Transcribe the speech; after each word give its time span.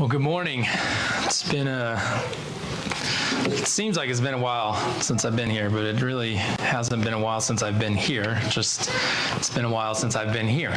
Well, 0.00 0.08
good 0.08 0.22
morning. 0.22 0.64
It's 1.24 1.46
been 1.52 1.68
a 1.68 2.00
it 3.46 3.66
seems 3.66 3.96
like 3.96 4.10
it's 4.10 4.20
been 4.20 4.34
a 4.34 4.38
while 4.38 4.74
since 5.00 5.24
I've 5.24 5.36
been 5.36 5.50
here, 5.50 5.70
but 5.70 5.84
it 5.84 6.02
really 6.02 6.36
hasn't 6.36 7.02
been 7.04 7.14
a 7.14 7.18
while 7.18 7.40
since 7.40 7.62
I've 7.62 7.78
been 7.78 7.94
here. 7.94 8.40
Just 8.48 8.90
it's 9.36 9.50
been 9.50 9.64
a 9.64 9.70
while 9.70 9.94
since 9.94 10.16
I've 10.16 10.32
been 10.32 10.48
here. 10.48 10.74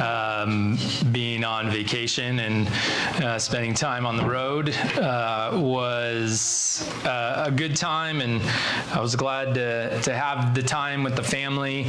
Um, 0.00 0.78
being 1.12 1.44
on 1.44 1.70
vacation 1.70 2.40
and 2.40 2.68
uh, 3.22 3.38
spending 3.38 3.74
time 3.74 4.06
on 4.06 4.16
the 4.16 4.24
road 4.24 4.70
uh, 4.96 5.52
was 5.54 6.88
uh, 7.04 7.44
a 7.46 7.50
good 7.50 7.76
time, 7.76 8.20
and 8.20 8.42
I 8.92 9.00
was 9.00 9.14
glad 9.14 9.54
to, 9.54 10.00
to 10.02 10.14
have 10.14 10.54
the 10.54 10.62
time 10.62 11.02
with 11.02 11.16
the 11.16 11.22
family, 11.22 11.86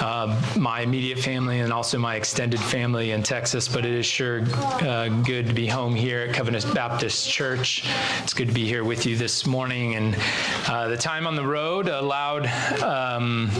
uh, 0.00 0.40
my 0.56 0.80
immediate 0.80 1.18
family, 1.18 1.60
and 1.60 1.72
also 1.72 1.98
my 1.98 2.16
extended 2.16 2.60
family 2.60 3.12
in 3.12 3.22
Texas. 3.22 3.68
But 3.68 3.84
it 3.84 3.94
is 3.94 4.06
sure 4.06 4.42
uh, 4.54 5.08
good 5.24 5.46
to 5.46 5.54
be 5.54 5.66
home 5.66 5.94
here 5.94 6.20
at 6.20 6.34
Covenant 6.34 6.74
Baptist 6.74 7.28
Church. 7.28 7.84
It's 8.22 8.34
good 8.34 8.48
to 8.48 8.54
be 8.54 8.66
here 8.66 8.84
with 8.84 9.06
you 9.06 9.16
this 9.16 9.35
morning, 9.44 9.96
and 9.96 10.16
uh, 10.68 10.86
the 10.86 10.96
time 10.96 11.26
on 11.26 11.34
the 11.34 11.44
road 11.44 11.88
allowed 11.88 12.46
um, 12.80 13.50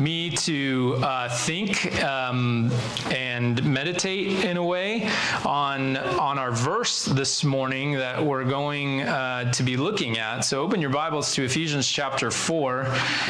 me 0.00 0.28
to 0.30 0.98
uh, 1.02 1.28
think 1.28 2.02
um, 2.02 2.70
and 3.10 3.62
meditate 3.64 4.44
in 4.44 4.56
a 4.56 4.64
way 4.64 5.08
on 5.44 5.96
on 5.96 6.38
our 6.38 6.50
verse 6.50 7.04
this 7.04 7.44
morning 7.44 7.92
that 7.92 8.22
we're 8.22 8.44
going 8.44 9.02
uh, 9.02 9.50
to 9.52 9.62
be 9.62 9.76
looking 9.76 10.18
at. 10.18 10.44
So 10.44 10.62
open 10.62 10.80
your 10.80 10.90
Bibles 10.90 11.32
to 11.34 11.44
Ephesians 11.44 11.88
chapter 11.88 12.30
four 12.30 12.86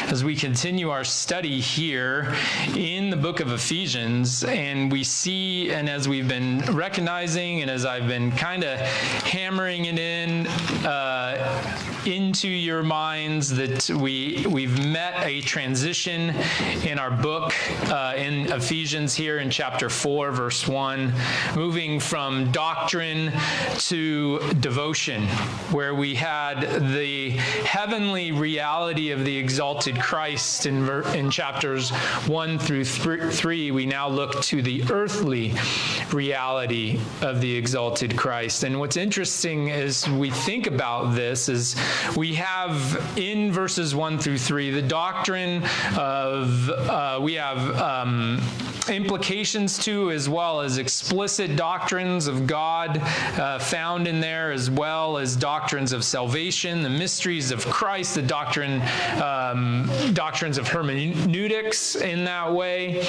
as 0.08 0.24
we 0.24 0.34
continue 0.34 0.88
our 0.88 1.04
study 1.04 1.60
here 1.60 2.34
in 2.74 3.10
the 3.10 3.16
book 3.16 3.40
of 3.40 3.52
Ephesians, 3.52 4.42
and 4.44 4.90
we 4.90 5.04
see, 5.04 5.70
and 5.70 5.88
as 5.88 6.08
we've 6.08 6.28
been 6.28 6.60
recognizing, 6.72 7.60
and 7.60 7.70
as 7.70 7.84
I've 7.84 8.08
been 8.08 8.32
kind 8.32 8.64
of 8.64 8.80
hammering 8.80 9.84
it 9.84 9.98
in. 9.98 10.46
Uh, 10.86 11.51
Thank 11.60 11.86
you 11.86 11.91
into 12.06 12.48
your 12.48 12.82
minds 12.82 13.48
that 13.50 13.88
we 13.90 14.44
we've 14.48 14.84
met 14.86 15.14
a 15.24 15.40
transition 15.42 16.34
in 16.84 16.98
our 16.98 17.10
book 17.10 17.52
uh, 17.90 18.14
in 18.16 18.50
Ephesians 18.52 19.14
here 19.14 19.38
in 19.38 19.50
chapter 19.50 19.88
4 19.88 20.32
verse 20.32 20.66
1 20.66 21.12
moving 21.54 22.00
from 22.00 22.50
doctrine 22.50 23.32
to 23.78 24.38
devotion 24.54 25.26
where 25.70 25.94
we 25.94 26.14
had 26.14 26.60
the 26.94 27.30
heavenly 27.30 28.32
reality 28.32 29.10
of 29.10 29.24
the 29.24 29.36
exalted 29.36 30.00
Christ 30.00 30.66
in 30.66 30.88
in 31.14 31.30
chapters 31.30 31.90
1 31.90 32.58
through 32.58 32.84
3 32.84 33.70
we 33.70 33.86
now 33.86 34.08
look 34.08 34.40
to 34.42 34.62
the 34.62 34.82
earthly 34.90 35.54
reality 36.12 37.00
of 37.20 37.40
the 37.40 37.54
exalted 37.54 38.16
Christ. 38.16 38.64
And 38.64 38.78
what's 38.78 38.96
interesting 38.96 39.68
is 39.68 40.08
we 40.08 40.30
think 40.30 40.66
about 40.66 41.14
this 41.14 41.48
is 41.48 41.76
we 42.16 42.34
have 42.34 43.16
in 43.16 43.52
verses 43.52 43.94
1 43.94 44.18
through 44.18 44.38
3 44.38 44.70
the 44.70 44.82
doctrine 44.82 45.62
of, 45.96 46.68
uh, 46.70 47.18
we 47.22 47.34
have 47.34 47.58
um, 47.80 48.40
implications 48.88 49.78
to, 49.78 50.10
as 50.10 50.28
well 50.28 50.60
as 50.60 50.78
explicit 50.78 51.56
doctrines 51.56 52.26
of 52.26 52.46
God 52.46 52.98
uh, 52.98 53.58
found 53.58 54.06
in 54.06 54.20
there, 54.20 54.52
as 54.52 54.70
well 54.70 55.18
as 55.18 55.36
doctrines 55.36 55.92
of 55.92 56.04
salvation, 56.04 56.82
the 56.82 56.90
mysteries 56.90 57.50
of 57.50 57.64
Christ, 57.66 58.14
the 58.14 58.22
doctrine, 58.22 58.82
um, 59.22 59.90
doctrines 60.12 60.58
of 60.58 60.68
hermeneutics 60.68 61.96
in 61.96 62.24
that 62.24 62.52
way. 62.52 63.06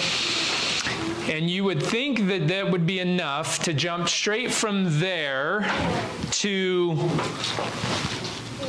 And 1.27 1.49
you 1.49 1.63
would 1.63 1.81
think 1.81 2.27
that 2.27 2.47
that 2.49 2.69
would 2.69 2.85
be 2.85 2.99
enough 2.99 3.59
to 3.63 3.73
jump 3.73 4.09
straight 4.09 4.51
from 4.51 4.99
there 4.99 5.61
to 6.31 6.95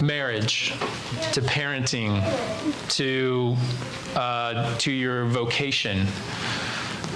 marriage, 0.04 0.70
to 1.32 1.40
parenting, 1.40 2.22
to 2.90 3.56
uh, 4.14 4.76
to 4.78 4.92
your 4.92 5.24
vocation, 5.24 6.06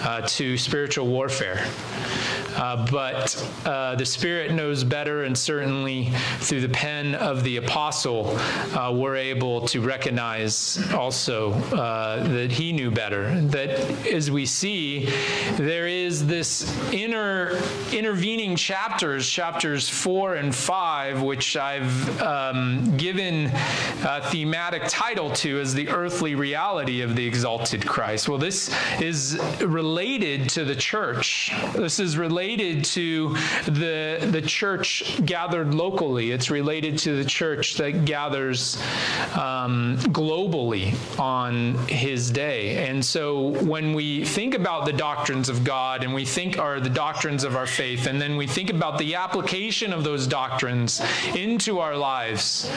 uh, 0.03 0.23
to 0.23 0.57
spiritual 0.57 1.07
warfare. 1.07 1.67
Uh, 2.57 2.87
but 2.91 3.37
uh, 3.65 3.95
the 3.95 4.05
Spirit 4.05 4.53
knows 4.53 4.83
better, 4.83 5.25
and 5.25 5.37
certainly 5.37 6.11
through 6.41 6.61
the 6.61 6.69
pen 6.69 7.15
of 7.15 7.45
the 7.45 7.57
apostle, 7.57 8.37
uh, 8.75 8.93
we're 8.93 9.17
able 9.17 9.61
to 9.61 9.81
recognize 9.81 10.81
also 10.93 11.53
uh, 11.53 12.27
that 12.29 12.51
he 12.51 12.73
knew 12.73 12.91
better. 12.91 13.41
That 13.43 13.71
as 14.09 14.31
we 14.31 14.45
see, 14.45 15.09
there 15.57 15.87
is 15.87 16.27
this 16.27 16.75
inner 16.93 17.61
intervening 17.93 18.57
chapters, 18.57 19.29
chapters 19.29 19.89
four 19.89 20.35
and 20.35 20.55
five, 20.55 21.23
which 21.23 21.57
I've 21.57 22.21
um, 22.21 22.97
given 22.97 23.53
a 24.05 24.21
thematic 24.31 24.83
title 24.89 25.31
to 25.31 25.61
as 25.61 25.75
the 25.75 25.89
earthly 25.91 26.35
reality 26.35 27.03
of 27.03 27.15
the 27.15 27.25
exalted 27.25 27.87
Christ. 27.87 28.29
Well, 28.29 28.39
this 28.39 28.75
is 29.01 29.39
related 29.61 29.88
to 30.51 30.65
the 30.65 30.77
church. 30.77 31.53
This 31.75 31.99
is 31.99 32.17
related 32.17 32.39
related 32.59 32.85
to 32.85 33.35
the, 33.67 34.29
the 34.31 34.43
church 34.43 35.21
gathered 35.25 35.75
locally. 35.75 36.31
It's 36.31 36.51
related 36.51 36.99
to 37.01 37.17
the 37.17 37.25
church 37.25 37.75
that 37.75 38.05
gathers 38.05 38.81
um, 39.35 39.99
globally 40.09 40.95
on 41.19 41.75
his 41.89 42.31
day. 42.31 42.89
And 42.89 43.05
so 43.05 43.49
when 43.65 43.93
we 43.93 44.25
think 44.25 44.55
about 44.55 44.87
the 44.87 44.93
doctrines 44.93 45.49
of 45.49 45.65
God 45.65 46.05
and 46.05 46.15
we 46.15 46.25
think 46.25 46.59
are 46.59 46.81
the 46.81 46.91
doctrines 46.91 47.45
of 47.45 47.57
our 47.57 47.67
faith, 47.67 48.07
and 48.07 48.21
then 48.21 48.37
we 48.37 48.47
think 48.47 48.71
about 48.71 48.99
the 48.99 49.15
application 49.15 49.93
of 49.93 50.05
those 50.05 50.27
doctrines 50.27 51.03
into 51.35 51.81
our 51.81 51.97
lives, 51.97 52.71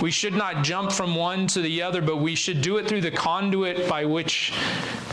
we 0.00 0.10
should 0.10 0.34
not 0.34 0.62
jump 0.62 0.90
from 0.92 1.14
one 1.14 1.46
to 1.48 1.60
the 1.60 1.82
other, 1.82 2.02
but 2.02 2.16
we 2.16 2.34
should 2.34 2.60
do 2.62 2.78
it 2.78 2.88
through 2.88 3.02
the 3.02 3.10
conduit 3.10 3.88
by 3.88 4.04
which 4.04 4.52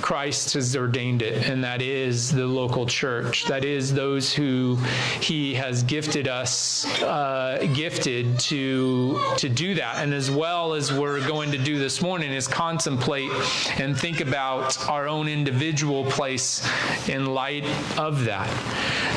Christ 0.01 0.53
has 0.53 0.75
ordained 0.75 1.21
it, 1.21 1.38
and 1.45 1.63
that 1.63 1.81
is 1.81 2.31
the 2.31 2.45
local 2.45 2.85
church. 2.85 3.45
That 3.45 3.65
is 3.65 3.93
those 3.93 4.33
who 4.33 4.77
He 5.21 5.53
has 5.55 5.83
gifted 5.83 6.27
us, 6.27 6.85
uh, 7.01 7.65
gifted 7.73 8.39
to 8.39 9.19
to 9.37 9.49
do 9.49 9.75
that. 9.75 9.97
And 9.97 10.13
as 10.13 10.29
well 10.29 10.73
as 10.73 10.91
we're 10.91 11.25
going 11.27 11.51
to 11.51 11.57
do 11.57 11.79
this 11.79 12.01
morning 12.01 12.31
is 12.31 12.47
contemplate 12.47 13.31
and 13.79 13.97
think 13.97 14.21
about 14.21 14.87
our 14.89 15.07
own 15.07 15.27
individual 15.27 16.05
place 16.05 16.67
in 17.07 17.25
light 17.25 17.65
of 17.97 18.25
that. 18.25 18.49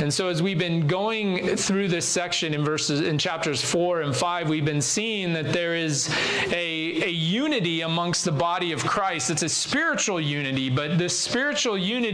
And 0.00 0.12
so 0.12 0.28
as 0.28 0.42
we've 0.42 0.58
been 0.58 0.86
going 0.86 1.56
through 1.56 1.88
this 1.88 2.06
section 2.08 2.54
in 2.54 2.64
verses 2.64 3.00
in 3.00 3.18
chapters 3.18 3.62
four 3.62 4.02
and 4.02 4.14
five, 4.14 4.48
we've 4.48 4.64
been 4.64 4.82
seeing 4.82 5.32
that 5.32 5.52
there 5.52 5.74
is 5.74 6.08
a, 6.50 7.02
a 7.04 7.10
unity 7.10 7.80
amongst 7.82 8.24
the 8.24 8.32
body 8.32 8.72
of 8.72 8.84
Christ. 8.84 9.30
It's 9.30 9.42
a 9.42 9.48
spiritual 9.48 10.20
unity, 10.20 10.70
but 10.70 10.98
this 10.98 11.18
spiritual 11.18 11.78
unity 11.78 12.11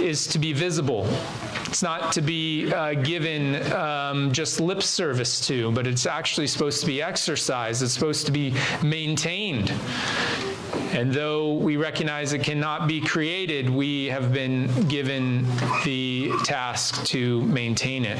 is 0.00 0.26
to 0.28 0.38
be 0.38 0.52
visible. 0.52 1.06
It's 1.66 1.82
not 1.82 2.12
to 2.12 2.20
be 2.20 2.72
uh, 2.72 2.94
given 2.94 3.72
um, 3.72 4.32
just 4.32 4.60
lip 4.60 4.82
service 4.82 5.40
to, 5.46 5.72
but 5.72 5.86
it's 5.86 6.04
actually 6.04 6.46
supposed 6.46 6.80
to 6.80 6.86
be 6.86 7.00
exercised. 7.00 7.82
It's 7.82 7.94
supposed 7.94 8.26
to 8.26 8.32
be 8.32 8.54
maintained. 8.82 9.72
And 10.92 11.12
though 11.12 11.54
we 11.54 11.78
recognize 11.78 12.34
it 12.34 12.42
cannot 12.42 12.86
be 12.86 13.00
created, 13.00 13.70
we 13.70 14.06
have 14.06 14.32
been 14.32 14.68
given 14.88 15.46
the 15.84 16.30
task 16.44 17.04
to 17.06 17.40
maintain 17.46 18.04
it. 18.04 18.18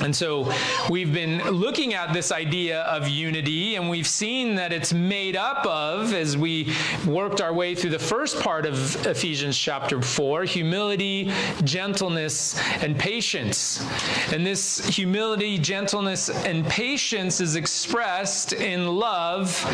And 0.00 0.14
so 0.14 0.52
we've 0.90 1.12
been 1.12 1.42
looking 1.50 1.94
at 1.94 2.12
this 2.12 2.32
idea 2.32 2.82
of 2.82 3.08
unity, 3.08 3.76
and 3.76 3.88
we've 3.88 4.06
seen 4.06 4.54
that 4.56 4.72
it's 4.72 4.92
made 4.92 5.36
up 5.36 5.64
of, 5.66 6.12
as 6.12 6.36
we 6.36 6.72
worked 7.06 7.40
our 7.40 7.52
way 7.52 7.74
through 7.74 7.90
the 7.90 7.98
first 7.98 8.40
part 8.40 8.66
of 8.66 9.06
Ephesians 9.06 9.56
chapter 9.56 10.00
4, 10.00 10.44
humility, 10.44 11.30
gentleness, 11.64 12.58
and 12.82 12.98
patience. 12.98 13.84
And 14.32 14.46
this 14.46 14.84
humility, 14.86 15.58
gentleness, 15.58 16.28
and 16.30 16.66
patience 16.66 17.40
is 17.40 17.56
expressed 17.56 18.52
in 18.52 18.86
love 18.86 19.64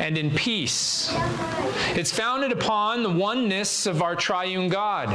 and 0.00 0.18
in 0.18 0.30
peace. 0.30 1.14
It's 1.94 2.12
founded 2.12 2.52
upon 2.52 3.02
the 3.02 3.10
oneness 3.10 3.86
of 3.86 4.02
our 4.02 4.16
triune 4.16 4.68
God. 4.68 5.08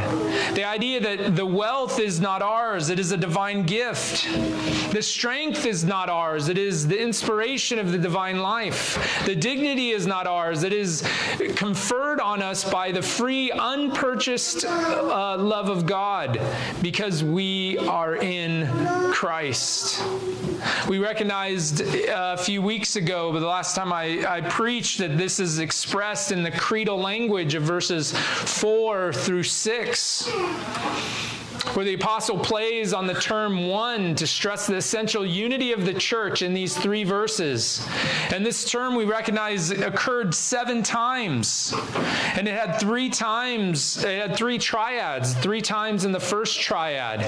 The 0.55 0.63
idea 0.63 0.99
that 1.01 1.35
the 1.35 1.45
wealth 1.45 1.99
is 1.99 2.19
not 2.19 2.41
ours, 2.41 2.89
it 2.89 2.99
is 2.99 3.11
a 3.11 3.17
divine 3.17 3.63
gift. 3.63 4.27
The 4.91 5.01
strength 5.01 5.65
is 5.65 5.83
not 5.83 6.09
ours, 6.09 6.47
it 6.47 6.57
is 6.57 6.87
the 6.87 6.99
inspiration 6.99 7.77
of 7.77 7.91
the 7.91 7.97
divine 7.97 8.39
life. 8.39 9.23
The 9.25 9.35
dignity 9.35 9.91
is 9.91 10.07
not 10.07 10.27
ours, 10.27 10.63
it 10.63 10.73
is 10.73 11.07
conferred 11.55 12.19
on 12.19 12.41
us 12.41 12.63
by 12.63 12.91
the 12.91 13.01
free, 13.01 13.51
unpurchased 13.51 14.65
uh, 14.65 15.37
love 15.37 15.69
of 15.69 15.85
God 15.85 16.39
because 16.81 17.23
we 17.23 17.77
are 17.79 18.15
in 18.15 18.67
Christ. 19.11 20.03
We 20.87 20.99
recognized 20.99 21.81
uh, 21.81 22.35
a 22.39 22.41
few 22.41 22.61
weeks 22.61 22.95
ago, 22.95 23.31
but 23.31 23.41
the 23.41 23.47
last 23.47 23.75
time 23.75 23.91
I, 23.91 24.25
I 24.27 24.41
preached, 24.41 24.99
that 24.99 25.17
this 25.17 25.39
is 25.39 25.59
expressed 25.59 26.31
in 26.31 26.43
the 26.43 26.51
creedal 26.51 26.97
language 26.97 27.55
of 27.55 27.63
verses 27.63 28.13
4 28.13 29.13
through 29.13 29.43
6 29.43 30.31
where 31.73 31.85
the 31.85 31.93
apostle 31.93 32.39
plays 32.39 32.93
on 32.93 33.07
the 33.07 33.13
term 33.13 33.67
one 33.67 34.15
to 34.15 34.27
stress 34.27 34.67
the 34.67 34.75
essential 34.75 35.25
unity 35.25 35.71
of 35.73 35.85
the 35.85 35.93
church 35.93 36.41
in 36.41 36.53
these 36.53 36.77
three 36.77 37.03
verses. 37.03 37.85
And 38.31 38.45
this 38.45 38.69
term 38.69 38.95
we 38.95 39.05
recognize 39.05 39.71
occurred 39.71 40.33
seven 40.33 40.83
times. 40.83 41.73
And 42.35 42.47
it 42.47 42.53
had 42.53 42.79
three 42.79 43.09
times, 43.09 44.03
it 44.03 44.21
had 44.21 44.35
three 44.35 44.57
triads, 44.57 45.33
three 45.35 45.61
times 45.61 46.05
in 46.05 46.11
the 46.11 46.19
first 46.19 46.59
triad 46.59 47.21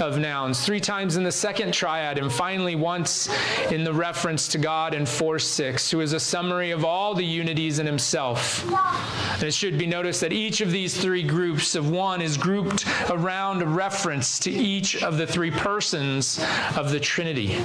of 0.00 0.18
nouns, 0.18 0.64
three 0.64 0.80
times 0.80 1.16
in 1.16 1.22
the 1.22 1.32
second 1.32 1.72
triad, 1.72 2.18
and 2.18 2.32
finally 2.32 2.74
once 2.74 3.28
in 3.70 3.84
the 3.84 3.92
reference 3.92 4.48
to 4.48 4.58
God 4.58 4.94
in 4.94 5.06
4 5.06 5.38
6, 5.38 5.90
who 5.90 6.00
is 6.00 6.12
a 6.12 6.20
summary 6.20 6.70
of 6.70 6.84
all 6.84 7.14
the 7.14 7.24
unities 7.24 7.78
in 7.78 7.86
himself. 7.86 8.64
And 9.34 9.42
it 9.42 9.54
should 9.54 9.78
be 9.78 9.86
noticed 9.86 10.20
that 10.22 10.32
each 10.32 10.60
of 10.60 10.70
these 10.70 11.00
three 11.00 11.22
groups 11.22 11.74
of 11.74 11.90
one 11.90 12.20
is 12.20 12.36
grouped 12.36 12.86
around 13.10 13.43
a 13.52 13.66
reference 13.66 14.38
to 14.38 14.50
each 14.50 15.02
of 15.02 15.18
the 15.18 15.26
three 15.26 15.50
persons 15.50 16.42
of 16.76 16.90
the 16.90 16.98
Trinity. 16.98 17.62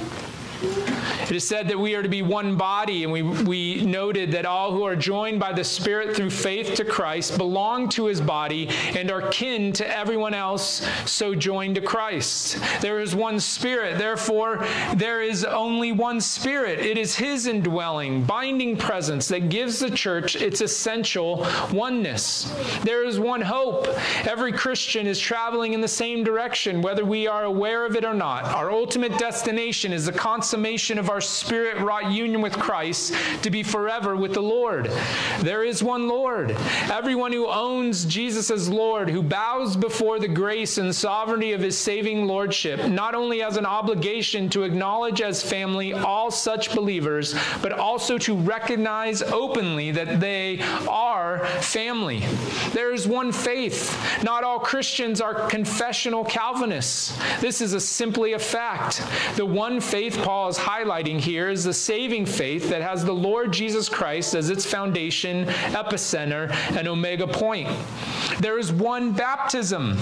It 0.62 1.36
is 1.36 1.46
said 1.46 1.68
that 1.68 1.78
we 1.78 1.94
are 1.94 2.02
to 2.02 2.08
be 2.08 2.22
one 2.22 2.56
body, 2.56 3.04
and 3.04 3.12
we, 3.12 3.22
we 3.22 3.84
noted 3.84 4.32
that 4.32 4.46
all 4.46 4.72
who 4.72 4.82
are 4.82 4.96
joined 4.96 5.40
by 5.40 5.52
the 5.52 5.64
Spirit 5.64 6.16
through 6.16 6.30
faith 6.30 6.74
to 6.74 6.84
Christ 6.84 7.38
belong 7.38 7.88
to 7.90 8.06
his 8.06 8.20
body 8.20 8.68
and 8.96 9.10
are 9.10 9.28
kin 9.28 9.72
to 9.74 9.96
everyone 9.96 10.34
else 10.34 10.86
so 11.06 11.34
joined 11.34 11.76
to 11.76 11.80
Christ. 11.80 12.58
There 12.80 13.00
is 13.00 13.14
one 13.14 13.40
Spirit, 13.40 13.96
therefore, 13.96 14.66
there 14.96 15.22
is 15.22 15.44
only 15.44 15.92
one 15.92 16.20
Spirit. 16.20 16.80
It 16.80 16.98
is 16.98 17.14
his 17.16 17.46
indwelling, 17.46 18.24
binding 18.24 18.76
presence 18.76 19.28
that 19.28 19.48
gives 19.48 19.78
the 19.78 19.90
church 19.90 20.36
its 20.36 20.60
essential 20.60 21.46
oneness. 21.72 22.52
There 22.82 23.06
is 23.06 23.18
one 23.20 23.40
hope. 23.40 23.86
Every 24.26 24.52
Christian 24.52 25.06
is 25.06 25.18
traveling 25.18 25.72
in 25.72 25.80
the 25.80 25.88
same 25.88 26.24
direction, 26.24 26.82
whether 26.82 27.04
we 27.04 27.26
are 27.26 27.44
aware 27.44 27.86
of 27.86 27.96
it 27.96 28.04
or 28.04 28.14
not. 28.14 28.44
Our 28.44 28.70
ultimate 28.70 29.16
destination 29.18 29.92
is 29.92 30.06
the 30.06 30.12
consummation 30.50 30.98
of 30.98 31.10
our 31.10 31.20
spirit 31.20 31.78
wrought 31.78 32.10
union 32.10 32.40
with 32.40 32.52
Christ 32.54 33.14
to 33.42 33.50
be 33.50 33.62
forever 33.62 34.16
with 34.16 34.34
the 34.34 34.42
Lord. 34.42 34.90
There 35.42 35.62
is 35.62 35.80
one 35.80 36.08
Lord. 36.08 36.56
Everyone 36.90 37.32
who 37.32 37.46
owns 37.46 38.04
Jesus 38.04 38.50
as 38.50 38.68
Lord, 38.68 39.08
who 39.08 39.22
bows 39.22 39.76
before 39.76 40.18
the 40.18 40.26
grace 40.26 40.76
and 40.78 40.92
sovereignty 40.92 41.52
of 41.52 41.60
his 41.60 41.78
saving 41.78 42.26
lordship, 42.26 42.88
not 42.88 43.14
only 43.14 43.38
has 43.38 43.58
an 43.58 43.64
obligation 43.64 44.48
to 44.48 44.64
acknowledge 44.64 45.22
as 45.22 45.40
family 45.40 45.92
all 45.92 46.32
such 46.32 46.74
believers, 46.74 47.32
but 47.62 47.70
also 47.70 48.18
to 48.18 48.34
recognize 48.34 49.22
openly 49.22 49.92
that 49.92 50.18
they 50.18 50.60
are 50.88 51.46
family. 51.60 52.24
There 52.72 52.92
is 52.92 53.06
one 53.06 53.30
faith. 53.30 53.96
Not 54.24 54.42
all 54.42 54.58
Christians 54.58 55.20
are 55.20 55.46
confessional 55.48 56.24
Calvinists. 56.24 57.16
This 57.40 57.60
is 57.60 57.72
a 57.72 57.78
simply 57.78 58.32
a 58.32 58.38
fact. 58.40 59.00
The 59.36 59.46
one 59.46 59.80
faith 59.80 60.18
Paul 60.24 60.39
is 60.48 60.58
highlighting 60.58 61.20
here 61.20 61.48
is 61.48 61.64
the 61.64 61.74
saving 61.74 62.26
faith 62.26 62.68
that 62.70 62.82
has 62.82 63.04
the 63.04 63.12
Lord 63.12 63.52
Jesus 63.52 63.88
Christ 63.88 64.34
as 64.34 64.50
its 64.50 64.64
foundation, 64.64 65.46
epicenter, 65.46 66.50
and 66.76 66.88
omega 66.88 67.26
point. 67.26 67.68
There 68.40 68.58
is 68.58 68.72
one 68.72 69.12
baptism 69.12 69.98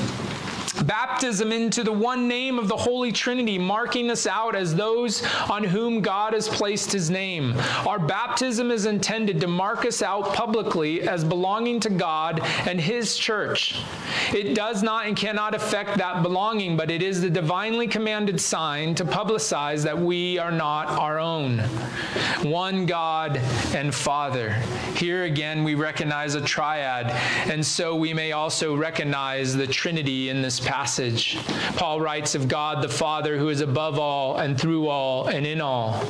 baptism 0.88 1.52
into 1.52 1.85
the 1.85 1.93
one 1.93 2.26
name 2.26 2.58
of 2.58 2.67
the 2.67 2.76
Holy 2.76 3.12
Trinity, 3.12 3.58
marking 3.58 4.11
us 4.11 4.26
out 4.26 4.56
as 4.56 4.75
those 4.75 5.23
on 5.50 5.62
whom 5.62 6.00
God 6.00 6.32
has 6.32 6.49
placed 6.49 6.90
his 6.90 7.11
name. 7.11 7.55
Our 7.87 7.99
baptism 7.99 8.70
is 8.70 8.87
intended 8.87 9.38
to 9.43 9.46
mark 9.46 9.85
us 9.85 10.00
out 10.00 10.32
publicly 10.32 11.02
as 11.06 11.25
belonging 11.25 11.79
to 11.81 11.90
God 11.90 12.40
and 12.67 12.81
his 12.81 13.19
church. 13.19 13.79
It 14.32 14.55
does 14.55 14.82
not 14.82 15.06
and 15.06 15.14
cannot 15.14 15.55
affect 15.55 15.99
that 15.99 16.23
belonging, 16.23 16.79
but 16.79 16.90
it 16.90 17.02
is 17.02 17.20
the 17.20 17.29
divinely 17.29 17.87
commanded 17.87 18.40
sign 18.40 18.94
to 18.94 19.05
publicize 19.05 19.85
that 19.85 19.99
we 19.99 20.38
are 20.38 20.50
not 20.50 20.88
our 20.88 21.19
own. 21.19 21.58
One 22.43 22.87
God 22.87 23.37
and 23.75 23.94
Father. 23.94 24.52
Here 24.96 25.25
again, 25.25 25.64
we 25.64 25.75
recognize 25.75 26.35
a 26.35 26.40
triad, 26.40 27.11
and 27.50 27.64
so 27.64 27.94
we 27.94 28.14
may 28.14 28.32
also 28.32 28.75
recognize 28.75 29.55
the 29.55 29.67
Trinity 29.67 30.31
in 30.31 30.40
this 30.40 30.58
passage. 30.58 30.78
Paul 31.77 32.01
writes 32.01 32.35
of 32.35 32.47
God 32.47 32.83
the 32.83 32.89
Father 32.89 33.37
who 33.37 33.49
is 33.49 33.61
above 33.61 33.99
all 33.99 34.37
and 34.37 34.59
through 34.61 34.89
all 34.89 35.27
and 35.27 35.45
in 35.47 35.61
all. 35.61 36.01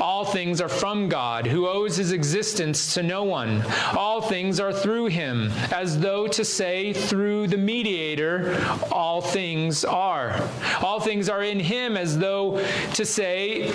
All 0.00 0.24
things 0.24 0.60
are 0.60 0.68
from 0.68 1.08
God, 1.08 1.46
who 1.46 1.66
owes 1.66 1.96
his 1.96 2.12
existence 2.12 2.92
to 2.94 3.02
no 3.02 3.24
one. 3.24 3.64
All 3.96 4.20
things 4.20 4.60
are 4.60 4.72
through 4.72 5.06
him, 5.06 5.50
as 5.72 5.98
though 5.98 6.26
to 6.28 6.44
say, 6.44 6.92
through 6.92 7.46
the 7.46 7.56
mediator, 7.56 8.56
all 8.92 9.20
things 9.20 9.84
are. 9.84 10.38
All 10.82 11.00
things 11.00 11.28
are 11.28 11.42
in 11.42 11.58
him, 11.58 11.96
as 11.96 12.18
though 12.18 12.64
to 12.94 13.04
say, 13.06 13.72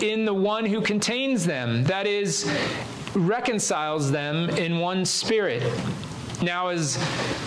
in 0.00 0.24
the 0.24 0.34
one 0.34 0.66
who 0.66 0.80
contains 0.80 1.44
them, 1.44 1.84
that 1.84 2.06
is, 2.06 2.50
reconciles 3.14 4.10
them 4.10 4.50
in 4.50 4.78
one 4.78 5.04
spirit 5.04 5.62
now, 6.42 6.68
as 6.68 6.96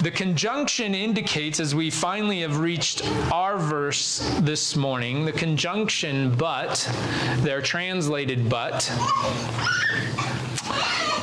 the 0.02 0.12
conjunction 0.12 0.96
indicates, 0.96 1.60
as 1.60 1.76
we 1.76 1.90
finally 1.90 2.42
have 2.42 2.60
reached 2.60 3.06
our 3.32 3.58
verse 3.58 4.20
this 4.42 4.76
morning, 4.76 5.26
the 5.26 5.32
conjunction 5.32 6.34
but, 6.36 6.90
they're 7.38 7.62
translated 7.62 8.50
but, 8.50 8.92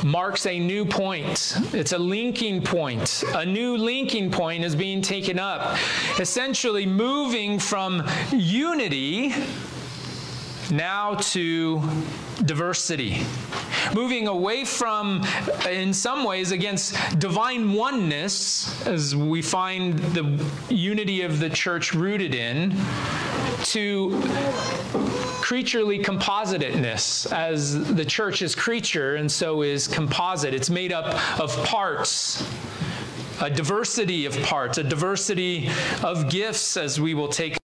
marks 0.03 0.45
a 0.45 0.59
new 0.59 0.85
point. 0.85 1.57
It's 1.73 1.91
a 1.91 1.97
linking 1.97 2.61
point. 2.61 3.23
A 3.33 3.45
new 3.45 3.75
linking 3.77 4.31
point 4.31 4.63
is 4.63 4.75
being 4.75 5.01
taken 5.01 5.39
up, 5.39 5.77
essentially 6.19 6.85
moving 6.85 7.57
from 7.59 8.03
unity 8.31 9.33
now 10.71 11.15
to 11.15 11.81
diversity. 12.45 13.25
Moving 13.93 14.27
away 14.27 14.65
from, 14.65 15.25
in 15.69 15.93
some 15.93 16.23
ways, 16.23 16.51
against 16.51 16.95
divine 17.19 17.73
oneness, 17.73 18.85
as 18.87 19.15
we 19.15 19.41
find 19.41 19.99
the 20.13 20.43
unity 20.69 21.21
of 21.21 21.39
the 21.39 21.49
church 21.49 21.93
rooted 21.93 22.33
in, 22.33 22.75
to 23.63 24.21
creaturely 25.41 25.99
compositeness, 25.99 27.31
as 27.31 27.93
the 27.93 28.05
church 28.05 28.41
is 28.41 28.55
creature 28.55 29.15
and 29.15 29.31
so 29.31 29.61
is 29.61 29.87
composite. 29.87 30.53
It's 30.53 30.69
made 30.69 30.91
up 30.91 31.39
of 31.39 31.55
parts 31.65 32.43
a 33.41 33.49
diversity 33.49 34.25
of 34.25 34.39
parts, 34.43 34.77
a 34.77 34.83
diversity 34.83 35.69
of 36.03 36.29
gifts, 36.29 36.77
as 36.77 36.99
we 36.99 37.13
will 37.13 37.27
take 37.27 37.57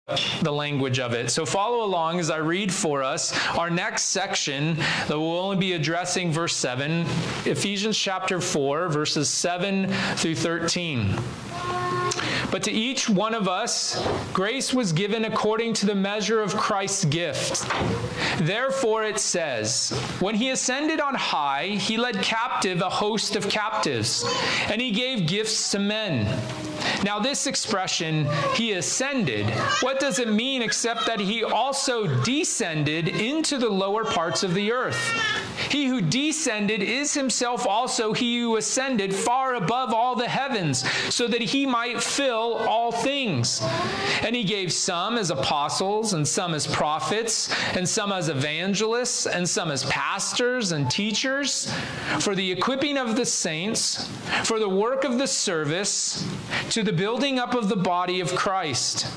the 0.42 0.52
language 0.52 1.00
of 1.00 1.14
it. 1.14 1.30
So 1.30 1.46
follow 1.46 1.86
along 1.86 2.20
as 2.20 2.30
I 2.30 2.38
read 2.38 2.74
for 2.74 3.04
us 3.04 3.38
our 3.56 3.70
next 3.70 4.06
section 4.06 4.76
that 5.08 5.18
will 5.18 5.38
only 5.38 5.58
be 5.58 5.74
addressing 5.74 6.32
verse 6.32 6.56
7, 6.56 7.06
Ephesians 7.46 7.98
chapter 7.98 8.42
4, 8.42 8.90
verses 8.90 9.30
7 9.30 9.88
through 10.16 10.36
13. 10.36 11.16
But 12.52 12.64
to 12.64 12.72
each 12.72 13.08
one 13.08 13.36
of 13.36 13.48
us, 13.48 14.06
grace 14.34 14.74
was 14.74 14.92
given 14.92 15.26
according 15.26 15.74
to 15.76 15.86
the 15.86 15.96
measure 15.96 16.42
of 16.42 16.56
Christ's 16.56 17.06
gift. 17.06 17.64
Therefore, 18.40 19.04
it 19.04 19.20
says, 19.20 19.92
When 20.20 20.36
he 20.36 20.50
ascended 20.50 21.00
on 21.00 21.14
high, 21.14 21.68
he 21.68 21.98
led 21.98 22.22
captive 22.24 22.82
a 22.82 22.90
host 22.90 23.36
of 23.36 23.50
captives, 23.50 24.26
and 24.68 24.82
he 24.82 24.92
gave 24.92 25.28
gifts 25.28 25.72
to 25.72 25.80
men. 25.80 26.26
Now, 27.04 27.20
this 27.20 27.48
expression, 27.48 28.28
he 28.56 28.74
ascended, 28.74 29.50
what 29.82 30.00
does 30.00 30.20
it 30.20 30.30
mean 30.30 30.62
except 30.62 31.06
that 31.06 31.20
he 31.20 31.44
also 31.44 32.08
descended 32.24 33.10
into 33.10 33.58
the 33.58 33.70
lower 33.70 34.06
parts 34.06 34.44
of 34.44 34.54
the 34.54 34.72
earth? 34.72 34.98
He 35.70 35.86
who 35.86 36.02
descended 36.02 36.82
is 36.82 37.14
himself 37.14 37.68
also 37.68 38.14
he 38.14 38.40
who 38.40 38.58
ascended 38.58 39.14
far 39.14 39.56
above 39.56 39.94
all 39.94 40.16
the 40.16 40.28
heavens, 40.28 40.84
so 41.14 41.28
that 41.28 41.42
he 41.42 41.66
might 41.66 42.02
fill 42.02 42.56
all 42.56 42.92
things. 42.92 43.62
And 44.24 44.36
he 44.36 44.44
gave 44.44 44.74
some 44.74 45.18
as 45.18 45.30
apostles, 45.30 46.14
and 46.14 46.28
some 46.28 46.54
as 46.54 46.66
prophets, 46.66 47.50
and 47.76 47.88
some 47.88 48.12
as 48.12 48.30
evangelists, 48.30 49.28
and 49.28 49.48
some 49.48 49.70
as 49.72 49.84
pastors 49.86 50.72
and 50.72 50.90
teachers, 50.90 51.72
for 52.20 52.36
the 52.36 52.52
equipping 52.52 52.98
of 52.98 53.16
the 53.16 53.26
saints, 53.26 54.10
for 54.44 54.60
the 54.60 54.70
work 54.70 55.04
of 55.04 55.18
the 55.18 55.28
service, 55.28 56.26
to 56.70 56.84
the 56.84 56.94
building 56.94 57.40
up 57.40 57.54
of 57.54 57.70
the 57.70 57.76
body 57.76 58.20
of 58.22 58.36
Christ, 58.36 59.08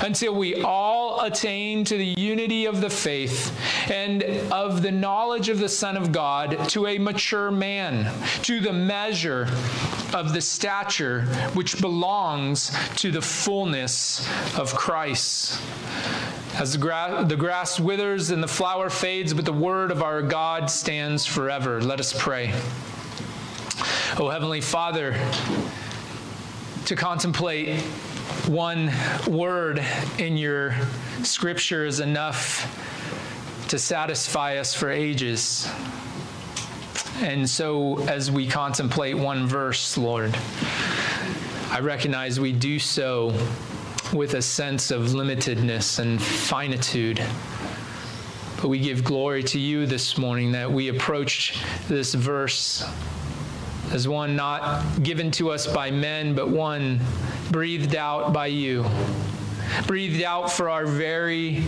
until 0.00 0.34
we 0.34 0.62
all 0.62 1.22
attain 1.22 1.84
to 1.84 1.96
the 1.96 2.14
unity 2.16 2.66
of 2.66 2.80
the 2.80 2.90
faith 2.90 3.56
and 3.90 4.22
of 4.52 4.82
the 4.82 4.92
knowledge 4.92 5.48
of 5.48 5.58
the 5.58 5.68
Son 5.68 5.96
of 5.96 6.01
God, 6.10 6.68
to 6.70 6.86
a 6.86 6.98
mature 6.98 7.50
man, 7.50 8.12
to 8.42 8.60
the 8.60 8.72
measure 8.72 9.48
of 10.12 10.32
the 10.32 10.40
stature 10.40 11.22
which 11.54 11.80
belongs 11.80 12.76
to 12.96 13.10
the 13.10 13.22
fullness 13.22 14.28
of 14.58 14.74
Christ. 14.74 15.60
As 16.54 16.72
the, 16.72 16.78
gra- 16.78 17.24
the 17.26 17.36
grass 17.36 17.78
withers 17.78 18.30
and 18.30 18.42
the 18.42 18.48
flower 18.48 18.90
fades, 18.90 19.32
but 19.32 19.44
the 19.44 19.52
word 19.52 19.90
of 19.90 20.02
our 20.02 20.22
God 20.22 20.70
stands 20.70 21.24
forever. 21.24 21.80
Let 21.80 22.00
us 22.00 22.12
pray. 22.12 22.52
O 24.18 24.28
Heavenly 24.28 24.60
Father, 24.60 25.16
to 26.84 26.96
contemplate 26.96 27.80
one 28.46 28.92
word 29.26 29.84
in 30.18 30.36
your 30.36 30.74
scripture 31.22 31.86
is 31.86 32.00
enough 32.00 32.68
to 33.72 33.78
satisfy 33.78 34.58
us 34.58 34.74
for 34.74 34.90
ages. 34.90 35.66
And 37.22 37.48
so, 37.48 38.00
as 38.00 38.30
we 38.30 38.46
contemplate 38.46 39.16
one 39.16 39.46
verse, 39.46 39.96
Lord, 39.96 40.36
I 41.70 41.80
recognize 41.80 42.38
we 42.38 42.52
do 42.52 42.78
so 42.78 43.28
with 44.12 44.34
a 44.34 44.42
sense 44.42 44.90
of 44.90 45.12
limitedness 45.12 46.00
and 46.00 46.22
finitude. 46.22 47.24
But 48.60 48.68
we 48.68 48.78
give 48.78 49.04
glory 49.04 49.42
to 49.44 49.58
you 49.58 49.86
this 49.86 50.18
morning 50.18 50.52
that 50.52 50.70
we 50.70 50.88
approach 50.88 51.58
this 51.88 52.12
verse 52.12 52.84
as 53.90 54.06
one 54.06 54.36
not 54.36 55.02
given 55.02 55.30
to 55.30 55.50
us 55.50 55.66
by 55.66 55.90
men, 55.90 56.34
but 56.34 56.50
one 56.50 57.00
breathed 57.50 57.96
out 57.96 58.34
by 58.34 58.48
you, 58.48 58.84
breathed 59.86 60.22
out 60.22 60.52
for 60.52 60.68
our 60.68 60.84
very 60.84 61.64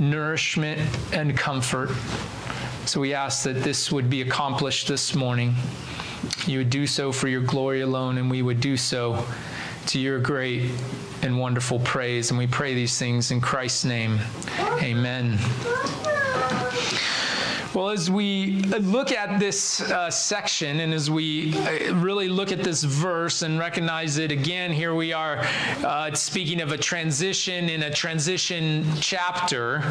nourishment 0.00 0.80
and 1.12 1.36
comfort. 1.36 1.90
So 2.86 3.00
we 3.00 3.14
ask 3.14 3.42
that 3.44 3.62
this 3.62 3.90
would 3.90 4.08
be 4.08 4.22
accomplished 4.22 4.88
this 4.88 5.14
morning. 5.14 5.54
You 6.46 6.58
would 6.58 6.70
do 6.70 6.86
so 6.86 7.12
for 7.12 7.28
your 7.28 7.40
glory 7.40 7.80
alone, 7.80 8.18
and 8.18 8.30
we 8.30 8.42
would 8.42 8.60
do 8.60 8.76
so 8.76 9.26
to 9.86 9.98
your 9.98 10.18
great 10.18 10.70
and 11.22 11.38
wonderful 11.38 11.78
praise. 11.80 12.30
And 12.30 12.38
we 12.38 12.46
pray 12.46 12.74
these 12.74 12.98
things 12.98 13.30
in 13.30 13.40
Christ's 13.40 13.84
name. 13.84 14.18
Amen. 14.80 15.38
Well, 17.76 17.90
as 17.90 18.10
we 18.10 18.52
look 18.62 19.12
at 19.12 19.38
this 19.38 19.82
uh, 19.82 20.10
section 20.10 20.80
and 20.80 20.94
as 20.94 21.10
we 21.10 21.52
uh, 21.58 21.94
really 21.96 22.26
look 22.26 22.50
at 22.50 22.64
this 22.64 22.82
verse 22.82 23.42
and 23.42 23.58
recognize 23.58 24.16
it 24.16 24.32
again, 24.32 24.72
here 24.72 24.94
we 24.94 25.12
are 25.12 25.40
uh, 25.84 26.14
speaking 26.14 26.62
of 26.62 26.72
a 26.72 26.78
transition 26.78 27.68
in 27.68 27.82
a 27.82 27.90
transition 27.90 28.86
chapter, 28.98 29.84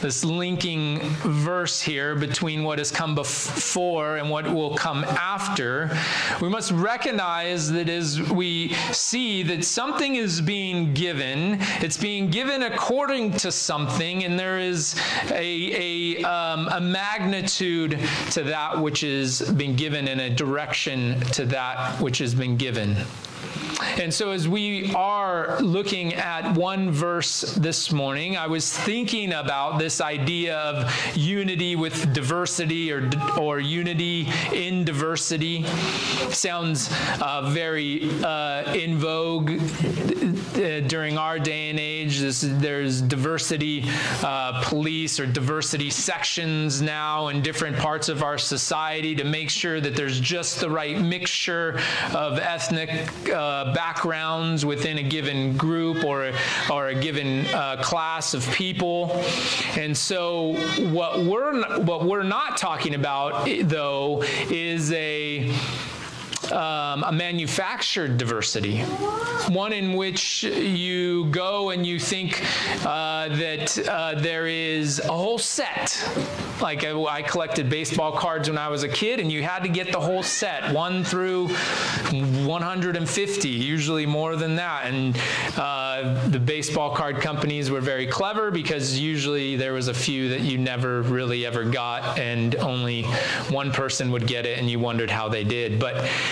this 0.00 0.24
linking 0.24 0.98
verse 1.22 1.80
here 1.80 2.16
between 2.16 2.64
what 2.64 2.80
has 2.80 2.90
come 2.90 3.14
before 3.14 4.16
and 4.16 4.28
what 4.28 4.52
will 4.52 4.74
come 4.74 5.04
after, 5.04 5.96
we 6.40 6.48
must 6.48 6.72
recognize 6.72 7.70
that 7.70 7.88
as 7.88 8.20
we 8.32 8.72
see 8.90 9.44
that 9.44 9.64
something 9.64 10.16
is 10.16 10.40
being 10.40 10.92
given, 10.92 11.58
it's 11.82 11.96
being 11.96 12.30
given 12.30 12.64
according 12.64 13.30
to 13.34 13.52
something, 13.52 14.24
and 14.24 14.36
there 14.36 14.58
is 14.58 14.96
a, 15.30 16.16
a, 16.16 16.24
um, 16.24 16.66
a 16.72 16.80
magnet 16.80 17.27
magnitude 17.28 17.98
to 18.30 18.42
that 18.42 18.80
which 18.80 19.02
is 19.02 19.42
being 19.52 19.76
given 19.76 20.08
and 20.08 20.20
a 20.20 20.30
direction 20.30 21.20
to 21.20 21.44
that 21.44 22.00
which 22.00 22.18
has 22.18 22.34
been 22.34 22.56
given. 22.56 22.96
And 24.00 24.12
so, 24.12 24.30
as 24.32 24.48
we 24.48 24.92
are 24.94 25.60
looking 25.60 26.14
at 26.14 26.54
one 26.54 26.90
verse 26.90 27.42
this 27.54 27.92
morning, 27.92 28.36
I 28.36 28.46
was 28.46 28.72
thinking 28.72 29.32
about 29.32 29.78
this 29.78 30.00
idea 30.00 30.56
of 30.58 31.16
unity 31.16 31.76
with 31.76 32.12
diversity 32.12 32.92
or, 32.92 33.08
or 33.38 33.60
unity 33.60 34.28
in 34.52 34.84
diversity. 34.84 35.64
Sounds 36.30 36.90
uh, 37.20 37.50
very 37.50 38.10
uh, 38.24 38.74
in 38.74 38.98
vogue 38.98 39.50
uh, 40.58 40.80
during 40.80 41.16
our 41.16 41.38
day 41.38 41.70
and 41.70 41.78
age. 41.78 42.20
This, 42.20 42.44
there's 42.46 43.00
diversity 43.00 43.84
uh, 44.22 44.62
police 44.64 45.20
or 45.20 45.26
diversity 45.26 45.90
sections 45.90 46.82
now 46.82 47.28
in 47.28 47.42
different 47.42 47.76
parts 47.76 48.08
of 48.08 48.22
our 48.22 48.38
society 48.38 49.14
to 49.14 49.24
make 49.24 49.50
sure 49.50 49.80
that 49.80 49.94
there's 49.94 50.18
just 50.20 50.60
the 50.60 50.70
right 50.70 51.00
mixture 51.00 51.80
of 52.14 52.38
ethnic 52.38 52.90
uh, 53.30 53.72
backgrounds 53.74 54.64
within 54.64 54.98
a 54.98 55.02
given 55.02 55.56
group 55.56 56.04
or, 56.04 56.32
or 56.70 56.88
a 56.88 56.94
given 56.94 57.46
uh, 57.46 57.76
class 57.82 58.34
of 58.34 58.46
people. 58.52 59.12
And 59.76 59.96
so 59.96 60.54
what 60.90 61.24
we're, 61.24 61.80
what 61.80 62.04
we're 62.04 62.22
not 62.22 62.56
talking 62.56 62.94
about, 62.94 63.48
though, 63.62 64.22
is 64.50 64.92
a 64.92 65.52
um, 66.52 67.04
a 67.04 67.12
manufactured 67.12 68.18
diversity, 68.18 68.80
one 69.48 69.72
in 69.72 69.94
which 69.94 70.42
you 70.42 71.26
go 71.26 71.70
and 71.70 71.86
you 71.86 71.98
think 71.98 72.44
uh, 72.84 73.28
that 73.28 73.88
uh, 73.88 74.14
there 74.16 74.46
is 74.46 74.98
a 75.00 75.12
whole 75.12 75.38
set. 75.38 76.02
Like 76.60 76.84
I, 76.84 76.90
I, 76.90 77.22
collected 77.22 77.70
baseball 77.70 78.12
cards 78.12 78.48
when 78.48 78.58
I 78.58 78.68
was 78.68 78.82
a 78.82 78.88
kid, 78.88 79.20
and 79.20 79.30
you 79.30 79.42
had 79.42 79.62
to 79.62 79.68
get 79.68 79.92
the 79.92 80.00
whole 80.00 80.24
set, 80.24 80.74
one 80.74 81.04
through 81.04 81.48
150, 81.48 83.48
usually 83.48 84.06
more 84.06 84.34
than 84.34 84.56
that. 84.56 84.86
And 84.86 85.16
uh, 85.56 86.28
the 86.28 86.40
baseball 86.40 86.94
card 86.94 87.20
companies 87.20 87.70
were 87.70 87.80
very 87.80 88.06
clever 88.06 88.50
because 88.50 88.98
usually 88.98 89.56
there 89.56 89.72
was 89.72 89.88
a 89.88 89.94
few 89.94 90.30
that 90.30 90.40
you 90.40 90.58
never 90.58 91.02
really 91.02 91.46
ever 91.46 91.64
got, 91.64 92.18
and 92.18 92.56
only 92.56 93.04
one 93.50 93.70
person 93.70 94.10
would 94.10 94.26
get 94.26 94.44
it, 94.44 94.58
and 94.58 94.68
you 94.68 94.80
wondered 94.80 95.10
how 95.10 95.28
they 95.28 95.44
did. 95.44 95.78
But 95.78 96.08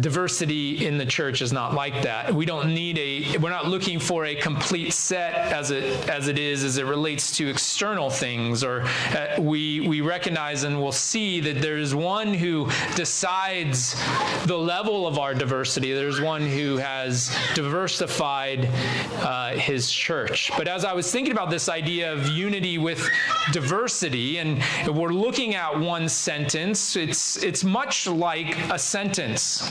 diversity 0.00 0.86
in 0.86 0.96
the 0.98 1.06
church 1.06 1.42
is 1.42 1.52
not 1.52 1.74
like 1.74 2.02
that. 2.02 2.34
We 2.34 2.46
don't 2.46 2.72
need 2.74 2.98
a 2.98 3.38
we're 3.38 3.50
not 3.50 3.66
looking 3.66 3.98
for 3.98 4.26
a 4.26 4.34
complete 4.34 4.92
set 4.92 5.34
as 5.34 5.70
it 5.70 5.84
as 6.08 6.28
it 6.28 6.38
is 6.38 6.64
as 6.64 6.78
it 6.78 6.86
relates 6.86 7.36
to 7.36 7.48
external 7.48 8.10
things 8.10 8.64
or 8.64 8.82
uh, 9.10 9.40
we 9.40 9.80
we 9.80 10.00
recognize 10.00 10.64
and 10.64 10.80
we'll 10.80 10.92
see 10.92 11.40
that 11.40 11.60
there's 11.60 11.94
one 11.94 12.32
who 12.32 12.68
decides 12.94 13.94
the 14.46 14.56
level 14.56 15.06
of 15.06 15.18
our 15.18 15.34
diversity. 15.34 15.92
There's 15.92 16.20
one 16.20 16.42
who 16.46 16.76
has 16.78 17.36
diversified 17.54 18.66
uh, 19.20 19.52
his 19.52 19.90
church. 19.90 20.50
But 20.56 20.68
as 20.68 20.84
I 20.84 20.92
was 20.92 21.10
thinking 21.10 21.32
about 21.32 21.50
this 21.50 21.68
idea 21.68 22.12
of 22.12 22.28
unity 22.28 22.78
with 22.78 23.06
diversity 23.52 24.38
and 24.38 24.62
we're 24.86 25.12
looking 25.12 25.54
at 25.54 25.78
one 25.78 26.08
sentence, 26.08 26.96
it's 26.96 27.36
it's 27.42 27.64
much 27.64 28.06
like 28.06 28.56
a 28.70 28.78
sentence. 28.78 29.70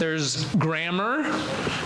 There's 0.00 0.46
grammar. 0.54 1.24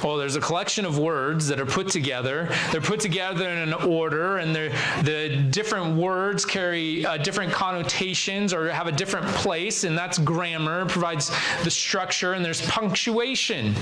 Well, 0.05 0.17
there's 0.17 0.37
a 0.37 0.41
collection 0.41 0.85
of 0.85 1.01
words 1.01 1.49
that 1.49 1.59
are 1.59 1.67
put 1.67 1.89
together. 1.89 2.49
They're 2.71 2.81
put 2.81 3.01
together 3.01 3.49
in 3.49 3.59
an 3.59 3.75
order, 3.75 4.39
and 4.39 4.55
the 4.55 5.49
different 5.51 5.97
words 5.97 6.45
carry 6.45 7.05
uh, 7.05 7.17
different 7.17 7.53
connotations 7.53 8.55
or 8.55 8.71
have 8.71 8.87
a 8.87 8.93
different 8.93 9.27
place, 9.27 9.83
and 9.83 9.99
that's 9.99 10.19
grammar. 10.19 10.87
Provides 10.87 11.33
the 11.65 11.71
structure, 11.71 12.35
and 12.35 12.45
there's 12.45 12.63
punctuation. 12.63 13.75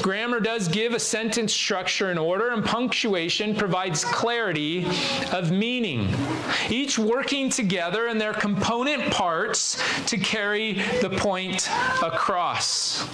Grammar 0.00 0.40
does 0.40 0.66
give 0.66 0.94
a 0.94 0.98
sentence 0.98 1.52
structure 1.52 2.08
and 2.08 2.18
order, 2.18 2.52
and 2.52 2.64
punctuation 2.64 3.54
provides 3.54 4.02
clarity 4.02 4.86
of 5.30 5.50
meaning. 5.50 6.08
Each 6.70 6.98
working 6.98 7.50
together 7.50 8.08
in 8.08 8.16
their 8.16 8.32
component 8.32 9.12
parts 9.12 9.76
to 10.06 10.16
carry 10.16 10.80
the 11.02 11.10
point 11.10 11.68
across. 12.02 13.06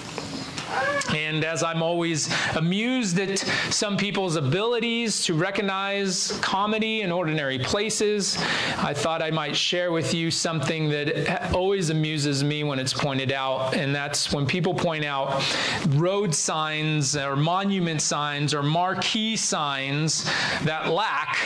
And 1.14 1.44
as 1.44 1.62
I'm 1.62 1.82
always 1.82 2.28
amused 2.56 3.18
at 3.18 3.38
some 3.70 3.96
people's 3.96 4.36
abilities 4.36 5.24
to 5.24 5.34
recognize 5.34 6.32
comedy 6.42 7.02
in 7.02 7.10
ordinary 7.10 7.58
places, 7.58 8.36
I 8.78 8.92
thought 8.94 9.22
I 9.22 9.30
might 9.30 9.56
share 9.56 9.92
with 9.92 10.12
you 10.12 10.30
something 10.30 10.88
that 10.90 11.52
always 11.54 11.90
amuses 11.90 12.44
me 12.44 12.64
when 12.64 12.78
it's 12.78 12.92
pointed 12.92 13.32
out, 13.32 13.74
and 13.74 13.94
that's 13.94 14.32
when 14.32 14.46
people 14.46 14.74
point 14.74 15.04
out 15.04 15.42
road 15.88 16.34
signs 16.34 17.16
or 17.16 17.36
monument 17.36 18.02
signs 18.02 18.52
or 18.52 18.62
marquee 18.62 19.36
signs 19.36 20.24
that 20.64 20.90
lack 20.90 21.38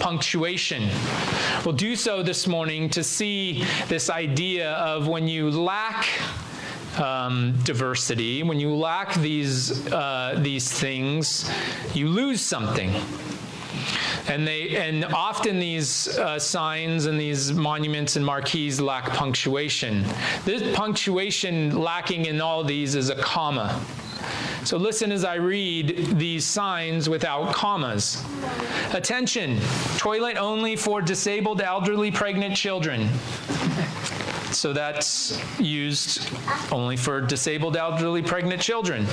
punctuation. 0.00 0.88
We'll 1.64 1.74
do 1.74 1.96
so 1.96 2.22
this 2.22 2.46
morning 2.46 2.90
to 2.90 3.04
see 3.04 3.64
this 3.88 4.10
idea 4.10 4.72
of 4.72 5.06
when 5.06 5.28
you 5.28 5.50
lack 5.50 6.06
um, 6.98 7.54
diversity, 7.64 8.42
when 8.42 8.60
you 8.60 8.74
lack 8.74 9.14
these 9.14 9.86
uh, 9.92 10.38
these 10.38 10.70
things, 10.70 11.50
you 11.94 12.08
lose 12.08 12.40
something. 12.40 12.92
And 14.28 14.46
they 14.46 14.76
and 14.76 15.04
often 15.06 15.58
these 15.58 16.16
uh, 16.18 16.38
signs 16.38 17.06
and 17.06 17.20
these 17.20 17.52
monuments 17.52 18.16
and 18.16 18.24
marquees 18.24 18.80
lack 18.80 19.10
punctuation. 19.10 20.04
This 20.44 20.74
punctuation 20.76 21.78
lacking 21.78 22.26
in 22.26 22.40
all 22.40 22.64
these 22.64 22.94
is 22.94 23.10
a 23.10 23.16
comma. 23.16 23.78
So 24.64 24.78
listen 24.78 25.12
as 25.12 25.24
I 25.24 25.34
read 25.34 26.16
these 26.18 26.46
signs 26.46 27.06
without 27.06 27.54
commas. 27.54 28.24
Attention, 28.94 29.60
toilet 29.98 30.38
only 30.38 30.74
for 30.74 31.02
disabled, 31.02 31.60
elderly, 31.60 32.10
pregnant 32.10 32.56
children. 32.56 33.10
So 34.54 34.72
that's 34.72 35.40
used 35.58 36.28
only 36.70 36.96
for 36.96 37.20
disabled, 37.20 37.76
elderly, 37.76 38.22
pregnant 38.22 38.62
children. 38.62 39.06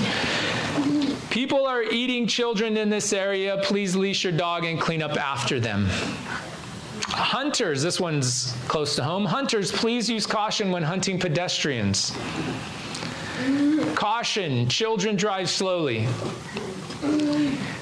People 1.32 1.66
are 1.66 1.82
eating 1.84 2.28
children 2.28 2.78
in 2.78 2.90
this 2.90 3.12
area. 3.12 3.60
Please 3.64 3.96
leash 3.96 4.24
your 4.24 4.34
dog 4.34 4.66
and 4.66 4.80
clean 4.80 5.02
up 5.02 5.18
after 5.18 5.60
them. 5.60 5.88
Hunters, 7.08 7.82
this 7.82 8.00
one's 8.00 8.56
close 8.68 8.96
to 8.98 9.04
home. 9.04 9.26
Hunters, 9.26 9.72
please 9.72 10.10
use 10.10 10.26
caution 10.26 10.72
when 10.72 10.84
hunting 10.84 11.20
pedestrians. 11.20 12.16
Caution, 13.96 14.70
children 14.70 15.16
drive 15.16 15.50
slowly. 15.50 16.08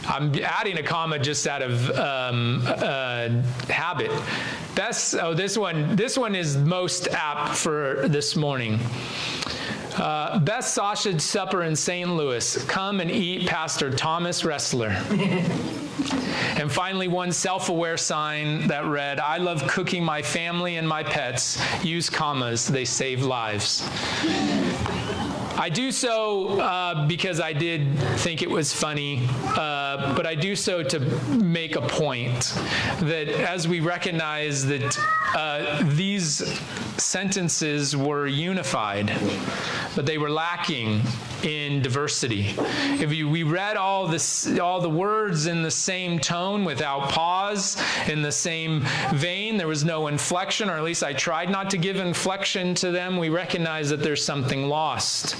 I'm 0.07 0.33
adding 0.43 0.77
a 0.77 0.83
comma 0.83 1.19
just 1.19 1.47
out 1.47 1.61
of 1.61 1.89
um, 1.91 2.63
uh, 2.65 3.29
habit. 3.69 4.11
Best, 4.75 5.15
oh, 5.15 5.33
this 5.33 5.57
one, 5.57 5.95
this 5.95 6.17
one 6.17 6.35
is 6.35 6.57
most 6.57 7.07
apt 7.09 7.55
for 7.55 8.07
this 8.07 8.35
morning. 8.35 8.79
Uh, 9.95 10.39
best 10.39 10.73
sausage 10.73 11.19
supper 11.19 11.63
in 11.63 11.75
St. 11.75 12.09
Louis. 12.09 12.63
Come 12.65 13.01
and 13.01 13.11
eat 13.11 13.47
Pastor 13.47 13.89
Thomas 13.89 14.45
Wrestler. 14.45 14.89
and 16.57 16.71
finally, 16.71 17.07
one 17.09 17.31
self 17.33 17.67
aware 17.67 17.97
sign 17.97 18.67
that 18.67 18.85
read, 18.85 19.19
I 19.19 19.37
love 19.37 19.67
cooking 19.67 20.03
my 20.03 20.21
family 20.21 20.77
and 20.77 20.87
my 20.87 21.03
pets. 21.03 21.61
Use 21.83 22.09
commas, 22.09 22.67
they 22.67 22.85
save 22.85 23.23
lives. 23.23 23.81
I 25.59 25.67
do 25.67 25.91
so 25.91 26.57
uh, 26.61 27.05
because 27.05 27.41
I 27.41 27.51
did 27.51 27.99
think 28.19 28.41
it 28.41 28.49
was 28.49 28.73
funny, 28.73 29.27
uh, 29.57 30.15
but 30.15 30.25
I 30.25 30.33
do 30.33 30.55
so 30.55 30.81
to 30.83 31.01
make 31.35 31.75
a 31.75 31.81
point 31.81 32.53
that 33.01 33.27
as 33.27 33.67
we 33.67 33.81
recognize 33.81 34.65
that 34.67 34.97
uh, 35.35 35.83
these 35.83 36.57
sentences 36.97 37.95
were 37.95 38.25
unified, 38.25 39.11
but 39.97 40.05
they 40.05 40.17
were 40.17 40.29
lacking 40.29 41.01
in 41.43 41.81
diversity. 41.81 42.53
If 42.99 43.13
you, 43.13 43.29
we 43.29 43.43
read 43.43 43.77
all 43.77 44.07
this, 44.07 44.59
all 44.59 44.81
the 44.81 44.89
words 44.89 45.45
in 45.45 45.61
the 45.61 45.71
same 45.71 46.19
tone 46.19 46.65
without 46.65 47.09
pause, 47.09 47.81
in 48.07 48.21
the 48.21 48.31
same 48.31 48.85
vein, 49.13 49.57
there 49.57 49.67
was 49.67 49.83
no 49.83 50.07
inflection, 50.07 50.69
or 50.69 50.77
at 50.77 50.83
least 50.83 51.03
I 51.03 51.13
tried 51.13 51.49
not 51.49 51.69
to 51.69 51.77
give 51.77 51.97
inflection 51.97 52.75
to 52.75 52.91
them. 52.91 53.17
We 53.17 53.29
recognize 53.29 53.89
that 53.89 54.01
there's 54.01 54.23
something 54.23 54.67
lost. 54.67 55.35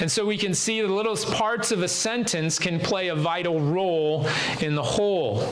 And 0.00 0.10
so 0.10 0.24
we 0.24 0.36
can 0.36 0.54
see 0.54 0.80
the 0.80 0.88
little 0.88 1.16
parts 1.16 1.72
of 1.72 1.82
a 1.82 1.88
sentence 1.88 2.58
can 2.58 2.80
play 2.80 3.08
a 3.08 3.14
vital 3.14 3.60
role 3.60 4.26
in 4.60 4.74
the 4.74 4.82
whole. 4.82 5.42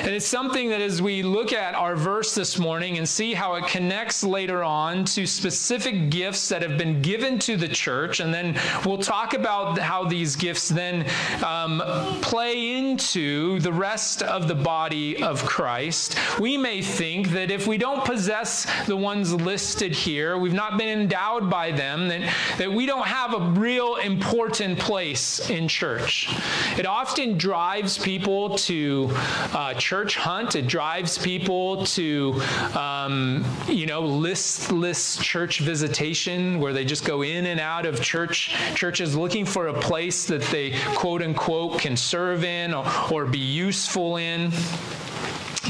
And 0.00 0.08
it's 0.08 0.26
something 0.26 0.70
that 0.70 0.80
as 0.80 1.02
we 1.02 1.22
look 1.22 1.52
at 1.52 1.74
our 1.74 1.96
verse 1.96 2.34
this 2.34 2.58
morning 2.58 2.98
and 2.98 3.08
see 3.08 3.34
how 3.34 3.54
it 3.54 3.66
connects 3.66 4.22
later 4.22 4.62
on 4.62 5.04
to 5.06 5.26
specific 5.26 6.10
gifts 6.10 6.48
that 6.48 6.62
have 6.62 6.78
been 6.78 7.02
given 7.02 7.38
to 7.40 7.56
the 7.56 7.68
church, 7.68 8.20
and 8.20 8.32
then 8.32 8.58
we'll 8.84 8.98
talk 8.98 9.34
about 9.34 9.78
how 9.78 10.04
these 10.04 10.36
gifts 10.36 10.68
then 10.68 11.04
um, 11.44 11.82
play 12.20 12.76
into 12.78 13.58
the 13.60 13.72
rest 13.72 14.22
of 14.22 14.48
the 14.48 14.54
body 14.54 15.22
of 15.22 15.44
Christ. 15.44 16.16
We 16.38 16.56
may 16.56 16.82
think 16.82 17.28
that 17.30 17.50
if 17.50 17.66
we 17.66 17.78
don't 17.78 18.04
possess 18.04 18.66
the 18.86 18.96
ones 18.96 19.32
listed 19.34 19.92
here, 19.92 20.38
we've 20.38 20.52
not 20.52 20.78
been 20.78 21.00
endowed 21.00 21.50
by 21.50 21.72
them, 21.72 22.08
that, 22.08 22.32
that 22.58 22.72
we 22.72 22.86
don't 22.86 23.06
have 23.06 23.34
a 23.34 23.40
real 23.40 23.87
important 23.96 24.78
place 24.78 25.50
in 25.50 25.68
church. 25.68 26.28
It 26.78 26.86
often 26.86 27.36
drives 27.36 27.98
people 27.98 28.56
to 28.58 29.10
uh, 29.12 29.74
church 29.74 30.16
hunt. 30.16 30.54
It 30.54 30.66
drives 30.66 31.18
people 31.18 31.84
to, 31.86 32.40
um, 32.74 33.44
you 33.68 33.86
know, 33.86 34.00
listless 34.00 35.16
church 35.18 35.60
visitation 35.60 36.60
where 36.60 36.72
they 36.72 36.84
just 36.84 37.04
go 37.04 37.22
in 37.22 37.46
and 37.46 37.60
out 37.60 37.86
of 37.86 38.00
church 38.00 38.54
churches 38.74 39.16
looking 39.16 39.44
for 39.44 39.68
a 39.68 39.80
place 39.80 40.26
that 40.26 40.42
they 40.42 40.72
quote 40.94 41.22
unquote 41.22 41.80
can 41.80 41.96
serve 41.96 42.44
in 42.44 42.74
or, 42.74 42.84
or 43.10 43.26
be 43.26 43.38
useful 43.38 44.16
in. 44.16 44.52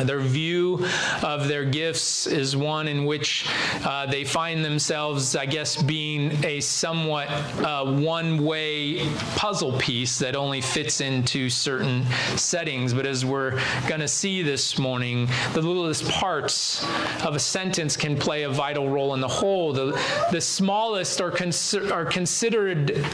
Their 0.04 0.20
view 0.20 0.84
of 1.22 1.48
their 1.48 1.64
gifts 1.64 2.26
is 2.26 2.56
one 2.56 2.88
in 2.88 3.04
which 3.04 3.46
uh, 3.84 4.06
they 4.06 4.24
find 4.24 4.64
themselves, 4.64 5.36
I 5.36 5.46
guess, 5.46 5.80
being 5.80 6.44
a 6.44 6.60
somewhat 6.60 7.28
uh, 7.28 7.92
one 7.92 8.44
way 8.44 9.08
puzzle 9.36 9.78
piece 9.78 10.18
that 10.18 10.36
only 10.36 10.60
fits 10.60 11.00
into 11.00 11.50
certain 11.50 12.04
settings. 12.36 12.94
But 12.94 13.06
as 13.06 13.24
we're 13.24 13.60
going 13.86 14.00
to 14.00 14.08
see 14.08 14.42
this 14.42 14.78
morning, 14.78 15.28
the 15.52 15.62
littlest 15.62 16.08
parts 16.08 16.86
of 17.24 17.34
a 17.34 17.40
sentence 17.40 17.96
can 17.96 18.16
play 18.16 18.44
a 18.44 18.50
vital 18.50 18.88
role 18.88 19.14
in 19.14 19.20
the 19.20 19.28
whole. 19.28 19.72
The, 19.72 20.00
the 20.30 20.40
smallest 20.40 21.20
are, 21.20 21.30
consi- 21.30 21.90
are 21.90 22.04
considered 22.04 23.04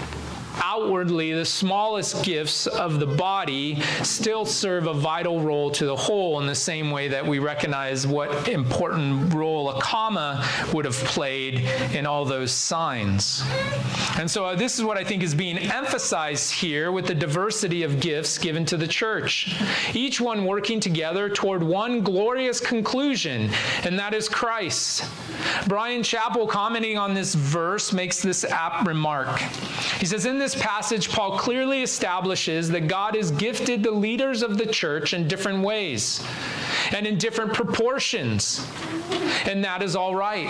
outwardly 0.63 1.33
the 1.33 1.45
smallest 1.45 2.25
gifts 2.25 2.67
of 2.67 3.01
the 3.01 3.07
body 3.07 3.81
still 4.03 4.45
serve 4.45 4.87
a 4.87 4.95
vital 4.95 5.41
role 5.41 5.71
to 5.71 5.87
the 5.87 5.97
whole 5.97 6.41
in 6.41 6.47
the 6.47 6.55
same 6.55 6.91
way 6.91 7.09
that 7.09 7.27
we 7.27 7.39
recognize 7.39 8.07
what 8.07 8.49
important 8.49 9.33
role 9.35 9.71
a 9.71 9.81
comma 9.81 10.47
would 10.73 10.85
have 10.85 10.95
played 10.95 11.61
in 11.93 12.07
all 12.07 12.25
those 12.25 12.53
signs. 12.53 13.43
And 14.19 14.31
so 14.31 14.45
uh, 14.47 14.55
this 14.55 14.79
is 14.79 14.85
what 14.85 14.97
I 14.97 15.05
think 15.05 15.23
is 15.23 15.35
being 15.35 15.59
emphasized 15.59 16.53
here 16.53 16.93
with 16.93 17.07
the 17.07 17.15
diversity 17.15 17.83
of 17.83 18.01
gifts 18.01 18.39
given 18.39 18.65
to 18.67 18.77
the 18.77 18.87
church. 18.87 19.55
Each 19.93 20.21
one 20.21 20.45
working 20.45 20.81
together 20.81 21.29
toward 21.29 21.63
one 21.63 22.03
glorious 22.03 22.61
conclusion, 22.61 23.51
and 23.85 23.99
that 23.99 24.15
is 24.15 24.29
Christ. 24.29 25.05
Bryan 25.67 26.03
Chapell, 26.03 26.49
commenting 26.49 26.99
on 26.99 27.15
this 27.15 27.35
verse, 27.35 27.93
makes 27.93 28.23
this 28.23 28.45
apt 28.45 28.87
remark. 28.87 29.39
He 29.99 30.07
says, 30.07 30.27
In 30.27 30.39
this 30.45 30.55
passage, 30.55 31.09
Paul 31.09 31.39
clearly 31.39 31.83
establishes 31.83 32.69
that 32.69 32.87
God 32.87 33.17
has 33.17 33.31
gifted 33.31 33.83
the 33.83 33.91
leaders 33.91 34.43
of 34.43 34.59
the 34.59 34.67
church 34.67 35.15
in 35.15 35.27
different 35.27 35.65
ways 35.65 36.23
and 36.95 37.07
in 37.09 37.19
different 37.19 37.53
proportions. 37.53 38.65
And 39.47 39.65
that 39.65 39.83
is 39.83 39.97
all 39.97 40.15
right. 40.15 40.49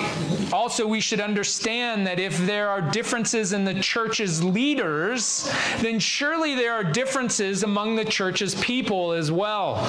Also, 0.53 0.87
we 0.87 1.01
should 1.01 1.21
understand 1.21 2.07
that 2.07 2.21
if 2.21 2.37
there 2.47 2.69
are 2.69 2.83
differences 2.83 3.53
in 3.55 3.65
the 3.65 3.75
church's 3.81 4.45
leaders, 4.45 5.51
then 5.81 5.99
surely 5.99 6.55
there 6.55 6.75
are 6.75 6.85
differences 6.85 7.63
among 7.63 7.97
the 7.97 8.05
church's 8.05 8.55
people 8.57 9.13
as 9.13 9.33
well. 9.33 9.83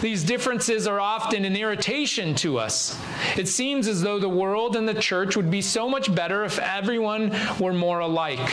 These 0.00 0.24
differences 0.24 0.86
are 0.86 0.98
often 0.98 1.44
an 1.44 1.54
irritation 1.54 2.34
to 2.36 2.58
us. 2.58 2.98
It 3.36 3.46
seems 3.46 3.86
as 3.86 4.00
though 4.00 4.18
the 4.18 4.28
world 4.28 4.76
and 4.76 4.88
the 4.88 4.94
church 4.94 5.36
would 5.36 5.50
be 5.50 5.60
so 5.62 5.88
much 5.88 6.12
better 6.14 6.44
if 6.44 6.58
everyone 6.58 7.36
were 7.60 7.74
more 7.74 8.00
alike. 8.00 8.50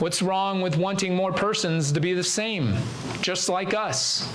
What's 0.00 0.22
wrong 0.22 0.60
with 0.60 0.76
wanting 0.76 1.14
more 1.14 1.32
persons 1.32 1.92
to 1.92 2.00
be 2.00 2.14
the 2.14 2.24
same, 2.24 2.74
just 3.20 3.48
like 3.48 3.74
us? 3.74 4.28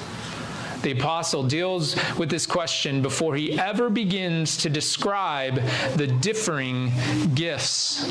The 0.81 0.91
apostle 0.91 1.43
deals 1.43 1.95
with 2.17 2.29
this 2.29 2.45
question 2.45 3.01
before 3.01 3.35
he 3.35 3.59
ever 3.59 3.89
begins 3.89 4.55
to 4.57 4.69
describe 4.69 5.55
the 5.95 6.07
differing 6.07 6.91
gifts. 7.35 8.07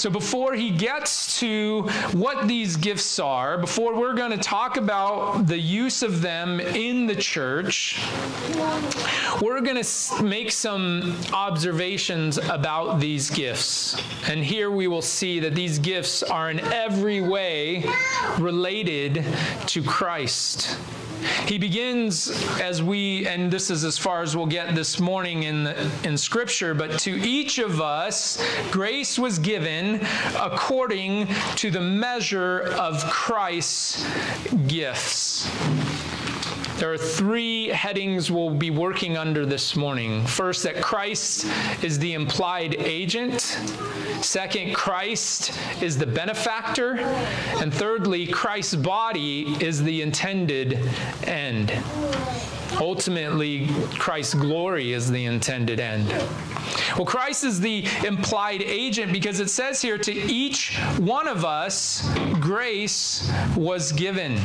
So, 0.00 0.08
before 0.08 0.54
he 0.54 0.70
gets 0.70 1.38
to 1.40 1.82
what 2.12 2.48
these 2.48 2.76
gifts 2.76 3.18
are, 3.18 3.58
before 3.58 3.94
we're 3.94 4.14
going 4.14 4.30
to 4.30 4.38
talk 4.38 4.78
about 4.78 5.46
the 5.46 5.58
use 5.58 6.02
of 6.02 6.22
them 6.22 6.60
in 6.60 7.06
the 7.06 7.16
church, 7.16 8.00
we're 9.42 9.60
going 9.60 9.82
to 9.82 10.22
make 10.22 10.52
some 10.52 11.16
observations 11.32 12.38
about 12.38 12.98
these 12.98 13.28
gifts. 13.28 14.00
And 14.26 14.42
here 14.42 14.70
we 14.70 14.88
will 14.88 15.02
see 15.02 15.40
that 15.40 15.54
these 15.54 15.78
gifts 15.78 16.22
are 16.22 16.50
in 16.50 16.60
every 16.60 17.20
way 17.20 17.84
related 18.38 19.24
to 19.66 19.82
Christ. 19.82 20.78
He 21.46 21.58
begins 21.58 22.28
as 22.60 22.82
we, 22.82 23.26
and 23.26 23.50
this 23.50 23.70
is 23.70 23.84
as 23.84 23.98
far 23.98 24.22
as 24.22 24.36
we'll 24.36 24.46
get 24.46 24.74
this 24.74 25.00
morning 25.00 25.44
in, 25.44 25.64
the, 25.64 25.90
in 26.04 26.16
Scripture, 26.16 26.74
but 26.74 26.98
to 27.00 27.10
each 27.10 27.58
of 27.58 27.80
us, 27.80 28.42
grace 28.70 29.18
was 29.18 29.38
given 29.38 30.00
according 30.38 31.28
to 31.56 31.70
the 31.70 31.80
measure 31.80 32.60
of 32.60 33.04
Christ's 33.10 34.06
gifts. 34.66 35.50
There 36.80 36.90
are 36.90 36.96
three 36.96 37.68
headings 37.68 38.30
we'll 38.30 38.54
be 38.54 38.70
working 38.70 39.18
under 39.18 39.44
this 39.44 39.76
morning. 39.76 40.24
First, 40.24 40.62
that 40.62 40.80
Christ 40.80 41.46
is 41.84 41.98
the 41.98 42.14
implied 42.14 42.74
agent. 42.76 43.42
Second, 44.22 44.74
Christ 44.74 45.52
is 45.82 45.98
the 45.98 46.06
benefactor. 46.06 46.96
And 47.60 47.72
thirdly, 47.72 48.26
Christ's 48.26 48.76
body 48.76 49.62
is 49.62 49.82
the 49.82 50.00
intended 50.00 50.80
end. 51.24 51.70
Ultimately, 52.80 53.68
Christ's 53.98 54.32
glory 54.32 54.94
is 54.94 55.10
the 55.10 55.26
intended 55.26 55.80
end. 55.80 56.08
Well, 56.96 57.04
Christ 57.04 57.44
is 57.44 57.60
the 57.60 57.84
implied 58.06 58.62
agent 58.62 59.12
because 59.12 59.38
it 59.38 59.50
says 59.50 59.82
here 59.82 59.98
to 59.98 60.12
each 60.12 60.78
one 60.96 61.28
of 61.28 61.44
us, 61.44 62.08
grace 62.40 63.30
was 63.54 63.92
given. 63.92 64.40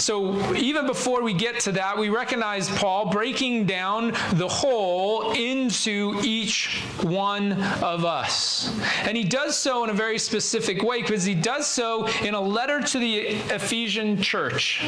So 0.00 0.54
even 0.54 0.86
before 0.86 1.22
we 1.22 1.34
get 1.34 1.60
to 1.60 1.72
that, 1.72 1.96
we 1.98 2.08
recognize 2.08 2.70
Paul 2.70 3.10
breaking 3.10 3.66
down 3.66 4.12
the 4.32 4.48
whole 4.48 5.32
into 5.32 6.18
each 6.24 6.82
one 7.02 7.52
of 7.82 8.04
us. 8.04 8.74
And 9.02 9.16
he 9.16 9.24
does 9.24 9.58
so 9.58 9.84
in 9.84 9.90
a 9.90 9.94
very 9.94 10.18
specific 10.18 10.82
way 10.82 11.02
because 11.02 11.24
he 11.24 11.34
does 11.34 11.66
so 11.66 12.06
in 12.22 12.34
a 12.34 12.40
letter 12.40 12.80
to 12.80 12.98
the 12.98 13.18
Ephesian 13.18 14.20
church. 14.22 14.78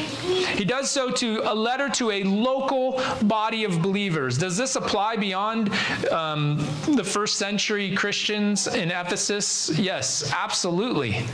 He 0.55 0.65
does 0.65 0.89
so 0.89 1.11
to 1.11 1.41
a 1.45 1.53
letter 1.53 1.89
to 1.89 2.11
a 2.11 2.23
local 2.23 3.01
body 3.23 3.65
of 3.65 3.81
believers. 3.81 4.37
Does 4.37 4.57
this 4.57 4.75
apply 4.75 5.17
beyond 5.17 5.71
um, 6.11 6.57
the 6.95 7.03
first 7.03 7.37
century 7.37 7.95
Christians 7.95 8.67
in 8.67 8.89
Ephesus? 8.89 9.69
Yes, 9.77 10.31
absolutely. 10.33 11.25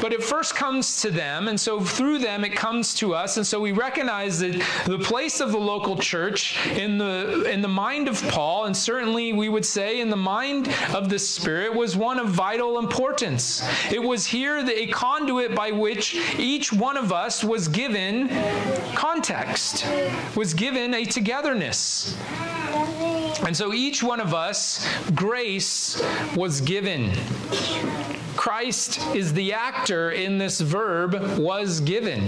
But 0.00 0.12
it 0.12 0.22
first 0.22 0.54
comes 0.54 1.00
to 1.02 1.10
them, 1.10 1.48
and 1.48 1.58
so 1.58 1.80
through 1.80 2.18
them 2.18 2.44
it 2.44 2.54
comes 2.54 2.94
to 3.00 3.14
us, 3.14 3.36
and 3.36 3.46
so 3.46 3.58
we 3.60 3.72
recognize 3.72 4.38
that 4.40 4.62
the 4.86 4.98
place 4.98 5.40
of 5.40 5.52
the 5.52 5.58
local 5.58 5.96
church 5.96 6.66
in 6.68 6.98
the 6.98 7.50
in 7.50 7.62
the 7.62 7.68
mind 7.68 8.08
of 8.08 8.22
Paul, 8.28 8.66
and 8.66 8.76
certainly 8.76 9.32
we 9.32 9.48
would 9.48 9.64
say 9.64 10.00
in 10.00 10.10
the 10.10 10.16
mind 10.16 10.68
of 10.94 11.08
the 11.08 11.18
Spirit, 11.18 11.74
was 11.74 11.96
one 11.96 12.18
of 12.18 12.28
vital 12.28 12.78
importance. 12.78 13.62
It 13.90 14.02
was 14.02 14.26
here 14.26 14.58
a 14.58 14.86
conduit 14.88 15.54
by 15.54 15.70
which 15.70 16.14
each 16.38 16.72
one 16.72 16.96
of 16.96 17.12
us 17.12 17.42
was 17.42 17.68
given 17.68 18.28
context, 18.94 19.86
was 20.36 20.52
given 20.54 20.94
a 20.94 21.04
togetherness. 21.04 22.16
And 23.46 23.56
so 23.56 23.72
each 23.72 24.02
one 24.02 24.20
of 24.20 24.34
us, 24.34 24.86
grace 25.14 26.02
was 26.36 26.60
given. 26.60 27.12
Christ 28.40 29.06
is 29.14 29.34
the 29.34 29.52
actor 29.52 30.12
in 30.12 30.38
this 30.38 30.62
verb 30.62 31.36
was 31.36 31.78
given. 31.78 32.26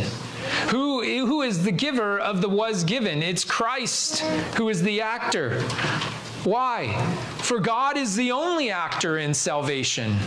Who, 0.68 1.03
who 1.03 1.40
is 1.40 1.64
the 1.64 1.72
giver 1.72 2.18
of 2.18 2.42
the 2.42 2.51
was 2.51 2.85
given? 2.85 3.22
It's 3.22 3.46
Christ 3.46 4.18
who 4.59 4.68
is 4.68 4.83
the 4.83 5.01
actor. 5.01 5.62
Why? 6.44 6.92
For 7.38 7.59
God 7.59 7.96
is 7.96 8.14
the 8.14 8.31
only 8.31 8.70
actor 8.70 9.16
in 9.16 9.33
salvation 9.33 10.18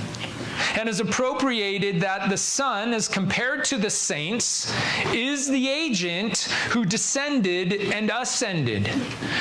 and 0.75 0.87
has 0.87 0.99
appropriated 0.99 1.99
that 2.01 2.29
the 2.29 2.37
Son, 2.37 2.93
as 2.93 3.07
compared 3.07 3.63
to 3.65 3.77
the 3.77 3.89
saints, 3.89 4.73
is 5.13 5.47
the 5.47 5.69
agent 5.69 6.39
who 6.69 6.85
descended 6.85 7.73
and 7.93 8.11
ascended. 8.11 8.89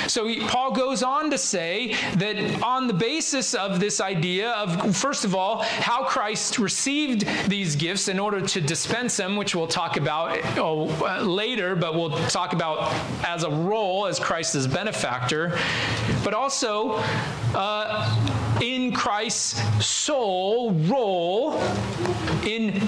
So 0.06 0.26
he, 0.26 0.40
Paul 0.40 0.72
goes 0.72 1.02
on 1.02 1.30
to 1.30 1.38
say 1.38 1.94
that 2.16 2.62
on 2.62 2.86
the 2.86 2.94
basis 2.94 3.54
of 3.54 3.80
this 3.80 4.00
idea 4.00 4.52
of, 4.52 4.96
first 4.96 5.24
of 5.24 5.34
all, 5.34 5.62
how 5.62 6.04
Christ 6.04 6.58
received 6.58 7.26
these 7.48 7.76
gifts 7.76 8.08
in 8.08 8.18
order 8.18 8.40
to 8.40 8.60
dispense 8.60 9.16
them, 9.16 9.36
which 9.36 9.54
we'll 9.54 9.66
talk 9.66 9.96
about 9.96 10.38
oh, 10.58 10.84
later, 11.24 11.76
but 11.76 11.94
we'll 11.94 12.16
talk 12.28 12.52
about 12.52 12.92
as 13.24 13.44
a 13.44 13.50
role 13.50 14.06
as 14.06 14.18
Christ's 14.18 14.66
benefactor, 14.66 15.58
but 16.22 16.34
also 16.34 17.02
uh, 17.54 18.58
in 18.60 18.92
Christ's 18.92 19.84
soul 19.84 20.72
role 20.72 21.60
in 22.44 22.80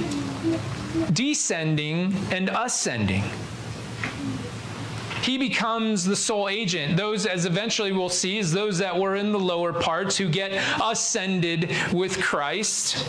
descending 1.13 2.15
and 2.31 2.51
ascending 2.51 3.25
he 5.27 5.37
becomes 5.37 6.05
the 6.05 6.15
sole 6.15 6.49
agent. 6.49 6.97
Those, 6.97 7.27
as 7.27 7.47
eventually 7.47 7.91
we'll 7.91 8.09
see, 8.09 8.39
is 8.39 8.53
those 8.53 8.79
that 8.79 8.97
were 8.97 9.17
in 9.17 9.33
the 9.33 9.41
lower 9.41 9.73
parts 9.73 10.17
who 10.17 10.29
get 10.29 10.53
ascended 10.81 11.75
with 11.93 12.23
Christ. 12.23 13.05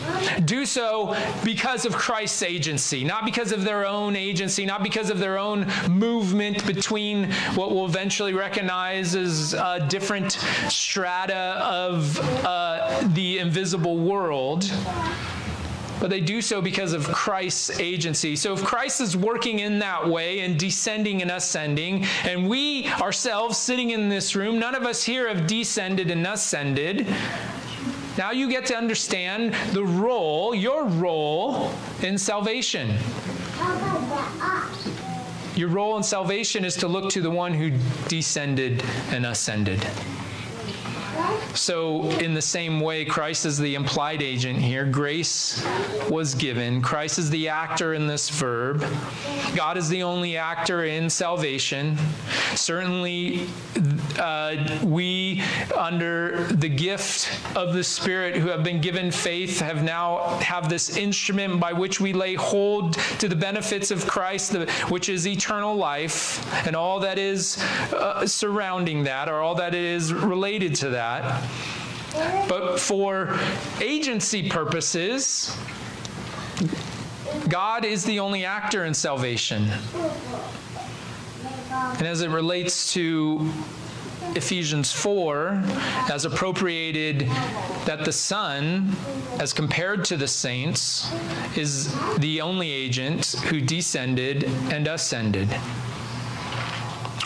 Do 0.46 0.66
so 0.66 1.16
because 1.44 1.86
of 1.86 1.94
Christ's 1.94 2.42
agency, 2.42 3.04
not 3.04 3.24
because 3.24 3.52
of 3.52 3.64
their 3.64 3.86
own 3.86 4.16
agency, 4.16 4.66
not 4.66 4.82
because 4.82 5.12
of 5.12 5.20
their 5.20 5.38
own 5.38 5.68
movement 5.88 6.66
between 6.66 7.32
what 7.54 7.72
we'll 7.72 7.86
eventually 7.86 8.34
recognize 8.34 9.16
as 9.16 9.56
different 9.88 10.32
strata 10.70 11.62
of 11.64 12.20
uh, 12.44 13.08
the 13.14 13.38
invisible 13.38 13.98
world 13.98 14.72
but 16.00 16.10
they 16.10 16.20
do 16.20 16.42
so 16.42 16.62
because 16.62 16.94
of 16.94 17.08
Christ's 17.08 17.80
agency. 17.80 18.36
So 18.36 18.54
if 18.54 18.64
Christ 18.64 19.02
is 19.02 19.18
working 19.18 19.60
in 19.60 19.80
that 19.80 20.08
way 20.08 20.42
and 20.42 20.60
descending 20.60 21.22
and 21.22 21.32
ascending, 21.32 22.06
and 22.24 22.48
we 22.48 22.88
ourselves 23.02 23.58
sitting 23.58 23.92
in 23.92 24.10
this 24.10 24.36
room, 24.36 24.60
none 24.60 24.76
of 24.76 24.84
us 24.84 25.04
here 25.04 25.28
have 25.28 25.48
descended 25.48 26.12
and 26.12 26.26
ascended. 26.26 27.08
Now 28.18 28.32
you 28.32 28.50
get 28.50 28.66
to 28.68 28.76
understand 28.76 29.54
the 29.74 29.84
role, 29.84 30.56
your 30.56 30.86
role 30.86 31.72
in 32.02 32.18
salvation. 32.18 32.98
Your 35.56 35.70
role 35.70 35.98
in 35.98 36.04
salvation 36.04 36.64
is 36.66 36.76
to 36.78 36.88
look 36.88 37.10
to 37.12 37.22
the 37.22 37.32
one 37.32 37.54
who 37.54 37.72
descended 38.08 38.84
and 39.10 39.26
ascended. 39.26 39.86
So, 41.54 42.10
in 42.20 42.34
the 42.34 42.42
same 42.42 42.80
way, 42.80 43.06
Christ 43.06 43.46
is 43.46 43.58
the 43.58 43.76
implied 43.76 44.22
agent 44.22 44.60
here. 44.60 44.86
Grace 44.86 45.66
was 46.10 46.36
given. 46.36 46.82
Christ 46.82 47.20
is 47.20 47.30
the 47.30 47.50
actor 47.50 47.94
in 47.94 48.08
this 48.08 48.30
verb. 48.30 48.86
God 49.56 49.78
is 49.78 49.90
the 49.90 50.04
only 50.04 50.38
actor 50.38 50.86
in 50.86 51.10
salvation. 51.10 51.98
Certainly, 52.56 53.48
uh, 54.20 54.80
we, 54.84 55.42
under 55.76 56.44
the 56.46 56.70
gift 56.70 57.30
of 57.56 57.74
the 57.74 57.84
Spirit 57.84 58.36
who 58.36 58.48
have 58.50 58.64
been 58.64 58.82
given 58.82 59.12
faith, 59.12 59.60
have 59.60 59.84
now 59.84 60.38
have 60.40 60.70
this 60.70 60.98
instrument 60.98 61.60
by 61.60 61.74
which 61.74 62.00
we 62.00 62.14
lay 62.14 62.36
hold 62.36 62.94
to 63.20 63.28
the 63.28 63.36
benefits 63.36 63.92
of 63.92 64.08
Christ, 64.08 64.54
which 64.90 65.10
is 65.10 65.28
eternal 65.28 65.76
life, 65.76 66.44
and 66.66 66.76
all 66.76 67.00
that 67.02 67.18
is 67.18 67.58
uh, 67.94 68.26
surrounding 68.26 69.04
that, 69.04 69.30
or 69.30 69.42
all 69.42 69.56
that 69.56 69.76
is 69.76 70.14
related 70.14 70.76
to 70.76 70.90
that. 70.90 71.27
But 72.48 72.80
for 72.80 73.38
agency 73.82 74.50
purposes, 74.50 75.56
God 77.50 77.86
is 77.86 78.04
the 78.04 78.20
only 78.20 78.46
actor 78.46 78.86
in 78.86 78.94
salvation. 78.94 79.70
And 81.72 82.08
as 82.08 82.22
it 82.22 82.30
relates 82.30 82.94
to 82.94 83.52
Ephesians 84.36 84.92
4 84.92 85.62
as 86.12 86.26
appropriated 86.26 87.28
that 87.86 88.04
the 88.04 88.12
Son, 88.12 88.92
as 89.40 89.54
compared 89.54 90.04
to 90.06 90.18
the 90.18 90.28
saints, 90.28 91.12
is 91.56 91.94
the 92.18 92.42
only 92.42 92.72
agent 92.72 93.36
who 93.46 93.62
descended 93.62 94.44
and 94.72 94.88
ascended 94.88 95.50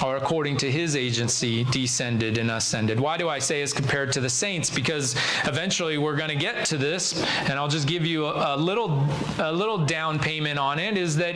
or 0.04 0.18
according 0.18 0.58
to 0.58 0.72
his 0.72 0.96
agency, 0.96 1.64
descended 1.66 2.38
and 2.38 2.52
ascended. 2.52 3.00
Why 3.00 3.18
do 3.18 3.30
I 3.30 3.40
say 3.40 3.62
as 3.62 3.74
compared 3.74 4.12
to 4.14 4.20
the 4.20 4.30
saints? 4.30 4.70
Because 4.70 5.16
eventually 5.46 5.98
we're 5.98 6.16
going 6.16 6.30
to 6.30 6.36
get 6.36 6.66
to 6.66 6.78
this, 6.78 7.22
and 7.42 7.54
I'll 7.54 7.68
just 7.68 7.88
give 7.88 8.06
you 8.06 8.26
a, 8.26 8.56
a 8.56 8.58
little, 8.58 9.08
a 9.40 9.52
little 9.52 9.86
down 9.86 10.20
payment 10.20 10.58
on 10.60 10.80
it. 10.80 10.98
Is 10.98 11.16
that 11.18 11.36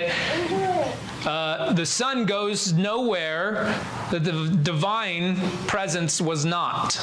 uh, 1.26 1.74
the 1.74 1.86
Son 1.86 2.26
goes 2.26 2.74
nowhere 2.74 3.76
that 4.12 4.24
the 4.24 4.50
divine 4.64 5.36
presence 5.68 6.22
was 6.22 6.46
not. 6.46 7.00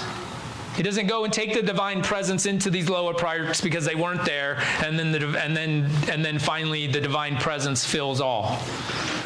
He 0.76 0.82
doesn't 0.82 1.06
go 1.06 1.24
and 1.24 1.32
take 1.32 1.52
the 1.52 1.62
divine 1.62 2.02
presence 2.02 2.46
into 2.46 2.70
these 2.70 2.88
lower 2.88 3.12
parts 3.12 3.60
because 3.60 3.84
they 3.84 3.94
weren't 3.94 4.24
there, 4.24 4.58
and 4.82 4.98
then 4.98 5.12
the, 5.12 5.38
and 5.38 5.54
then 5.54 5.90
and 6.10 6.24
then 6.24 6.38
finally 6.38 6.86
the 6.86 7.00
divine 7.00 7.36
presence 7.36 7.84
fills 7.84 8.22
all 8.22 8.58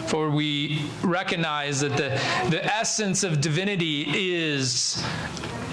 for 0.07 0.31
we 0.31 0.83
recognize 1.03 1.81
that 1.81 1.97
the, 1.97 2.21
the 2.51 2.65
essence 2.65 3.23
of 3.25 3.41
divinity 3.41 4.05
is 4.35 5.03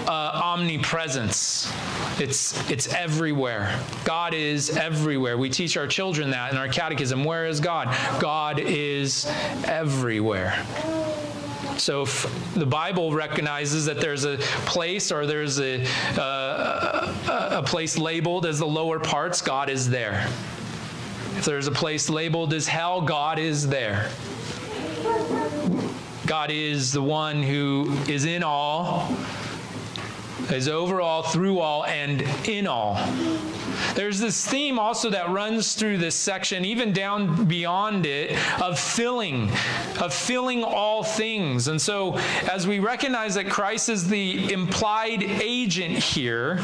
uh, 0.08 0.41
omnipresence. 0.43 1.72
It's, 2.19 2.69
it's 2.69 2.93
everywhere. 2.93 3.80
God 4.06 4.34
is 4.34 4.76
everywhere. 4.76 5.38
We 5.38 5.50
teach 5.50 5.78
our 5.78 5.88
children 5.88 6.32
that 6.32 6.52
in 6.52 6.58
our 6.58 6.67
catechism. 6.67 7.24
Where 7.24 7.46
is 7.46 7.60
God? 7.60 7.96
God 8.19 8.60
is 8.60 9.26
everywhere. 9.65 10.65
So 11.78 12.06
the 12.56 12.65
Bible 12.65 13.13
recognizes 13.13 13.86
that 13.86 14.00
there's 14.00 14.26
a 14.26 14.38
place 14.65 15.12
or 15.12 15.26
there's 15.26 15.60
a, 15.60 15.86
uh, 16.17 17.50
a 17.52 17.63
place 17.63 17.98
labeled 17.98 18.46
as 18.46 18.60
the 18.60 18.67
lower 18.67 19.00
parts, 19.00 19.41
God 19.41 19.69
is 19.69 19.89
there. 19.89 20.30
If 21.38 21.46
there's 21.46 21.67
a 21.67 21.72
place 21.72 22.10
labeled 22.10 22.54
as 22.54 22.67
hell, 22.67 23.02
God 23.02 23.39
is 23.39 23.67
there. 23.67 24.10
God 26.26 26.52
is 26.52 26.93
the 26.93 27.02
one 27.02 27.43
who 27.43 27.98
is 28.08 28.26
in 28.26 28.43
all, 28.43 29.13
is 30.50 30.69
over 30.69 31.02
all, 31.02 31.24
through 31.24 31.60
all, 31.60 31.86
and 31.86 32.22
in 32.48 32.65
all. 32.65 32.96
There's 33.96 34.19
this 34.19 34.46
theme 34.48 34.80
also 34.80 35.10
that 35.10 35.30
runs 35.30 35.74
through 35.74 35.98
this 35.98 36.15
section, 36.15 36.63
even 36.63 36.93
down 36.93 37.46
beyond 37.46 38.06
it, 38.06 38.38
of 38.62 38.80
filling, 38.80 39.52
of 40.00 40.13
filling 40.13 40.63
all 40.63 41.04
things. 41.04 41.67
And 41.67 41.82
so, 41.82 42.17
as 42.50 42.67
we 42.67 42.80
recognize 42.80 43.36
that 43.36 43.50
Christ 43.50 43.89
is 43.89 44.08
the 44.08 44.54
implied 44.54 45.24
agent 45.24 45.98
here, 45.98 46.62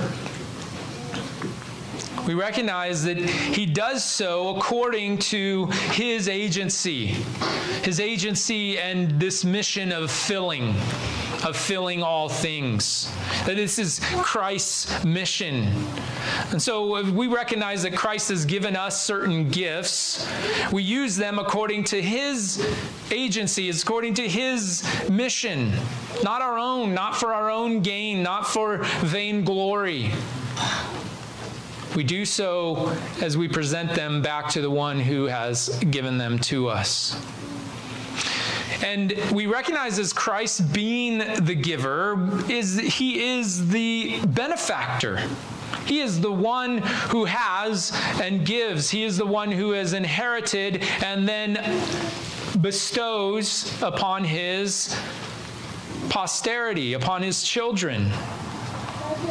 We 2.29 2.35
recognize 2.35 3.03
that 3.05 3.17
he 3.17 3.65
does 3.65 4.05
so 4.05 4.55
according 4.55 5.17
to 5.33 5.65
his 5.93 6.29
agency, 6.29 7.07
his 7.81 7.99
agency 7.99 8.77
and 8.77 9.19
this 9.19 9.43
mission 9.43 9.91
of 9.91 10.11
filling, 10.11 10.75
of 11.43 11.57
filling 11.57 12.03
all 12.03 12.29
things. 12.29 13.11
That 13.47 13.55
this 13.55 13.79
is 13.79 13.99
Christ's 14.17 15.03
mission. 15.03 15.73
And 16.51 16.61
so 16.61 16.97
uh, 16.97 17.11
we 17.11 17.25
recognize 17.25 17.81
that 17.81 17.95
Christ 17.95 18.29
has 18.29 18.45
given 18.45 18.75
us 18.75 19.03
certain 19.03 19.49
gifts. 19.49 20.29
We 20.71 20.83
use 20.83 21.15
them 21.15 21.39
according 21.39 21.85
to 21.85 21.99
his 21.99 22.63
agency, 23.09 23.71
according 23.71 24.13
to 24.13 24.29
his 24.29 24.83
mission, 25.09 25.71
not 26.23 26.43
our 26.43 26.59
own, 26.59 26.93
not 26.93 27.17
for 27.17 27.33
our 27.33 27.49
own 27.49 27.81
gain, 27.81 28.21
not 28.21 28.45
for 28.45 28.83
vainglory. 29.01 30.11
We 31.99 32.05
do 32.05 32.23
so 32.23 32.97
as 33.19 33.35
we 33.35 33.49
present 33.49 33.93
them 33.93 34.21
back 34.21 34.47
to 34.51 34.61
the 34.61 34.71
one 34.71 35.01
who 35.01 35.25
has 35.25 35.67
given 35.91 36.17
them 36.17 36.39
to 36.47 36.69
us. 36.69 37.21
And 38.81 39.13
we 39.33 39.47
recognize 39.47 39.99
as 39.99 40.13
Christ 40.13 40.71
being 40.71 41.17
the 41.17 41.55
giver 41.55 42.41
is 42.49 42.79
he 42.79 43.21
is 43.21 43.67
the 43.67 44.21
benefactor. 44.27 45.19
He 45.87 45.99
is 45.99 46.21
the 46.21 46.31
one 46.31 46.77
who 47.09 47.25
has 47.25 47.91
and 48.21 48.45
gives. 48.45 48.89
He 48.89 49.03
is 49.03 49.17
the 49.17 49.25
one 49.25 49.51
who 49.51 49.71
has 49.71 49.91
inherited 49.91 50.81
and 51.03 51.27
then 51.27 51.55
bestows 52.61 53.77
upon 53.81 54.23
his 54.23 54.97
posterity, 56.07 56.93
upon 56.93 57.23
his 57.23 57.43
children 57.43 58.09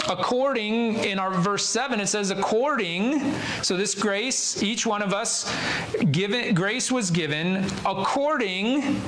according 0.08 0.96
in 1.04 1.18
our 1.18 1.30
verse 1.30 1.64
7 1.66 2.00
it 2.00 2.06
says 2.06 2.30
according 2.30 3.32
so 3.62 3.76
this 3.76 3.94
grace 3.94 4.62
each 4.62 4.86
one 4.86 5.02
of 5.02 5.12
us 5.12 5.52
given 6.10 6.54
grace 6.54 6.90
was 6.90 7.10
given 7.10 7.64
according 7.86 9.00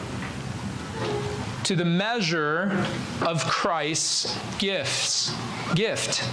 to 1.65 1.77
the 1.77 1.85
measure 1.85 2.85
of 3.23 3.45
Christ's 3.45 4.37
gifts 4.59 5.33
gift. 5.75 6.29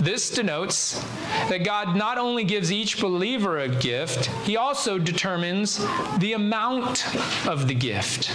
This 0.00 0.30
denotes 0.30 1.00
that 1.48 1.64
God 1.64 1.96
not 1.96 2.18
only 2.18 2.44
gives 2.44 2.72
each 2.72 3.00
believer 3.00 3.58
a 3.58 3.68
gift 3.68 4.26
he 4.44 4.56
also 4.56 4.98
determines 4.98 5.78
the 6.18 6.32
amount 6.32 7.04
of 7.46 7.68
the 7.68 7.74
gift 7.74 8.34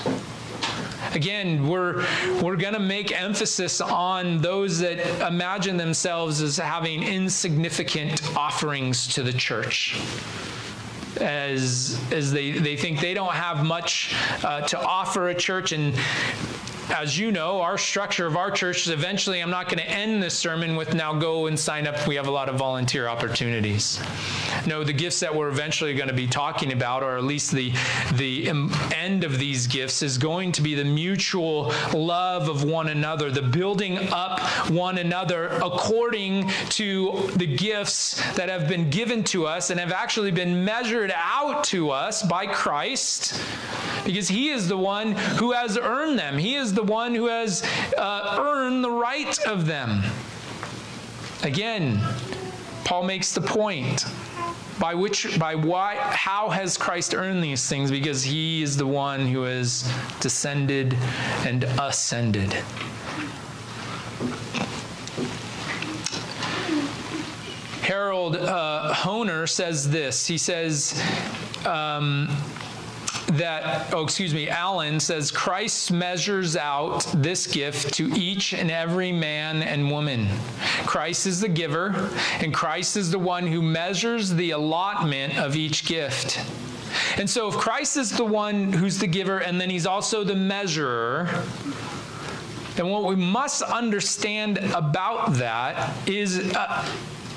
Again, 1.14 1.68
we're, 1.68 2.06
we're 2.42 2.56
going 2.56 2.74
to 2.74 2.80
make 2.80 3.12
emphasis 3.12 3.82
on 3.82 4.38
those 4.40 4.80
that 4.80 5.00
imagine 5.28 5.78
themselves 5.78 6.42
as 6.42 6.58
having 6.58 7.04
insignificant 7.04 8.36
offerings 8.36 9.08
to 9.16 9.24
the 9.24 9.34
church 9.34 10.00
as 11.20 12.00
as 12.12 12.32
they, 12.32 12.52
they 12.52 12.78
think 12.78 13.02
they 13.02 13.14
don't 13.16 13.34
have 13.34 13.66
much 13.66 14.16
uh, 14.44 14.62
to 14.62 14.80
offer 14.80 15.30
a 15.30 15.36
church 15.36 15.72
and 15.72 15.96
as 16.92 17.18
you 17.18 17.32
know, 17.32 17.62
our 17.62 17.78
structure 17.78 18.26
of 18.26 18.36
our 18.36 18.50
church 18.50 18.88
is 18.88 18.90
eventually, 18.90 19.42
I'm 19.42 19.50
not 19.50 19.68
going 19.68 19.78
to 19.78 19.90
end 19.90 20.24
this 20.24 20.38
sermon 20.38 20.76
with 20.76 20.94
now 20.94 21.14
go 21.14 21.46
and 21.46 21.60
sign 21.60 21.86
up. 21.88 22.08
We 22.08 22.16
have 22.16 22.28
a 22.28 22.32
lot 22.32 22.50
of 22.50 22.56
volunteer 22.56 23.08
opportunities. 23.08 24.00
No, 24.66 24.84
the 24.84 24.94
gifts 24.94 25.20
that 25.22 25.34
we're 25.34 25.50
eventually 25.50 25.94
going 25.94 26.10
to 26.10 26.14
be 26.14 26.28
talking 26.28 26.72
about, 26.72 27.04
or 27.04 27.18
at 27.18 27.24
least 27.24 27.52
the, 27.52 27.72
the 28.14 28.50
end 28.96 29.24
of 29.24 29.40
these 29.40 29.68
gifts, 29.68 30.02
is 30.02 30.18
going 30.18 30.52
to 30.54 30.62
be 30.62 30.76
the 30.76 30.84
mutual 30.84 31.74
love 31.94 32.50
of 32.50 32.64
one 32.64 32.90
another, 32.90 33.32
the 33.32 33.42
building 33.42 33.98
up 34.12 34.40
one 34.70 34.98
another 34.98 35.48
according 35.64 36.50
to 36.70 37.30
the 37.36 37.48
gifts 37.48 38.22
that 38.36 38.50
have 38.50 38.68
been 38.68 38.90
given 38.90 39.24
to 39.26 39.46
us 39.46 39.70
and 39.70 39.80
have 39.80 39.92
actually 39.92 40.32
been 40.32 40.64
measured 40.64 41.12
out 41.16 41.64
to 41.66 41.90
us 41.90 42.24
by 42.24 42.46
Christ 42.46 43.42
because 44.06 44.28
he 44.28 44.50
is 44.50 44.68
the 44.68 44.78
one 44.78 45.14
who 45.14 45.52
has 45.52 45.78
earned 45.78 46.18
them. 46.18 46.38
He 46.38 46.56
is 46.56 46.74
the 46.74 46.84
one 46.84 47.14
who 47.16 47.28
has 47.28 47.64
uh, 47.98 48.38
earned 48.40 48.84
the 48.84 48.92
right 48.92 49.38
of 49.46 49.66
them. 49.66 50.04
Again, 51.44 52.00
Paul 52.84 53.04
makes 53.04 53.34
the 53.34 53.42
point 53.42 54.06
by 54.80 54.96
which 54.96 55.38
by 55.38 55.56
why 55.56 55.96
how 55.96 56.50
has 56.50 56.78
Christ 56.78 57.14
earned 57.14 57.44
these 57.44 57.68
things 57.68 57.92
because 57.92 58.24
he 58.24 58.64
is 58.64 58.78
the 58.78 58.88
one 58.88 59.28
who 59.28 59.44
has 59.44 59.92
descended 60.20 60.98
and 61.46 61.64
ascended. 61.64 62.54
Harold 67.82 68.36
uh, 68.36 68.94
Hoehner 68.94 69.50
says 69.50 69.90
this. 69.90 70.28
He 70.28 70.38
says, 70.38 71.02
um, 71.66 72.30
that, 73.34 73.94
oh, 73.94 74.04
excuse 74.04 74.34
me, 74.34 74.50
Allen 74.50 75.00
says 75.00 75.32
Christ 75.32 75.92
measures 75.92 76.56
out 76.56 77.06
this 77.16 77.48
gift 77.48 77.94
to 77.96 78.12
each 78.16 78.54
and 78.54 78.72
every 78.72 79.12
man 79.12 79.62
and 79.64 79.90
woman. 79.90 80.28
Christ 80.86 81.28
is 81.28 81.42
the 81.42 81.48
giver, 81.48 82.10
and 82.40 82.54
Christ 82.54 82.98
is 82.98 83.12
the 83.12 83.20
one 83.20 83.46
who 83.46 83.62
measures 83.62 84.34
the 84.34 84.52
allotment 84.52 85.38
of 85.38 85.56
each 85.56 85.86
gift. 85.86 86.40
And 87.18 87.30
so, 87.30 87.48
if 87.50 87.56
Christ 87.56 87.98
is 87.98 88.12
the 88.12 88.26
one 88.26 88.74
who's 88.74 88.98
the 88.98 89.08
giver 89.08 89.40
and 89.40 89.62
then 89.62 89.70
he's 89.70 89.86
also 89.86 90.24
the 90.24 90.36
measurer, 90.36 91.30
then 92.76 92.88
what 92.88 93.06
we 93.06 93.16
must 93.16 93.62
understand 93.62 94.58
about 94.58 95.34
that 95.34 95.96
is. 96.08 96.54
Uh, 96.56 96.90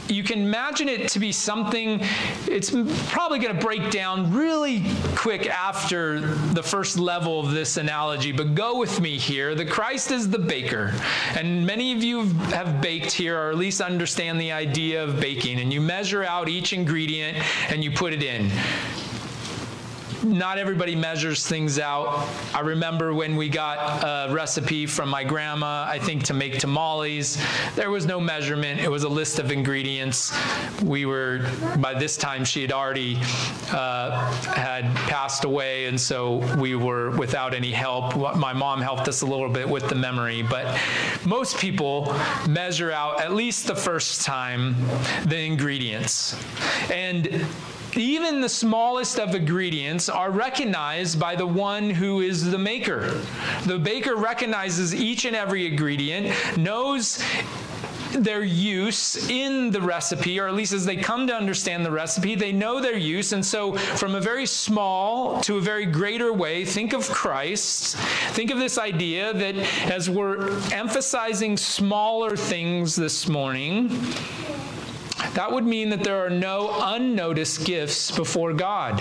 you 0.09 0.23
can 0.23 0.41
imagine 0.41 0.88
it 0.88 1.09
to 1.11 1.19
be 1.19 1.33
something, 1.33 2.01
it's 2.47 2.71
probably 3.11 3.38
going 3.38 3.57
to 3.57 3.65
break 3.65 3.91
down 3.91 4.33
really 4.33 4.85
quick 5.15 5.49
after 5.49 6.21
the 6.21 6.62
first 6.62 6.99
level 6.99 7.41
of 7.41 7.53
this 7.53 7.77
analogy, 7.77 8.33
but 8.33 8.55
go 8.55 8.79
with 8.79 9.01
me 9.01 9.19
here. 9.19 9.55
The 9.55 9.65
Christ 9.65 10.11
is 10.11 10.29
the 10.29 10.38
baker. 10.38 10.93
And 11.35 11.67
many 11.67 11.93
of 11.93 12.03
you 12.03 12.27
have 12.51 12.81
baked 12.81 13.12
here, 13.12 13.38
or 13.38 13.51
at 13.51 13.57
least 13.57 13.81
understand 13.81 14.41
the 14.41 14.53
idea 14.53 15.03
of 15.03 15.21
baking. 15.21 15.61
And 15.61 15.73
you 15.73 15.81
measure 15.81 16.25
out 16.25 16.49
each 16.49 16.73
ingredient 16.73 17.38
and 17.71 17.83
you 17.83 17.91
put 17.91 18.12
it 18.12 18.23
in 18.23 18.51
not 20.25 20.59
everybody 20.59 20.95
measures 20.95 21.47
things 21.47 21.79
out. 21.79 22.29
I 22.55 22.61
remember 22.61 23.15
when 23.15 23.37
we 23.37 23.49
got 23.49 24.05
a 24.05 24.33
recipe 24.33 24.87
from 24.87 25.09
my 25.09 25.25
grandma, 25.25 25.85
I 25.89 25.99
think 25.99 26.23
to 26.25 26.35
make 26.35 26.59
tamales, 26.59 27.39
there 27.75 27.91
was 27.91 28.07
no 28.07 28.21
measurement. 28.21 28.81
It 28.81 28.91
was 28.91 29.05
a 29.05 29.09
list 29.09 29.39
of 29.39 29.51
ingredients. 29.51 30.33
We 30.83 31.07
were, 31.07 31.51
by 31.79 31.95
this 31.95 32.17
time, 32.17 32.45
she 32.45 32.63
had 32.63 32.73
already 32.73 33.17
uh, 33.71 34.33
had 34.55 34.85
passed 35.09 35.45
away, 35.45 35.87
and 35.87 36.01
so 36.01 36.37
we 36.57 36.75
were 36.75 37.11
without 37.11 37.55
any 37.55 37.73
help. 37.73 38.17
My 38.37 38.53
mom 38.53 38.81
helped 38.81 39.09
us 39.09 39.23
a 39.23 39.27
little 39.27 39.49
bit 39.49 39.69
with 39.69 39.89
the 39.89 39.95
memory, 39.95 40.43
but 40.43 40.79
most 41.25 41.59
people 41.59 42.15
measure 42.49 42.93
out, 42.93 43.21
at 43.21 43.33
least 43.35 43.67
the 43.67 43.77
first 43.77 44.23
time, 44.23 44.77
the 45.25 45.39
ingredients. 45.39 46.37
And 46.91 47.47
even 47.96 48.40
the 48.40 48.48
smallest 48.48 49.18
of 49.18 49.35
ingredients 49.35 50.09
are 50.09 50.31
recognized 50.31 51.18
by 51.18 51.37
the 51.37 51.46
one 51.46 51.90
who 51.90 52.20
is 52.20 52.50
the 52.50 52.59
maker. 52.59 53.20
The 53.66 53.78
baker 53.78 54.16
recognizes 54.16 54.94
each 54.94 55.24
and 55.24 55.37
every 55.37 55.66
ingredient, 55.66 56.33
knows 56.57 57.22
their 58.12 58.42
use 58.42 59.28
in 59.28 59.70
the 59.70 59.81
recipe, 59.81 60.38
or 60.38 60.48
at 60.48 60.55
least 60.55 60.72
as 60.72 60.85
they 60.85 60.96
come 60.96 61.26
to 61.26 61.35
understand 61.35 61.85
the 61.85 61.90
recipe, 61.90 62.35
they 62.35 62.52
know 62.52 62.81
their 62.81 62.96
use. 62.96 63.33
And 63.33 63.44
so, 63.44 63.72
from 63.72 64.14
a 64.14 64.20
very 64.20 64.46
small 64.46 65.40
to 65.42 65.57
a 65.57 65.61
very 65.61 65.87
greater 65.87 66.33
way, 66.33 66.64
think 66.64 66.92
of 66.92 67.09
Christ. 67.09 67.96
Think 68.33 68.50
of 68.50 68.59
this 68.59 68.78
idea 68.78 69.33
that 69.33 69.57
as 69.90 70.11
we're 70.11 70.50
emphasizing 70.72 71.57
smaller 71.57 72.37
things 72.37 72.96
this 72.96 73.28
morning, 73.28 73.88
that 75.35 75.51
would 75.51 75.65
mean 75.65 75.89
that 75.91 76.05
there 76.05 76.25
are 76.25 76.31
no 76.31 76.75
unnoticed 76.81 77.65
gifts 77.65 78.11
before 78.11 78.53
God. 78.53 78.99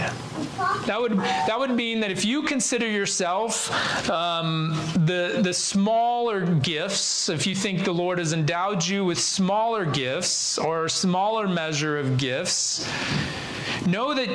That 0.85 0.99
would 0.99 1.17
that 1.17 1.57
would 1.57 1.71
mean 1.71 1.99
that 1.99 2.11
if 2.11 2.23
you 2.23 2.43
consider 2.43 2.87
yourself 2.87 3.69
um, 4.09 4.71
the 4.93 5.39
the 5.41 5.53
smaller 5.53 6.45
gifts, 6.45 7.29
if 7.29 7.45
you 7.45 7.55
think 7.55 7.83
the 7.83 7.91
Lord 7.91 8.19
has 8.19 8.33
endowed 8.33 8.85
you 8.85 9.03
with 9.03 9.19
smaller 9.19 9.85
gifts 9.85 10.57
or 10.57 10.87
smaller 10.87 11.47
measure 11.47 11.97
of 11.97 12.17
gifts, 12.17 12.87
know 13.85 14.13
that 14.13 14.29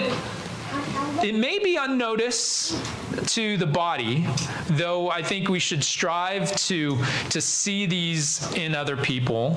it 1.22 1.34
may 1.34 1.58
be 1.58 1.76
unnoticed 1.76 2.76
to 3.28 3.56
the 3.56 3.66
body, 3.66 4.26
though 4.68 5.10
I 5.10 5.22
think 5.22 5.48
we 5.48 5.58
should 5.58 5.82
strive 5.82 6.54
to, 6.56 6.98
to 7.30 7.40
see 7.40 7.86
these 7.86 8.52
in 8.54 8.74
other 8.74 8.96
people, 8.96 9.56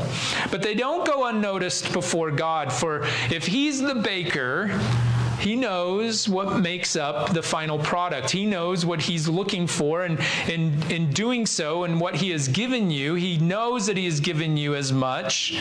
but 0.51 0.61
they 0.61 0.73
don't 0.73 1.05
go 1.05 1.25
unnoticed 1.25 1.91
before 1.91 2.31
God. 2.31 2.71
For 2.71 3.03
if 3.29 3.45
He's 3.45 3.81
the 3.81 3.95
baker, 3.95 4.67
He 5.39 5.55
knows 5.55 6.27
what 6.27 6.59
makes 6.59 6.95
up 6.97 7.33
the 7.33 7.41
final 7.41 7.79
product. 7.79 8.29
He 8.29 8.45
knows 8.45 8.85
what 8.85 9.01
he's 9.01 9.27
looking 9.29 9.67
for, 9.67 10.03
and 10.03 10.19
in, 10.49 10.73
in 10.91 11.11
doing 11.11 11.45
so, 11.45 11.85
and 11.85 11.99
what 11.99 12.15
he 12.15 12.31
has 12.31 12.49
given 12.49 12.91
you, 12.91 13.15
he 13.15 13.37
knows 13.37 13.87
that 13.87 13.95
he 13.95 14.03
has 14.05 14.19
given 14.19 14.57
you 14.57 14.75
as 14.75 14.91
much, 14.91 15.53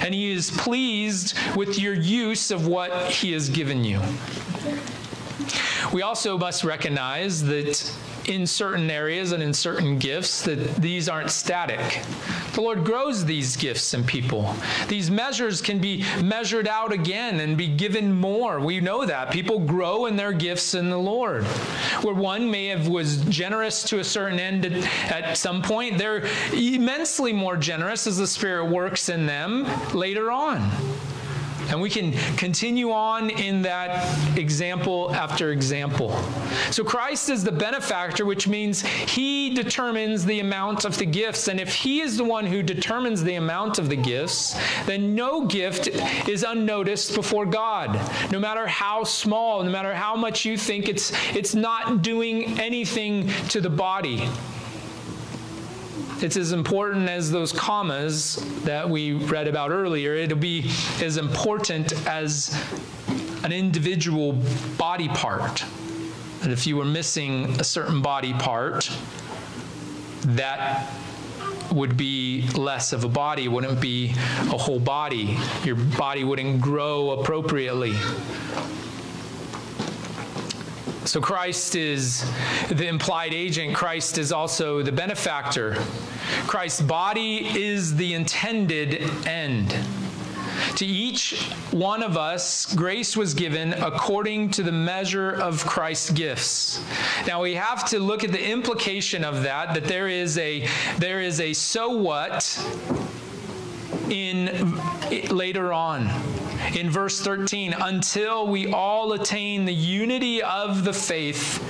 and 0.00 0.14
he 0.14 0.32
is 0.32 0.50
pleased 0.50 1.36
with 1.54 1.78
your 1.78 1.92
use 1.92 2.50
of 2.50 2.66
what 2.66 3.10
he 3.10 3.32
has 3.32 3.50
given 3.50 3.84
you. 3.84 4.00
We 5.92 6.02
also 6.02 6.36
must 6.38 6.64
recognize 6.64 7.44
that 7.44 7.92
in 8.28 8.46
certain 8.46 8.90
areas 8.90 9.32
and 9.32 9.42
in 9.42 9.54
certain 9.54 9.98
gifts 9.98 10.42
that 10.42 10.76
these 10.76 11.08
aren't 11.08 11.30
static. 11.30 12.02
The 12.54 12.60
Lord 12.60 12.84
grows 12.84 13.24
these 13.24 13.56
gifts 13.56 13.94
in 13.94 14.04
people. 14.04 14.54
These 14.88 15.10
measures 15.10 15.60
can 15.60 15.78
be 15.78 16.04
measured 16.22 16.66
out 16.66 16.92
again 16.92 17.40
and 17.40 17.56
be 17.56 17.68
given 17.68 18.12
more. 18.12 18.58
We 18.60 18.80
know 18.80 19.06
that. 19.06 19.30
People 19.30 19.60
grow 19.60 20.06
in 20.06 20.16
their 20.16 20.32
gifts 20.32 20.74
in 20.74 20.90
the 20.90 20.98
Lord. 20.98 21.44
Where 22.02 22.14
one 22.14 22.50
may 22.50 22.66
have 22.66 22.88
was 22.88 23.18
generous 23.26 23.82
to 23.84 24.00
a 24.00 24.04
certain 24.04 24.40
end 24.40 24.66
at, 24.66 25.12
at 25.12 25.38
some 25.38 25.62
point, 25.62 25.98
they're 25.98 26.26
immensely 26.52 27.32
more 27.32 27.56
generous 27.56 28.06
as 28.06 28.16
the 28.16 28.26
Spirit 28.26 28.66
works 28.66 29.08
in 29.08 29.26
them 29.26 29.66
later 29.94 30.32
on. 30.32 30.70
And 31.68 31.80
we 31.80 31.90
can 31.90 32.12
continue 32.36 32.92
on 32.92 33.30
in 33.30 33.62
that 33.62 34.36
example 34.38 35.14
after 35.14 35.50
example. 35.50 36.16
So 36.70 36.84
Christ 36.84 37.28
is 37.28 37.44
the 37.44 37.52
benefactor, 37.52 38.24
which 38.24 38.46
means 38.46 38.82
he 38.82 39.50
determines 39.50 40.24
the 40.24 40.40
amount 40.40 40.84
of 40.84 40.96
the 40.98 41.06
gifts. 41.06 41.48
And 41.48 41.60
if 41.60 41.74
he 41.74 42.00
is 42.00 42.16
the 42.16 42.24
one 42.24 42.46
who 42.46 42.62
determines 42.62 43.22
the 43.22 43.34
amount 43.34 43.78
of 43.78 43.88
the 43.88 43.96
gifts, 43.96 44.56
then 44.86 45.14
no 45.14 45.44
gift 45.44 45.88
is 46.28 46.44
unnoticed 46.44 47.14
before 47.14 47.46
God. 47.46 47.98
No 48.30 48.38
matter 48.38 48.66
how 48.66 49.04
small, 49.04 49.62
no 49.62 49.70
matter 49.70 49.94
how 49.94 50.16
much 50.16 50.44
you 50.44 50.56
think 50.56 50.88
it's 50.88 51.12
it's 51.34 51.54
not 51.54 52.02
doing 52.02 52.58
anything 52.60 53.28
to 53.48 53.60
the 53.60 53.70
body. 53.70 54.28
It's 56.22 56.38
as 56.38 56.52
important 56.52 57.10
as 57.10 57.30
those 57.30 57.52
commas 57.52 58.36
that 58.64 58.88
we 58.88 59.12
read 59.12 59.48
about 59.48 59.70
earlier. 59.70 60.14
It'll 60.14 60.38
be 60.38 60.70
as 61.02 61.18
important 61.18 61.92
as 62.06 62.56
an 63.44 63.52
individual 63.52 64.32
body 64.78 65.08
part. 65.08 65.62
And 66.42 66.52
if 66.52 66.66
you 66.66 66.76
were 66.78 66.86
missing 66.86 67.60
a 67.60 67.64
certain 67.64 68.00
body 68.00 68.32
part, 68.32 68.90
that 70.22 70.90
would 71.70 71.98
be 71.98 72.48
less 72.56 72.94
of 72.94 73.04
a 73.04 73.08
body, 73.08 73.48
wouldn't 73.48 73.80
be 73.80 74.14
a 74.40 74.56
whole 74.56 74.80
body. 74.80 75.36
Your 75.64 75.76
body 75.76 76.24
wouldn't 76.24 76.62
grow 76.62 77.10
appropriately. 77.10 77.94
So 81.06 81.20
Christ 81.20 81.76
is 81.76 82.28
the 82.68 82.88
implied 82.88 83.32
agent, 83.32 83.76
Christ 83.76 84.18
is 84.18 84.32
also 84.32 84.82
the 84.82 84.90
benefactor. 84.90 85.76
Christ's 86.48 86.82
body 86.82 87.46
is 87.56 87.94
the 87.94 88.12
intended 88.14 89.00
end. 89.24 89.72
To 90.76 90.84
each 90.84 91.40
one 91.70 92.02
of 92.02 92.16
us, 92.16 92.74
grace 92.74 93.16
was 93.16 93.34
given 93.34 93.72
according 93.74 94.50
to 94.52 94.64
the 94.64 94.72
measure 94.72 95.30
of 95.30 95.64
Christ's 95.64 96.10
gifts. 96.10 96.82
Now 97.24 97.40
we 97.40 97.54
have 97.54 97.88
to 97.90 98.00
look 98.00 98.24
at 98.24 98.32
the 98.32 98.50
implication 98.50 99.22
of 99.22 99.44
that, 99.44 99.74
that 99.74 99.84
there 99.84 100.08
is 100.08 100.36
a 100.38 100.66
there 100.98 101.20
is 101.20 101.40
a 101.40 101.52
so 101.52 101.90
what 101.90 102.58
in 104.10 104.76
later 105.30 105.72
on 105.72 106.10
in 106.74 106.90
verse 106.90 107.20
13 107.20 107.74
until 107.74 108.46
we 108.46 108.72
all 108.72 109.12
attain 109.12 109.64
the 109.64 109.74
unity 109.74 110.42
of 110.42 110.84
the 110.84 110.92
faith 110.92 111.62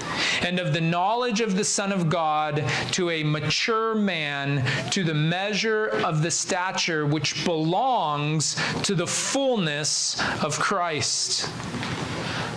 and 0.45 0.59
of 0.59 0.73
the 0.73 0.81
knowledge 0.81 1.41
of 1.41 1.57
the 1.57 1.65
Son 1.65 1.93
of 1.93 2.09
God 2.09 2.65
to 2.93 3.11
a 3.11 3.23
mature 3.23 3.95
man, 3.95 4.65
to 4.91 5.05
the 5.05 5.15
measure 5.15 5.87
of 5.87 6.23
the 6.23 6.31
stature 6.31 7.07
which 7.07 7.45
belongs 7.45 8.57
to 8.83 8.95
the 8.95 9.07
fullness 9.07 10.21
of 10.43 10.59
Christ. 10.59 11.49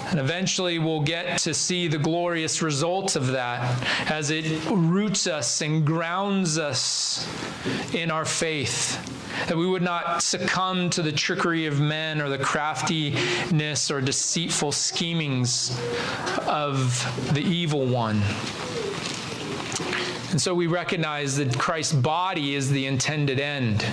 And 0.10 0.20
eventually 0.20 0.80
we'll 0.80 1.02
get 1.02 1.38
to 1.40 1.54
see 1.54 1.88
the 1.88 2.00
glorious 2.00 2.62
results 2.62 3.16
of 3.16 3.28
that 3.28 4.10
as 4.10 4.32
it 4.32 4.60
roots 4.70 5.28
us 5.28 5.62
and 5.62 5.86
grounds 5.86 6.58
us 6.58 7.28
in 7.94 8.10
our 8.10 8.26
faith. 8.26 8.98
That 9.48 9.56
we 9.56 9.68
would 9.68 9.84
not 9.84 10.24
succumb 10.24 10.90
to 10.92 11.04
the 11.04 11.12
trickery 11.12 11.68
of 11.68 11.80
men 11.80 12.22
or 12.22 12.30
the 12.30 12.40
craftiness 12.40 13.92
or 13.92 14.02
deceitful 14.02 14.72
schemings 14.72 15.80
of 16.48 17.32
the 17.34 17.42
evil 17.42 17.86
one. 17.86 18.22
And 20.32 20.42
so 20.42 20.54
we 20.54 20.68
recognize 20.68 21.38
that 21.38 21.58
Christ's 21.58 21.94
body 21.94 22.56
is 22.56 22.70
the 22.70 22.86
intended 22.86 23.40
end. 23.40 23.86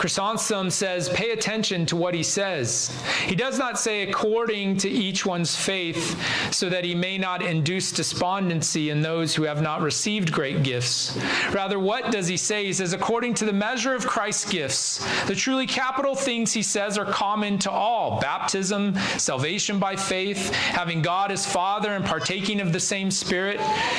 Chrysostom 0.00 0.70
says, 0.70 1.10
pay 1.10 1.32
attention 1.32 1.84
to 1.84 1.94
what 1.94 2.14
he 2.14 2.22
says. 2.22 2.90
He 3.26 3.34
does 3.34 3.58
not 3.58 3.78
say 3.78 4.08
according 4.08 4.78
to 4.78 4.88
each 4.88 5.26
one's 5.26 5.54
faith, 5.54 6.18
so 6.50 6.70
that 6.70 6.86
he 6.86 6.94
may 6.94 7.18
not 7.18 7.42
induce 7.42 7.92
despondency 7.92 8.88
in 8.88 9.02
those 9.02 9.34
who 9.34 9.42
have 9.42 9.60
not 9.60 9.82
received 9.82 10.32
great 10.32 10.62
gifts. 10.62 11.18
Rather, 11.52 11.78
what 11.78 12.10
does 12.10 12.26
he 12.28 12.38
say? 12.38 12.64
He 12.64 12.72
says, 12.72 12.94
according 12.94 13.34
to 13.34 13.44
the 13.44 13.52
measure 13.52 13.94
of 13.94 14.06
Christ's 14.06 14.50
gifts. 14.50 15.06
The 15.26 15.34
truly 15.34 15.66
capital 15.66 16.14
things 16.14 16.54
he 16.54 16.62
says 16.62 16.96
are 16.96 17.04
common 17.04 17.58
to 17.58 17.70
all 17.70 18.18
baptism, 18.20 18.94
salvation 19.18 19.78
by 19.78 19.96
faith, 19.96 20.50
having 20.54 21.02
God 21.02 21.30
as 21.30 21.44
Father, 21.44 21.92
and 21.92 22.06
partaking 22.06 22.60
of 22.60 22.72
the 22.72 22.80
same 22.80 23.10
Spirit. 23.10 23.58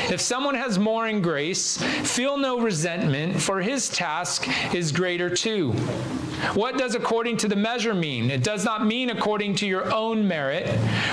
If 0.09 0.19
someone 0.19 0.55
has 0.55 0.79
more 0.79 1.07
in 1.07 1.21
grace, 1.21 1.77
feel 1.77 2.37
no 2.39 2.59
resentment, 2.59 3.39
for 3.39 3.61
his 3.61 3.87
task 3.87 4.47
is 4.73 4.91
greater 4.91 5.29
too. 5.29 5.75
Thank 5.91 6.25
you. 6.25 6.30
What 6.53 6.77
does 6.77 6.95
according 6.95 7.37
to 7.37 7.47
the 7.47 7.55
measure 7.55 7.93
mean? 7.93 8.29
It 8.29 8.43
does 8.43 8.65
not 8.65 8.85
mean 8.85 9.09
according 9.09 9.55
to 9.55 9.67
your 9.67 9.93
own 9.93 10.27
merit, 10.27 10.67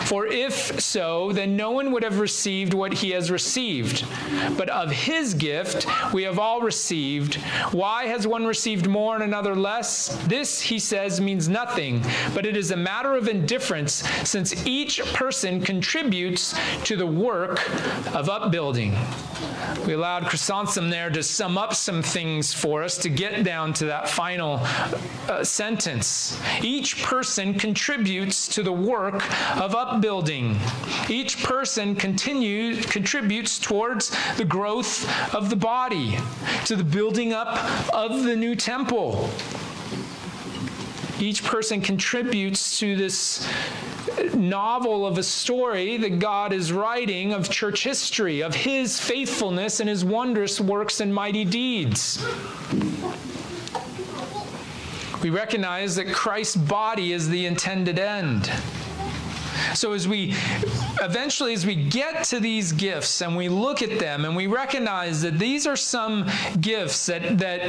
for 0.04 0.26
if 0.26 0.80
so, 0.80 1.32
then 1.32 1.56
no 1.56 1.70
one 1.70 1.92
would 1.92 2.02
have 2.02 2.18
received 2.18 2.74
what 2.74 2.92
he 2.92 3.10
has 3.10 3.30
received. 3.30 4.04
But 4.56 4.68
of 4.68 4.90
his 4.90 5.34
gift 5.34 5.86
we 6.12 6.24
have 6.24 6.38
all 6.38 6.60
received. 6.60 7.36
Why 7.72 8.06
has 8.06 8.26
one 8.26 8.46
received 8.46 8.88
more 8.88 9.14
and 9.14 9.22
another 9.22 9.54
less? 9.54 10.08
This, 10.26 10.60
he 10.60 10.78
says, 10.78 11.20
means 11.20 11.48
nothing, 11.48 12.02
but 12.34 12.46
it 12.46 12.56
is 12.56 12.70
a 12.70 12.76
matter 12.76 13.14
of 13.14 13.28
indifference, 13.28 14.02
since 14.28 14.66
each 14.66 15.00
person 15.12 15.60
contributes 15.60 16.58
to 16.84 16.96
the 16.96 17.06
work 17.06 17.68
of 18.14 18.28
upbuilding. 18.28 18.96
We 19.86 19.92
allowed 19.92 20.26
Chrysostom 20.26 20.90
there 20.90 21.10
to 21.10 21.22
sum 21.22 21.58
up 21.58 21.74
some 21.74 22.02
things 22.02 22.52
for 22.54 22.82
us 22.82 22.98
to 22.98 23.08
get 23.08 23.44
down 23.44 23.72
to 23.74 23.86
that 23.86 24.08
final 24.08 24.60
uh, 25.28 25.44
sentence. 25.44 26.38
Each 26.62 27.02
person 27.02 27.54
contributes 27.54 28.48
to 28.48 28.62
the 28.62 28.72
work 28.72 29.14
of 29.58 29.74
upbuilding. 29.74 30.58
Each 31.08 31.42
person 31.42 31.94
continues 31.94 32.86
contributes 32.86 33.58
towards 33.58 34.16
the 34.36 34.44
growth 34.44 35.08
of 35.34 35.50
the 35.50 35.56
body, 35.56 36.18
to 36.66 36.76
the 36.76 36.84
building 36.84 37.32
up 37.32 37.48
of 37.94 38.24
the 38.24 38.36
new 38.36 38.54
temple. 38.54 39.30
Each 41.20 41.42
person 41.42 41.80
contributes 41.80 42.78
to 42.78 42.96
this 42.96 43.48
novel 44.34 45.06
of 45.06 45.18
a 45.18 45.22
story 45.22 45.96
that 45.96 46.18
God 46.18 46.52
is 46.52 46.72
writing 46.72 47.32
of 47.32 47.50
church 47.50 47.84
history, 47.84 48.40
of 48.40 48.54
his 48.54 49.00
faithfulness 49.00 49.80
and 49.80 49.88
his 49.88 50.04
wondrous 50.04 50.60
works 50.60 51.00
and 51.00 51.12
mighty 51.12 51.44
deeds. 51.44 52.24
We 55.22 55.30
recognize 55.30 55.96
that 55.96 56.12
Christ's 56.12 56.56
body 56.56 57.12
is 57.12 57.28
the 57.28 57.46
intended 57.46 57.98
end. 57.98 58.48
So 59.78 59.92
as 59.92 60.08
we 60.08 60.34
eventually 61.00 61.52
as 61.52 61.64
we 61.64 61.76
get 61.76 62.24
to 62.24 62.40
these 62.40 62.72
gifts 62.72 63.22
and 63.22 63.36
we 63.36 63.48
look 63.48 63.80
at 63.80 64.00
them 64.00 64.24
and 64.24 64.34
we 64.34 64.48
recognize 64.48 65.22
that 65.22 65.38
these 65.38 65.68
are 65.68 65.76
some 65.76 66.28
gifts 66.60 67.06
that 67.06 67.38
that 67.38 67.60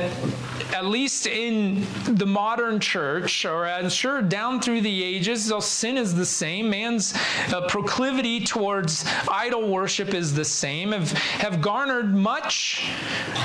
at 0.73 0.85
least 0.85 1.27
in 1.27 1.85
the 2.05 2.25
modern 2.25 2.79
church 2.79 3.45
or 3.45 3.67
I'm 3.67 3.89
sure 3.89 4.23
down 4.23 4.59
through 4.59 4.81
the 4.81 5.03
ages 5.03 5.53
sin 5.63 5.97
is 5.97 6.15
the 6.15 6.25
same 6.25 6.71
man's 6.71 7.13
uh, 7.53 7.67
proclivity 7.67 8.39
towards 8.43 9.05
idol 9.29 9.69
worship 9.69 10.15
is 10.15 10.33
the 10.33 10.45
same 10.45 10.91
have 10.91 11.11
have 11.11 11.61
garnered 11.61 12.15
much 12.15 12.89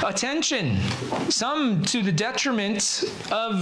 attention 0.03 0.81
some 1.29 1.83
to 1.83 2.01
the 2.01 2.13
detriment 2.13 3.05
of 3.31 3.61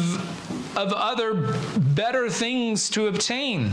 of 0.77 0.93
other 0.93 1.59
better 1.95 2.31
things 2.31 2.89
to 2.91 3.09
obtain 3.09 3.73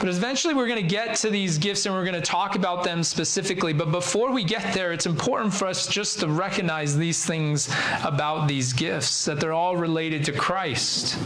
But 0.00 0.08
eventually 0.08 0.54
we're 0.54 0.66
going 0.66 0.82
to 0.82 0.88
get 0.88 1.14
to 1.16 1.28
these 1.28 1.58
gifts 1.58 1.84
and 1.84 1.94
we're 1.94 2.06
going 2.06 2.14
to 2.14 2.22
talk 2.22 2.56
about 2.56 2.84
them 2.84 3.02
specifically. 3.02 3.74
But 3.74 3.92
before 3.92 4.32
we 4.32 4.42
get 4.42 4.72
there, 4.72 4.92
it's 4.92 5.04
important 5.04 5.52
for 5.52 5.66
us 5.66 5.86
just 5.86 6.20
to 6.20 6.28
recognize 6.28 6.96
these 6.96 7.26
things 7.26 7.68
about 8.02 8.48
these 8.48 8.72
gifts 8.72 9.26
that 9.26 9.40
they're 9.40 9.52
all 9.52 9.76
related 9.76 10.24
to 10.24 10.32
Christ, 10.32 11.18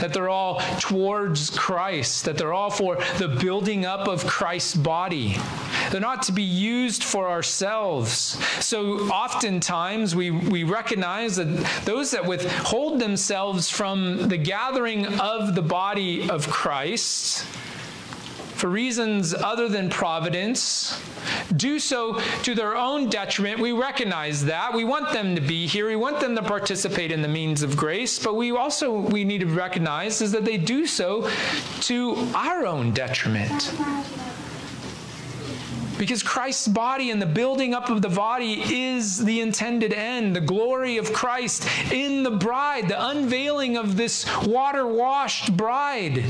that 0.00 0.14
they're 0.14 0.28
all 0.28 0.60
towards 0.78 1.50
Christ, 1.50 2.24
that 2.24 2.38
they're 2.38 2.52
all 2.52 2.70
for 2.70 2.96
the 3.18 3.26
building 3.26 3.84
up 3.84 4.06
of 4.06 4.24
Christ's 4.24 4.76
body. 4.76 5.36
They're 5.90 6.00
not 6.00 6.22
to 6.22 6.32
be 6.32 6.44
used 6.44 7.02
for 7.02 7.28
ourselves. 7.28 8.38
So 8.64 9.08
oftentimes 9.08 10.14
we, 10.14 10.30
we 10.30 10.62
recognize 10.62 11.36
that 11.36 11.48
those 11.84 12.12
that 12.12 12.24
withhold 12.24 13.00
themselves 13.00 13.68
from 13.68 14.28
the 14.28 14.36
gathering 14.36 15.06
of 15.18 15.56
the 15.56 15.62
body 15.62 16.30
of 16.30 16.48
Christ, 16.48 17.44
for 18.62 18.68
reasons 18.68 19.34
other 19.34 19.68
than 19.68 19.90
providence, 19.90 20.96
do 21.56 21.80
so 21.80 22.20
to 22.44 22.54
their 22.54 22.76
own 22.76 23.10
detriment. 23.10 23.58
We 23.58 23.72
recognize 23.72 24.44
that. 24.44 24.72
We 24.72 24.84
want 24.84 25.12
them 25.12 25.34
to 25.34 25.40
be 25.40 25.66
here. 25.66 25.88
We 25.88 25.96
want 25.96 26.20
them 26.20 26.36
to 26.36 26.44
participate 26.44 27.10
in 27.10 27.22
the 27.22 27.28
means 27.28 27.64
of 27.64 27.76
grace, 27.76 28.20
but 28.20 28.36
we 28.36 28.52
also 28.52 29.00
we 29.00 29.24
need 29.24 29.40
to 29.40 29.46
recognize 29.46 30.22
is 30.22 30.30
that 30.30 30.44
they 30.44 30.58
do 30.58 30.86
so 30.86 31.28
to 31.80 32.14
our 32.36 32.64
own 32.64 32.92
detriment. 32.92 33.74
Because 35.98 36.22
Christ's 36.22 36.68
body 36.68 37.10
and 37.10 37.20
the 37.20 37.26
building 37.26 37.74
up 37.74 37.90
of 37.90 38.00
the 38.00 38.08
body 38.08 38.62
is 38.72 39.24
the 39.24 39.40
intended 39.40 39.92
end, 39.92 40.36
the 40.36 40.40
glory 40.40 40.98
of 40.98 41.12
Christ 41.12 41.66
in 41.90 42.22
the 42.22 42.30
bride, 42.30 42.86
the 42.88 43.08
unveiling 43.08 43.76
of 43.76 43.96
this 43.96 44.24
water 44.46 44.86
washed 44.86 45.56
bride. 45.56 46.24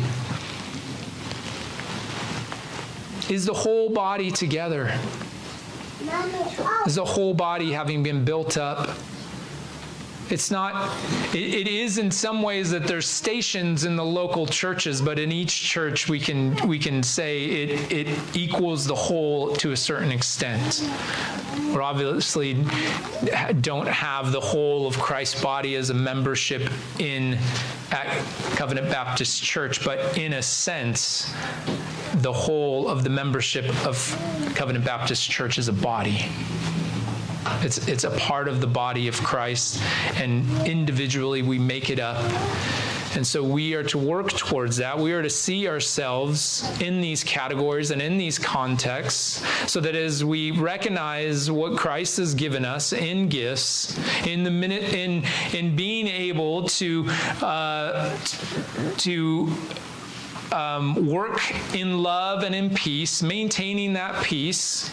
Is 3.30 3.46
the 3.46 3.54
whole 3.54 3.90
body 3.90 4.30
together. 4.30 4.98
Is 6.86 6.96
the 6.96 7.04
whole 7.04 7.34
body 7.34 7.72
having 7.72 8.02
been 8.02 8.24
built 8.24 8.56
up. 8.56 8.88
It's 10.32 10.50
not, 10.50 10.96
it, 11.34 11.54
it 11.54 11.68
is 11.68 11.98
in 11.98 12.10
some 12.10 12.40
ways 12.40 12.70
that 12.70 12.86
there's 12.86 13.06
stations 13.06 13.84
in 13.84 13.96
the 13.96 14.04
local 14.04 14.46
churches, 14.46 15.02
but 15.02 15.18
in 15.18 15.30
each 15.30 15.62
church 15.62 16.08
we 16.08 16.18
can, 16.18 16.56
we 16.66 16.78
can 16.78 17.02
say 17.02 17.44
it, 17.44 17.92
it 17.92 18.18
equals 18.34 18.86
the 18.86 18.94
whole 18.94 19.54
to 19.56 19.72
a 19.72 19.76
certain 19.76 20.10
extent. 20.10 20.88
We 21.54 21.76
obviously 21.76 22.54
don't 23.60 23.88
have 23.88 24.32
the 24.32 24.40
whole 24.40 24.86
of 24.86 24.98
Christ's 24.98 25.42
body 25.42 25.76
as 25.76 25.90
a 25.90 25.94
membership 25.94 26.70
in 26.98 27.38
at 27.90 28.06
Covenant 28.56 28.88
Baptist 28.88 29.42
Church, 29.42 29.84
but 29.84 30.16
in 30.16 30.32
a 30.32 30.42
sense, 30.42 31.30
the 32.14 32.32
whole 32.32 32.88
of 32.88 33.04
the 33.04 33.10
membership 33.10 33.66
of 33.84 33.98
Covenant 34.54 34.86
Baptist 34.86 35.30
Church 35.30 35.58
as 35.58 35.68
a 35.68 35.74
body. 35.74 36.24
It's, 37.62 37.88
it's 37.88 38.04
a 38.04 38.10
part 38.18 38.48
of 38.48 38.60
the 38.60 38.66
body 38.66 39.08
of 39.08 39.22
Christ, 39.22 39.82
and 40.16 40.46
individually 40.66 41.42
we 41.42 41.58
make 41.58 41.90
it 41.90 41.98
up. 41.98 42.22
And 43.14 43.26
so 43.26 43.44
we 43.44 43.74
are 43.74 43.82
to 43.84 43.98
work 43.98 44.30
towards 44.32 44.78
that. 44.78 44.98
We 44.98 45.12
are 45.12 45.20
to 45.22 45.28
see 45.28 45.68
ourselves 45.68 46.66
in 46.80 47.02
these 47.02 47.22
categories 47.22 47.90
and 47.90 48.00
in 48.00 48.16
these 48.16 48.38
contexts 48.38 49.42
so 49.70 49.80
that 49.80 49.94
as 49.94 50.24
we 50.24 50.50
recognize 50.50 51.50
what 51.50 51.76
Christ 51.76 52.16
has 52.16 52.34
given 52.34 52.64
us 52.64 52.94
in 52.94 53.28
gifts, 53.28 53.98
in 54.26 54.44
the 54.44 54.50
minute 54.50 54.94
in 54.94 55.24
in 55.52 55.76
being 55.76 56.08
able 56.08 56.68
to 56.68 57.04
uh, 57.42 58.16
to 58.96 59.52
um, 60.52 61.06
work 61.06 61.40
in 61.74 62.02
love 62.02 62.44
and 62.44 62.54
in 62.54 62.70
peace, 62.70 63.22
maintaining 63.22 63.92
that 63.94 64.22
peace. 64.24 64.90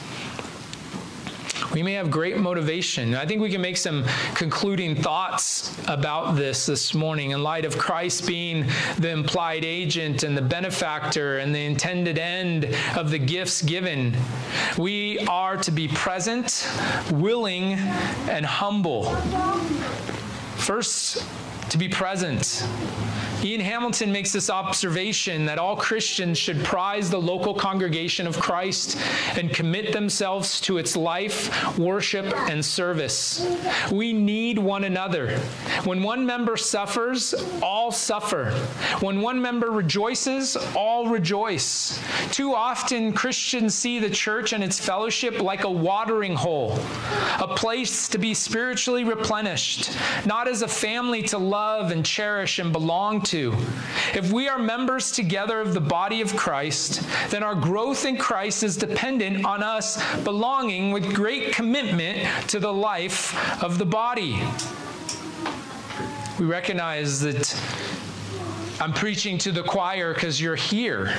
We 1.74 1.84
may 1.84 1.94
have 1.94 2.10
great 2.10 2.38
motivation. 2.38 3.14
I 3.14 3.28
think 3.28 3.42
we 3.42 3.52
can 3.52 3.62
make 3.62 3.78
some 3.78 4.04
concluding 4.34 4.96
thoughts 4.96 5.72
about 5.88 6.36
this 6.36 6.66
this 6.66 6.96
morning 6.96 7.32
in 7.32 7.44
light 7.44 7.64
of 7.64 7.78
Christ 7.78 8.26
being 8.26 8.66
the 8.98 9.10
implied 9.10 9.64
agent 9.64 10.24
and 10.24 10.36
the 10.36 10.42
benefactor 10.42 11.38
and 11.38 11.54
the 11.54 11.64
intended 11.64 12.18
end 12.18 12.76
of 12.96 13.12
the 13.12 13.20
gifts 13.20 13.62
given. 13.62 14.18
We 14.78 15.20
are 15.28 15.58
to 15.58 15.72
be 15.72 15.88
present, 15.90 16.68
willing, 17.12 17.74
and 17.74 18.46
humble. 18.46 19.16
First, 20.58 21.24
to 21.70 21.78
be 21.78 21.88
present. 21.88 22.68
Ian 23.42 23.62
Hamilton 23.62 24.12
makes 24.12 24.34
this 24.34 24.50
observation 24.50 25.46
that 25.46 25.60
all 25.60 25.78
Christians 25.78 26.38
should 26.38 26.62
prize 26.62 27.10
the 27.10 27.22
local 27.22 27.54
congregation 27.54 28.28
of 28.28 28.38
Christ 28.38 28.98
and 29.38 29.50
commit 29.54 29.94
themselves 29.94 30.60
to 30.62 30.78
its 30.78 30.98
life, 30.98 31.78
worship, 31.78 32.26
and 32.50 32.64
service. 32.64 33.48
We 33.94 34.12
need 34.12 34.60
one 34.60 34.84
another. 34.84 35.38
When 35.86 36.04
one 36.04 36.26
member 36.26 36.58
suffers, 36.58 37.34
all 37.64 37.94
suffer. 37.94 38.52
When 39.00 39.22
one 39.22 39.42
member 39.42 39.72
rejoices, 39.72 40.58
all 40.76 41.08
rejoice. 41.08 41.98
Too 42.32 42.54
often, 42.54 43.14
Christians 43.14 43.74
see 43.74 44.00
the 44.00 44.10
church 44.10 44.52
and 44.52 44.62
its 44.62 44.78
fellowship 44.78 45.42
like 45.42 45.64
a 45.64 45.72
watering 45.72 46.36
hole, 46.36 46.78
a 47.40 47.48
place 47.48 48.10
to 48.10 48.18
be 48.18 48.34
spiritually 48.34 49.06
replenished, 49.06 49.92
not 50.26 50.50
as 50.50 50.62
a 50.62 50.68
family 50.68 51.22
to 51.24 51.38
love 51.38 51.92
and 51.92 52.06
cherish 52.06 52.60
and 52.60 52.74
belong 52.74 53.22
to 53.22 53.29
to. 53.30 53.56
If 54.14 54.32
we 54.32 54.48
are 54.48 54.60
members 54.60 55.12
together 55.12 55.62
of 55.62 55.74
the 55.74 55.82
body 55.82 56.22
of 56.22 56.36
Christ, 56.36 57.02
then 57.30 57.44
our 57.44 57.56
growth 57.56 58.06
in 58.06 58.18
Christ 58.18 58.64
is 58.64 58.76
dependent 58.76 59.46
on 59.46 59.64
us 59.64 60.02
belonging 60.24 60.92
with 60.92 61.14
great 61.14 61.54
commitment 61.54 62.28
to 62.50 62.60
the 62.60 62.74
life 62.74 63.64
of 63.64 63.78
the 63.78 63.86
body. 63.86 64.40
We 66.40 66.46
recognize 66.46 67.20
that 67.22 67.54
I'm 68.82 68.94
preaching 68.94 69.38
to 69.40 69.52
the 69.52 69.64
choir 69.64 70.14
because 70.14 70.40
you're 70.40 70.56
here. 70.56 71.14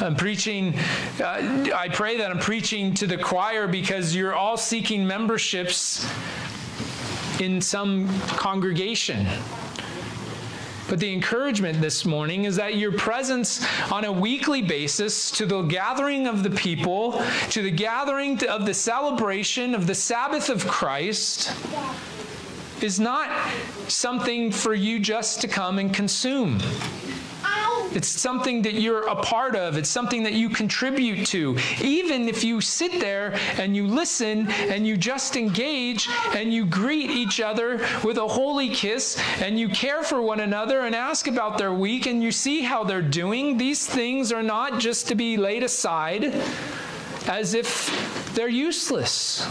I'm 0.00 0.14
preaching, 0.14 0.74
uh, 1.20 1.70
I 1.74 1.88
pray 1.88 2.18
that 2.18 2.30
I'm 2.30 2.38
preaching 2.38 2.92
to 2.94 3.06
the 3.06 3.16
choir 3.16 3.66
because 3.66 4.14
you're 4.14 4.34
all 4.34 4.58
seeking 4.58 5.06
memberships 5.06 6.06
in 7.40 7.60
some 7.60 8.06
congregation. 8.28 9.26
But 10.88 11.00
the 11.00 11.12
encouragement 11.12 11.80
this 11.80 12.04
morning 12.04 12.44
is 12.44 12.56
that 12.56 12.76
your 12.76 12.92
presence 12.92 13.66
on 13.90 14.04
a 14.04 14.12
weekly 14.12 14.62
basis 14.62 15.30
to 15.32 15.44
the 15.44 15.62
gathering 15.62 16.26
of 16.28 16.44
the 16.44 16.50
people, 16.50 17.20
to 17.50 17.62
the 17.62 17.70
gathering 17.70 18.42
of 18.44 18.66
the 18.66 18.74
celebration 18.74 19.74
of 19.74 19.86
the 19.86 19.94
Sabbath 19.94 20.48
of 20.48 20.66
Christ, 20.68 21.52
is 22.80 23.00
not 23.00 23.30
something 23.88 24.52
for 24.52 24.74
you 24.74 25.00
just 25.00 25.40
to 25.40 25.48
come 25.48 25.78
and 25.78 25.92
consume. 25.92 26.60
It's 27.96 28.08
something 28.08 28.60
that 28.60 28.74
you're 28.74 29.06
a 29.06 29.16
part 29.16 29.56
of. 29.56 29.78
It's 29.78 29.88
something 29.88 30.22
that 30.24 30.34
you 30.34 30.50
contribute 30.50 31.26
to. 31.28 31.56
Even 31.80 32.28
if 32.28 32.44
you 32.44 32.60
sit 32.60 33.00
there 33.00 33.34
and 33.56 33.74
you 33.74 33.86
listen 33.86 34.50
and 34.50 34.86
you 34.86 34.98
just 34.98 35.34
engage 35.34 36.06
and 36.34 36.52
you 36.52 36.66
greet 36.66 37.10
each 37.10 37.40
other 37.40 37.80
with 38.04 38.18
a 38.18 38.28
holy 38.28 38.68
kiss 38.68 39.18
and 39.40 39.58
you 39.58 39.70
care 39.70 40.02
for 40.02 40.20
one 40.20 40.40
another 40.40 40.82
and 40.82 40.94
ask 40.94 41.26
about 41.26 41.56
their 41.56 41.72
week 41.72 42.04
and 42.04 42.22
you 42.22 42.30
see 42.30 42.60
how 42.60 42.84
they're 42.84 43.00
doing, 43.00 43.56
these 43.56 43.86
things 43.86 44.30
are 44.30 44.42
not 44.42 44.78
just 44.78 45.08
to 45.08 45.14
be 45.14 45.38
laid 45.38 45.62
aside 45.62 46.34
as 47.28 47.54
if 47.54 48.34
they're 48.34 48.46
useless. 48.46 49.48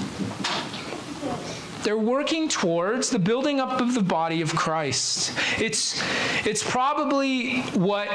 They're 1.85 1.95
working 1.99 2.49
towards 2.49 3.11
the 3.11 3.19
building 3.19 3.59
up 3.59 3.79
of 3.79 3.93
the 3.93 4.01
body 4.01 4.41
of 4.41 4.55
Christ. 4.55 5.31
It's, 5.59 6.01
it's 6.43 6.63
probably 6.63 7.61
what 7.75 8.09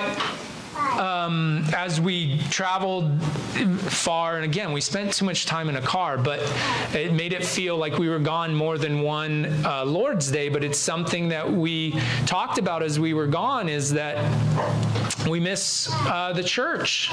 um, 0.98 1.64
as 1.72 2.00
we 2.00 2.38
traveled 2.50 3.22
far, 3.22 4.36
and 4.36 4.44
again, 4.44 4.72
we 4.72 4.80
spent 4.80 5.12
too 5.12 5.24
much 5.24 5.46
time 5.46 5.68
in 5.68 5.76
a 5.76 5.80
car, 5.82 6.18
but 6.18 6.40
it 6.92 7.12
made 7.12 7.32
it 7.32 7.44
feel 7.44 7.76
like 7.76 7.96
we 7.96 8.08
were 8.08 8.18
gone 8.18 8.52
more 8.52 8.76
than 8.76 9.02
one 9.02 9.46
uh, 9.64 9.84
Lord's 9.84 10.32
Day. 10.32 10.48
But 10.48 10.64
it's 10.64 10.78
something 10.78 11.28
that 11.28 11.48
we 11.48 11.92
talked 12.26 12.58
about 12.58 12.82
as 12.82 12.98
we 12.98 13.14
were 13.14 13.28
gone 13.28 13.68
is 13.68 13.92
that 13.92 14.16
we 15.30 15.40
miss 15.40 15.88
uh, 15.92 16.32
the 16.34 16.42
church. 16.42 17.10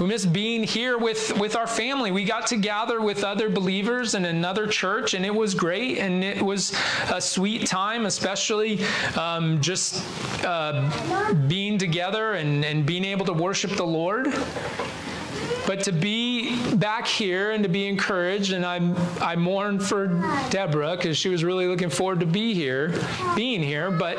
We 0.00 0.06
miss 0.06 0.24
being 0.24 0.62
here 0.62 0.96
with, 0.96 1.36
with 1.38 1.56
our 1.56 1.66
family. 1.66 2.12
We 2.12 2.24
got 2.24 2.46
to 2.48 2.56
gather 2.56 3.00
with 3.00 3.24
other 3.24 3.50
believers 3.50 4.14
in 4.14 4.24
another 4.24 4.66
church, 4.66 5.14
and 5.14 5.26
it 5.26 5.34
was 5.34 5.54
great, 5.54 5.98
and 5.98 6.24
it 6.24 6.40
was 6.40 6.72
a 7.10 7.20
sweet 7.20 7.66
time, 7.66 8.06
especially 8.06 8.84
um, 9.16 9.60
just 9.60 10.02
uh, 10.44 10.90
being 11.48 11.76
together 11.76 12.32
and, 12.34 12.64
and 12.64 12.86
being 12.86 13.04
able 13.04 13.26
to 13.26 13.32
worship 13.32 13.72
the 13.72 13.84
Lord. 13.84 14.28
But 15.66 15.84
to 15.84 15.92
be 15.92 16.74
back 16.76 17.06
here 17.06 17.52
and 17.52 17.62
to 17.62 17.68
be 17.68 17.86
encouraged, 17.86 18.52
and 18.52 18.64
I 18.64 18.80
I 19.20 19.36
mourn 19.36 19.78
for 19.78 20.08
Deborah 20.50 20.96
because 20.96 21.16
she 21.16 21.28
was 21.28 21.44
really 21.44 21.66
looking 21.66 21.90
forward 21.90 22.20
to 22.20 22.26
be 22.26 22.54
here, 22.54 22.94
being 23.36 23.62
here. 23.62 23.90
But 23.90 24.18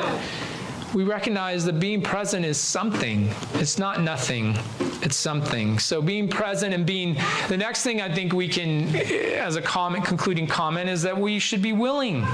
we 0.94 1.04
recognize 1.04 1.64
that 1.64 1.80
being 1.80 2.02
present 2.02 2.44
is 2.44 2.58
something. 2.58 3.30
It's 3.54 3.78
not 3.78 4.02
nothing. 4.02 4.56
it's 5.02 5.16
something. 5.16 5.78
So 5.78 6.00
being 6.00 6.28
present 6.28 6.72
and 6.72 6.86
being 6.86 7.16
the 7.48 7.56
next 7.56 7.82
thing 7.82 8.00
I 8.00 8.12
think 8.14 8.32
we 8.32 8.46
can, 8.48 8.94
as 8.96 9.56
a 9.56 9.62
comment, 9.62 10.04
concluding 10.04 10.46
comment, 10.46 10.88
is 10.88 11.02
that 11.02 11.18
we 11.18 11.38
should 11.38 11.60
be 11.60 11.72
willing. 11.72 12.24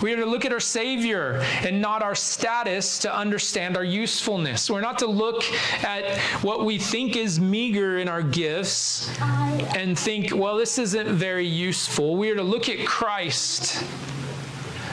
We 0.00 0.12
are 0.12 0.16
to 0.16 0.26
look 0.26 0.44
at 0.44 0.52
our 0.52 0.60
Savior 0.60 1.40
and 1.62 1.80
not 1.80 2.02
our 2.02 2.14
status 2.14 2.98
to 3.00 3.14
understand 3.14 3.76
our 3.76 3.84
usefulness. 3.84 4.70
We're 4.70 4.80
not 4.80 4.98
to 5.00 5.06
look 5.06 5.44
at 5.84 6.18
what 6.42 6.64
we 6.64 6.78
think 6.78 7.16
is 7.16 7.38
meager 7.38 7.98
in 7.98 8.08
our 8.08 8.22
gifts 8.22 9.10
and 9.20 9.98
think, 9.98 10.34
well, 10.34 10.56
this 10.56 10.78
isn't 10.78 11.08
very 11.08 11.46
useful. 11.46 12.16
We 12.16 12.30
are 12.30 12.36
to 12.36 12.42
look 12.42 12.68
at 12.68 12.86
Christ 12.86 13.84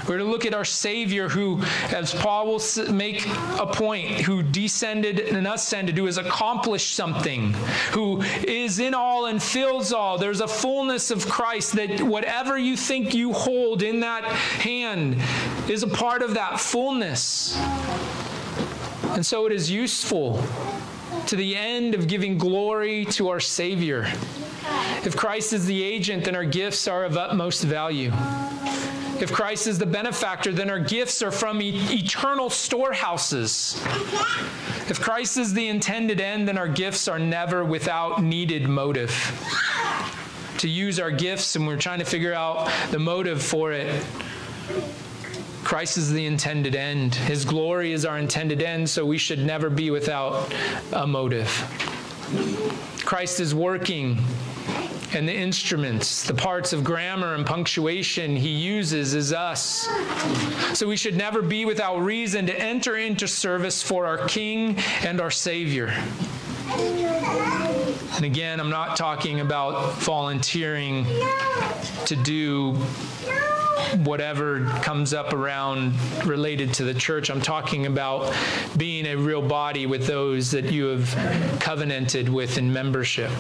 we're 0.08 0.18
to 0.18 0.24
look 0.24 0.46
at 0.46 0.54
our 0.54 0.66
Savior 0.66 1.28
who, 1.28 1.62
as 1.92 2.14
Paul 2.14 2.48
will 2.48 2.92
make 2.92 3.26
a 3.60 3.66
point, 3.66 4.22
who 4.22 4.44
descended 4.44 5.20
and 5.20 5.48
ascended, 5.48 5.98
who 5.98 6.06
has 6.06 6.18
accomplished 6.18 6.96
something, 6.96 7.54
who 7.92 8.22
is 8.22 8.80
in 8.80 8.94
all 8.94 9.26
and 9.26 9.42
fills 9.42 9.94
all. 9.94 10.18
There's 10.18 10.42
a 10.42 10.48
fullness 10.48 11.12
of 11.12 11.28
Christ 11.28 11.74
that 11.74 12.02
whatever 12.02 12.58
you 12.58 12.78
think 12.78 13.14
you 13.14 13.34
hold 13.34 13.84
in 13.84 14.00
that 14.02 14.26
hand 14.26 15.18
is 15.70 15.84
a 15.84 15.88
part 15.88 16.22
of 16.22 16.34
that 16.36 16.60
fullness. 16.60 17.58
And 19.10 19.26
so 19.26 19.46
it 19.46 19.52
is 19.52 19.72
useful 19.72 20.44
to 21.28 21.36
the 21.36 21.56
end 21.56 21.96
of 21.96 22.08
giving 22.08 22.38
glory 22.38 23.06
to 23.06 23.30
our 23.30 23.40
Savior. 23.40 24.06
If 25.04 25.16
Christ 25.16 25.54
is 25.54 25.66
the 25.66 25.84
agent, 25.84 26.26
then 26.26 26.36
our 26.36 26.46
gifts 26.46 26.88
are 26.88 27.06
of 27.06 27.18
utmost 27.18 27.64
value. 27.64 28.12
If 29.22 29.32
Christ 29.32 29.68
is 29.68 29.80
the 29.80 29.86
benefactor, 29.86 30.52
then 30.52 30.70
our 30.70 30.80
gifts 30.80 31.22
are 31.22 31.32
from 31.32 31.62
e- 31.62 31.80
eternal 31.90 32.50
storehouses. 32.50 33.82
If 34.90 35.00
Christ 35.00 35.38
is 35.38 35.54
the 35.54 35.68
intended 35.68 36.20
end, 36.20 36.48
then 36.48 36.58
our 36.58 36.68
gifts 36.68 37.08
are 37.08 37.20
never 37.20 37.64
without 37.64 38.22
needed 38.22 38.68
motive. 38.68 39.12
To 40.60 40.70
use 40.70 41.00
our 41.00 41.12
gifts, 41.12 41.56
and 41.56 41.66
we're 41.66 41.78
trying 41.78 42.00
to 42.00 42.06
figure 42.06 42.34
out 42.34 42.70
the 42.92 43.00
motive 43.00 43.42
for 43.42 43.72
it. 43.72 44.04
Christ 45.64 45.98
is 45.98 46.12
the 46.12 46.26
intended 46.26 46.76
end. 46.76 47.16
His 47.16 47.46
glory 47.46 47.92
is 47.92 48.06
our 48.06 48.18
intended 48.18 48.62
end, 48.62 48.90
so 48.90 49.06
we 49.06 49.18
should 49.18 49.40
never 49.40 49.70
be 49.70 49.92
without 49.92 50.54
a 50.94 51.08
motive. 51.08 51.50
Christ 53.06 53.40
is 53.40 53.56
working 53.56 54.18
and 55.14 55.28
the 55.28 55.36
instruments, 55.36 56.24
the 56.24 56.34
parts 56.34 56.74
of 56.74 56.84
grammar 56.84 57.36
and 57.36 57.46
punctuation 57.46 58.36
he 58.36 58.50
uses 58.50 59.14
is 59.14 59.32
us. 59.32 59.88
So 60.74 60.88
we 60.88 60.98
should 60.98 61.16
never 61.16 61.42
be 61.42 61.66
without 61.66 62.00
reason 62.00 62.46
to 62.48 62.60
enter 62.60 62.98
into 62.98 63.28
service 63.28 63.82
for 63.82 64.06
our 64.06 64.26
King 64.28 64.78
and 65.04 65.22
our 65.22 65.32
Savior. 65.32 65.94
And 66.68 68.24
again, 68.24 68.60
I'm 68.60 68.70
not 68.70 68.96
talking 68.98 69.42
about 69.42 69.94
volunteering 69.96 71.06
to 72.06 72.16
do 72.16 72.74
whatever 74.04 74.66
comes 74.82 75.14
up 75.14 75.34
around 75.34 75.94
related 76.26 76.74
to 76.76 76.84
the 76.84 76.94
church. 76.94 77.30
I'm 77.30 77.42
talking 77.42 77.86
about 77.86 78.34
being 78.78 79.06
a 79.06 79.16
real 79.16 79.42
body 79.42 79.86
with 79.86 80.08
those 80.08 80.52
that 80.52 80.72
you 80.72 80.86
have 80.88 81.60
covenanted 81.60 82.30
with 82.30 82.58
in 82.58 82.72
membership. 82.72 83.32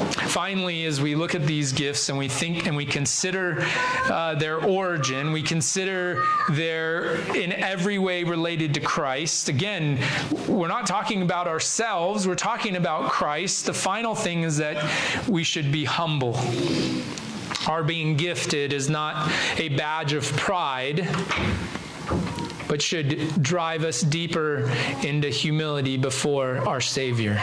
Finally, 0.00 0.86
as 0.86 1.00
we 1.00 1.14
look 1.14 1.34
at 1.34 1.46
these 1.46 1.72
gifts 1.72 2.08
and 2.08 2.16
we 2.16 2.28
think 2.28 2.66
and 2.66 2.76
we 2.76 2.86
consider 2.86 3.62
uh, 4.08 4.34
their 4.34 4.64
origin, 4.64 5.32
we 5.32 5.42
consider 5.42 6.24
their 6.50 7.16
in 7.36 7.52
every 7.52 7.98
way 7.98 8.24
related 8.24 8.72
to 8.72 8.80
Christ. 8.80 9.48
Again, 9.48 9.98
we're 10.48 10.68
not 10.68 10.86
talking 10.86 11.22
about 11.22 11.46
ourselves, 11.46 12.26
we're 12.26 12.34
talking 12.34 12.76
about 12.76 13.10
Christ. 13.10 13.66
The 13.66 13.74
final 13.74 14.14
thing 14.14 14.42
is 14.44 14.56
that 14.56 15.28
we 15.28 15.44
should 15.44 15.70
be 15.70 15.84
humble. 15.84 16.38
Our 17.68 17.82
being 17.82 18.16
gifted 18.16 18.72
is 18.72 18.88
not 18.88 19.30
a 19.58 19.68
badge 19.70 20.14
of 20.14 20.24
pride 20.36 21.08
but 22.68 22.80
should 22.80 23.42
drive 23.42 23.82
us 23.82 24.00
deeper 24.00 24.70
into 25.02 25.28
humility 25.28 25.96
before 25.96 26.58
our 26.68 26.80
Savior. 26.80 27.36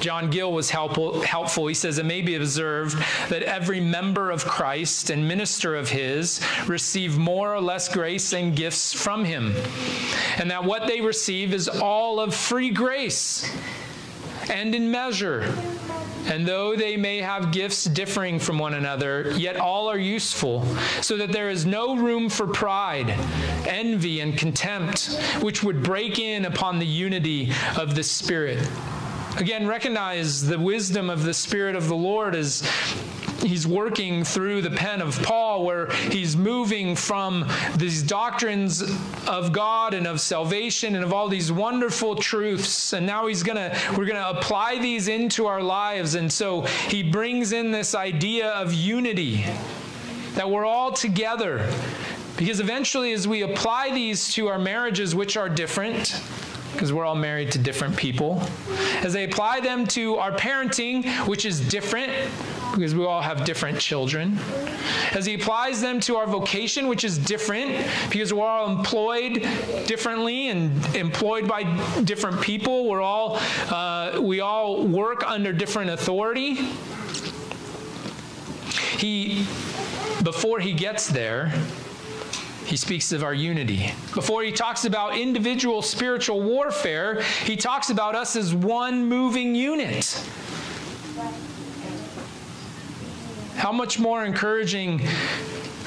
John 0.00 0.30
Gill 0.30 0.52
was 0.52 0.70
helpful. 0.70 1.66
He 1.66 1.74
says, 1.74 1.98
It 1.98 2.06
may 2.06 2.22
be 2.22 2.34
observed 2.34 2.98
that 3.28 3.42
every 3.42 3.80
member 3.80 4.30
of 4.30 4.44
Christ 4.44 5.10
and 5.10 5.26
minister 5.26 5.74
of 5.74 5.88
his 5.88 6.40
receive 6.66 7.18
more 7.18 7.54
or 7.54 7.60
less 7.60 7.88
grace 7.88 8.32
and 8.32 8.54
gifts 8.54 8.92
from 8.92 9.24
him, 9.24 9.54
and 10.38 10.50
that 10.50 10.64
what 10.64 10.86
they 10.86 11.00
receive 11.00 11.54
is 11.54 11.68
all 11.68 12.20
of 12.20 12.34
free 12.34 12.70
grace 12.70 13.50
and 14.50 14.74
in 14.74 14.90
measure. 14.90 15.52
And 16.26 16.46
though 16.46 16.74
they 16.74 16.96
may 16.96 17.18
have 17.18 17.52
gifts 17.52 17.84
differing 17.84 18.40
from 18.40 18.58
one 18.58 18.74
another, 18.74 19.32
yet 19.36 19.56
all 19.56 19.88
are 19.88 19.98
useful, 19.98 20.66
so 21.00 21.16
that 21.18 21.30
there 21.30 21.50
is 21.50 21.64
no 21.64 21.94
room 21.94 22.28
for 22.28 22.48
pride, 22.48 23.10
envy, 23.66 24.20
and 24.20 24.36
contempt, 24.36 25.20
which 25.40 25.62
would 25.62 25.84
break 25.84 26.18
in 26.18 26.44
upon 26.44 26.80
the 26.80 26.86
unity 26.86 27.52
of 27.78 27.94
the 27.94 28.02
Spirit. 28.02 28.68
Again, 29.36 29.66
recognize 29.66 30.46
the 30.46 30.58
wisdom 30.58 31.10
of 31.10 31.22
the 31.22 31.34
Spirit 31.34 31.76
of 31.76 31.88
the 31.88 31.94
Lord 31.94 32.34
as 32.34 32.66
he's 33.42 33.66
working 33.66 34.24
through 34.24 34.62
the 34.62 34.70
pen 34.70 35.02
of 35.02 35.22
Paul, 35.22 35.66
where 35.66 35.90
he's 36.10 36.34
moving 36.36 36.96
from 36.96 37.46
these 37.76 38.02
doctrines 38.02 38.82
of 39.26 39.52
God 39.52 39.92
and 39.92 40.06
of 40.06 40.22
salvation 40.22 40.94
and 40.94 41.04
of 41.04 41.12
all 41.12 41.28
these 41.28 41.52
wonderful 41.52 42.16
truths. 42.16 42.94
And 42.94 43.04
now 43.04 43.26
he's 43.26 43.42
gonna 43.42 43.78
we're 43.94 44.06
gonna 44.06 44.38
apply 44.38 44.78
these 44.78 45.06
into 45.06 45.46
our 45.46 45.62
lives. 45.62 46.14
And 46.14 46.32
so 46.32 46.62
he 46.88 47.02
brings 47.02 47.52
in 47.52 47.70
this 47.70 47.94
idea 47.94 48.48
of 48.52 48.72
unity. 48.72 49.44
That 50.34 50.50
we're 50.50 50.66
all 50.66 50.92
together. 50.92 51.70
Because 52.38 52.60
eventually, 52.60 53.12
as 53.12 53.28
we 53.28 53.42
apply 53.42 53.90
these 53.92 54.32
to 54.34 54.48
our 54.48 54.58
marriages, 54.58 55.14
which 55.14 55.36
are 55.36 55.48
different, 55.48 56.20
because 56.76 56.92
we're 56.92 57.06
all 57.06 57.14
married 57.14 57.50
to 57.50 57.58
different 57.58 57.96
people, 57.96 58.42
as 59.02 59.14
they 59.14 59.24
apply 59.24 59.60
them 59.60 59.86
to 59.86 60.16
our 60.16 60.30
parenting, 60.32 61.06
which 61.26 61.46
is 61.46 61.66
different 61.68 62.12
because 62.74 62.94
we 62.94 63.06
all 63.06 63.22
have 63.22 63.46
different 63.46 63.80
children, 63.80 64.38
as 65.12 65.24
he 65.24 65.34
applies 65.34 65.80
them 65.80 65.98
to 66.00 66.16
our 66.16 66.26
vocation, 66.26 66.86
which 66.86 67.04
is 67.04 67.16
different 67.16 67.86
because 68.10 68.34
we're 68.34 68.46
all 68.46 68.70
employed 68.70 69.40
differently 69.86 70.50
and 70.50 70.84
employed 70.94 71.48
by 71.48 71.62
different 72.04 72.40
people. 72.42 72.86
We're 72.86 73.00
all 73.00 73.38
uh, 73.70 74.20
we 74.20 74.40
all 74.40 74.86
work 74.86 75.26
under 75.26 75.54
different 75.54 75.90
authority. 75.90 76.54
He 78.98 79.46
before 80.22 80.60
he 80.60 80.74
gets 80.74 81.08
there 81.08 81.52
he 82.66 82.76
speaks 82.76 83.12
of 83.12 83.22
our 83.22 83.32
unity. 83.32 83.92
Before 84.12 84.42
he 84.42 84.50
talks 84.50 84.84
about 84.84 85.16
individual 85.16 85.82
spiritual 85.82 86.42
warfare, 86.42 87.22
he 87.44 87.56
talks 87.56 87.90
about 87.90 88.16
us 88.16 88.34
as 88.34 88.52
one 88.52 89.06
moving 89.06 89.54
unit. 89.54 90.20
How 93.54 93.70
much 93.70 94.00
more 94.00 94.24
encouraging 94.24 95.00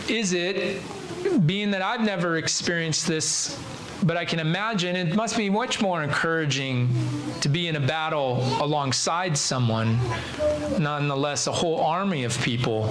is 0.07 0.31
it, 0.33 0.81
being 1.45 1.71
that 1.71 1.81
I've 1.81 2.01
never 2.01 2.37
experienced 2.37 3.07
this, 3.07 3.59
but 4.03 4.17
I 4.17 4.25
can 4.25 4.39
imagine 4.39 4.95
it 4.95 5.15
must 5.15 5.35
be 5.35 5.49
much 5.49 5.81
more 5.81 6.03
encouraging 6.03 6.89
to 7.41 7.49
be 7.49 7.67
in 7.67 7.75
a 7.75 7.79
battle 7.79 8.37
alongside 8.61 9.37
someone, 9.37 9.99
nonetheless, 10.77 11.47
a 11.47 11.51
whole 11.51 11.81
army 11.81 12.23
of 12.23 12.39
people 12.41 12.85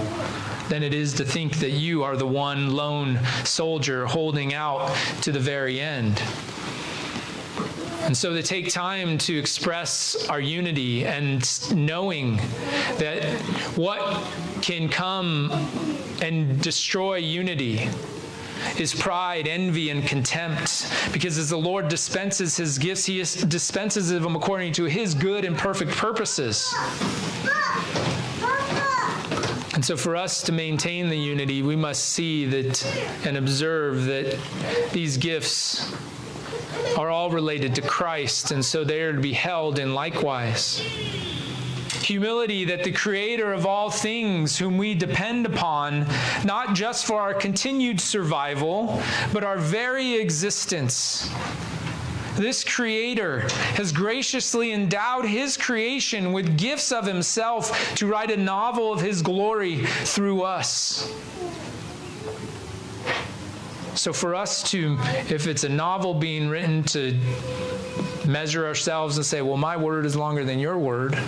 than 0.69 0.83
it 0.83 0.93
is 0.93 1.15
to 1.15 1.25
think 1.25 1.57
that 1.57 1.71
you 1.71 2.03
are 2.03 2.17
the 2.17 2.27
one 2.27 2.75
lone 2.75 3.19
soldier 3.45 4.07
holding 4.07 4.53
out 4.53 4.95
to 5.23 5.33
the 5.33 5.41
very 5.41 5.81
end. 5.81 6.23
And 8.03 8.17
so 8.17 8.33
to 8.33 8.43
take 8.43 8.71
time 8.71 9.19
to 9.19 9.39
express 9.39 10.29
our 10.29 10.41
unity 10.41 11.05
and 11.05 11.47
knowing 11.75 12.37
that 12.99 13.23
what 13.77 14.25
can 14.63 14.89
come 14.89 15.51
and 16.23 16.61
destroy 16.63 17.17
unity 17.17 17.89
is 18.79 18.95
pride, 18.95 19.47
envy, 19.47 19.91
and 19.91 20.07
contempt. 20.07 20.91
Because 21.13 21.39
as 21.39 21.51
the 21.51 21.59
Lord 21.59 21.89
dispenses 21.89 22.57
his 22.57 22.79
gifts, 22.79 23.05
he 23.07 23.19
dispenses 23.19 24.11
them 24.11 24.37
according 24.37 24.73
to 24.75 24.85
his 24.85 25.15
good 25.15 25.45
and 25.45 25.57
perfect 25.57 25.93
purposes. 25.93 26.75
And 29.75 29.85
so, 29.85 29.97
for 29.97 30.17
us 30.17 30.43
to 30.43 30.53
maintain 30.53 31.09
the 31.09 31.17
unity, 31.17 31.63
we 31.63 31.77
must 31.77 32.07
see 32.07 32.47
that 32.47 32.85
and 33.25 33.37
observe 33.37 34.07
that 34.07 34.37
these 34.93 35.17
gifts 35.17 35.95
are 36.97 37.11
all 37.11 37.31
related 37.31 37.77
to 37.77 37.83
Christ, 37.83 38.51
and 38.51 38.65
so 38.65 38.83
they 38.83 39.01
are 39.03 39.13
to 39.13 39.21
be 39.21 39.33
held 39.33 39.79
in 39.79 39.95
likewise. 39.95 40.83
Humility 42.09 42.65
that 42.65 42.85
the 42.85 42.93
Creator 42.93 43.53
of 43.53 43.67
all 43.67 43.91
things, 43.91 44.57
whom 44.57 44.79
we 44.79 44.95
depend 44.95 45.45
upon, 45.45 46.07
not 46.43 46.75
just 46.75 47.05
for 47.05 47.21
our 47.21 47.35
continued 47.35 48.01
survival, 48.01 49.03
but 49.31 49.45
our 49.45 49.59
very 49.59 50.15
existence, 50.15 51.31
This 52.35 52.65
Creator 52.65 53.41
has 53.75 53.93
graciously 53.93 54.73
endowed 54.73 55.27
His 55.27 55.59
creation 55.59 56.33
with 56.33 56.57
gifts 56.57 56.93
of 56.93 57.05
Himself 57.05 57.95
to 57.97 58.07
write 58.07 58.31
a 58.31 58.39
novel 58.39 58.91
of 58.91 59.03
His 59.03 59.21
glory 59.21 59.85
through 59.85 60.45
us. 60.45 61.13
So, 63.95 64.15
for 64.15 64.35
us 64.35 64.63
to, 64.71 64.97
if 65.29 65.47
it's 65.47 65.65
a 65.65 65.69
novel 65.69 66.15
being 66.15 66.49
written 66.49 66.85
to 66.85 67.19
measure 68.29 68.67
ourselves 68.67 69.17
and 69.17 69.25
say, 69.25 69.41
well, 69.41 69.57
my 69.57 69.77
word 69.77 70.05
is 70.05 70.15
longer 70.15 70.45
than 70.45 70.59
your 70.59 70.79
word, 70.79 71.19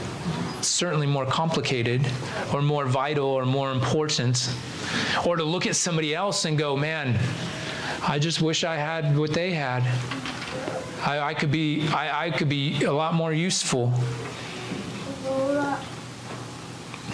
certainly 0.61 1.07
more 1.07 1.25
complicated 1.25 2.07
or 2.53 2.61
more 2.61 2.85
vital 2.85 3.27
or 3.27 3.47
more 3.47 3.73
important. 3.73 4.55
Or 5.27 5.37
to 5.37 5.43
look 5.43 5.67
at 5.67 5.75
somebody 5.75 6.15
else 6.15 6.45
and 6.45 6.59
go, 6.59 6.77
man, 6.77 7.19
I 8.03 8.19
just 8.19 8.43
wish 8.43 8.65
I 8.65 8.77
had 8.77 9.17
what 9.17 9.33
they 9.33 9.53
had. 9.53 9.83
I, 11.03 11.21
I 11.21 11.35
could 11.35 11.51
be 11.51 11.89
I, 11.89 12.27
I 12.27 12.31
could 12.31 12.51
be 12.51 12.85
a 12.85 12.93
lot 12.93 13.15
more 13.15 13.33
useful. 13.33 13.93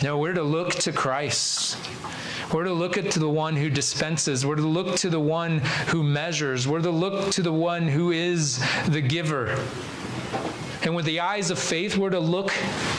No, 0.02 0.18
we're 0.18 0.34
to 0.34 0.42
look 0.42 0.74
to 0.74 0.92
Christ. 0.92 1.78
We're 2.52 2.64
to 2.64 2.72
look 2.72 2.96
at 2.96 3.10
to 3.12 3.18
the 3.18 3.28
one 3.28 3.56
who 3.56 3.68
dispenses. 3.68 4.46
We're 4.46 4.56
to 4.56 4.66
look 4.66 4.96
to 4.96 5.10
the 5.10 5.20
one 5.20 5.58
who 5.88 6.02
measures. 6.02 6.68
We're 6.68 6.80
to 6.80 6.90
look 6.90 7.32
to 7.32 7.42
the 7.42 7.52
one 7.52 7.88
who 7.88 8.12
is 8.12 8.64
the 8.88 9.00
giver. 9.00 9.58
And 10.82 10.94
with 10.94 11.04
the 11.06 11.18
eyes 11.18 11.50
of 11.50 11.58
faith, 11.58 11.96
we're 11.96 12.10
to 12.10 12.20
look 12.20 12.52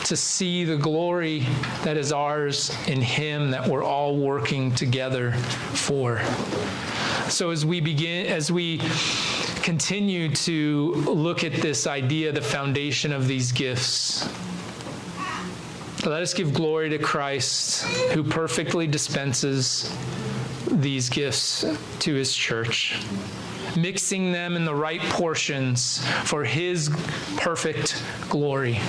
to 0.04 0.16
see 0.16 0.64
the 0.64 0.76
glory 0.76 1.46
that 1.84 1.96
is 1.96 2.12
ours 2.12 2.76
in 2.86 3.00
Him 3.00 3.50
that 3.50 3.66
we're 3.66 3.82
all 3.82 4.18
working 4.18 4.74
together 4.74 5.32
for. 5.32 6.20
So 7.30 7.50
as 7.50 7.64
we 7.64 7.80
begin, 7.80 8.26
as 8.26 8.52
we 8.52 8.78
continue 9.62 10.30
to 10.34 10.92
look 11.06 11.44
at 11.44 11.52
this 11.54 11.86
idea, 11.86 12.32
the 12.32 12.42
foundation 12.42 13.12
of 13.12 13.26
these 13.26 13.52
gifts, 13.52 14.28
let 16.06 16.22
us 16.22 16.34
give 16.34 16.54
glory 16.54 16.90
to 16.90 16.98
Christ 16.98 17.84
who 18.12 18.22
perfectly 18.22 18.86
dispenses 18.86 19.94
these 20.70 21.08
gifts 21.08 21.64
to 22.00 22.14
his 22.14 22.34
church, 22.34 23.00
mixing 23.76 24.32
them 24.32 24.56
in 24.56 24.64
the 24.64 24.74
right 24.74 25.00
portions 25.00 26.06
for 26.24 26.44
his 26.44 26.88
perfect 27.36 28.02
glory 28.28 28.80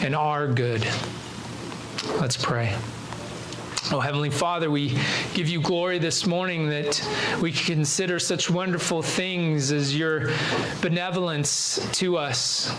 and 0.00 0.14
our 0.14 0.46
good. 0.46 0.86
Let's 2.18 2.36
pray. 2.36 2.74
Oh, 3.90 3.98
Heavenly 3.98 4.30
Father, 4.30 4.70
we 4.70 4.96
give 5.34 5.48
you 5.48 5.60
glory 5.60 5.98
this 5.98 6.24
morning 6.24 6.68
that 6.68 7.04
we 7.40 7.50
can 7.50 7.76
consider 7.76 8.20
such 8.20 8.48
wonderful 8.48 9.02
things 9.02 9.72
as 9.72 9.96
your 9.96 10.30
benevolence 10.80 11.84
to 11.94 12.16
us, 12.16 12.72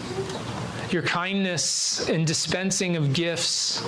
your 0.92 1.02
kindness 1.02 2.08
in 2.08 2.24
dispensing 2.24 2.96
of 2.96 3.12
gifts. 3.12 3.84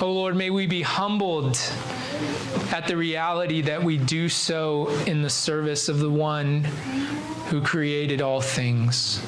Oh 0.00 0.12
Lord, 0.12 0.34
may 0.34 0.50
we 0.50 0.66
be 0.66 0.82
humbled 0.82 1.56
at 2.72 2.88
the 2.88 2.96
reality 2.96 3.62
that 3.62 3.82
we 3.82 3.98
do 3.98 4.28
so 4.28 4.88
in 5.06 5.22
the 5.22 5.30
service 5.30 5.88
of 5.88 6.00
the 6.00 6.10
one 6.10 6.64
who 7.50 7.62
created 7.62 8.20
all 8.20 8.40
things, 8.40 9.24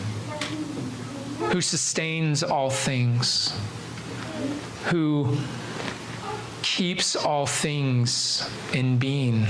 who 1.52 1.60
sustains 1.60 2.42
all 2.42 2.70
things, 2.70 3.56
who 4.86 5.38
keeps 6.62 7.16
all 7.16 7.46
things 7.46 8.48
in 8.72 8.98
being. 8.98 9.46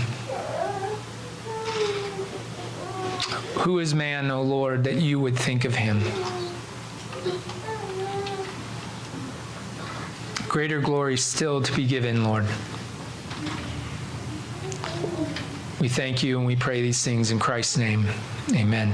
Who 3.61 3.79
is 3.79 3.95
man, 3.95 4.31
O 4.31 4.43
Lord, 4.43 4.85
that 4.85 4.97
you 4.97 5.21
would 5.21 5.37
think 5.37 5.65
of 5.65 5.75
him? 5.75 6.01
Greater 10.49 10.81
glory 10.81 11.17
still 11.17 11.63
to 11.63 11.73
be 11.77 11.87
given, 11.87 12.25
Lord. 12.25 12.47
We 15.81 15.89
thank 15.89 16.23
you 16.23 16.39
and 16.39 16.47
we 16.47 16.57
pray 16.57 16.83
these 16.83 17.03
things 17.05 17.31
in 17.31 17.39
Christ's 17.39 17.77
name. 17.77 18.07
Amen. 18.55 18.93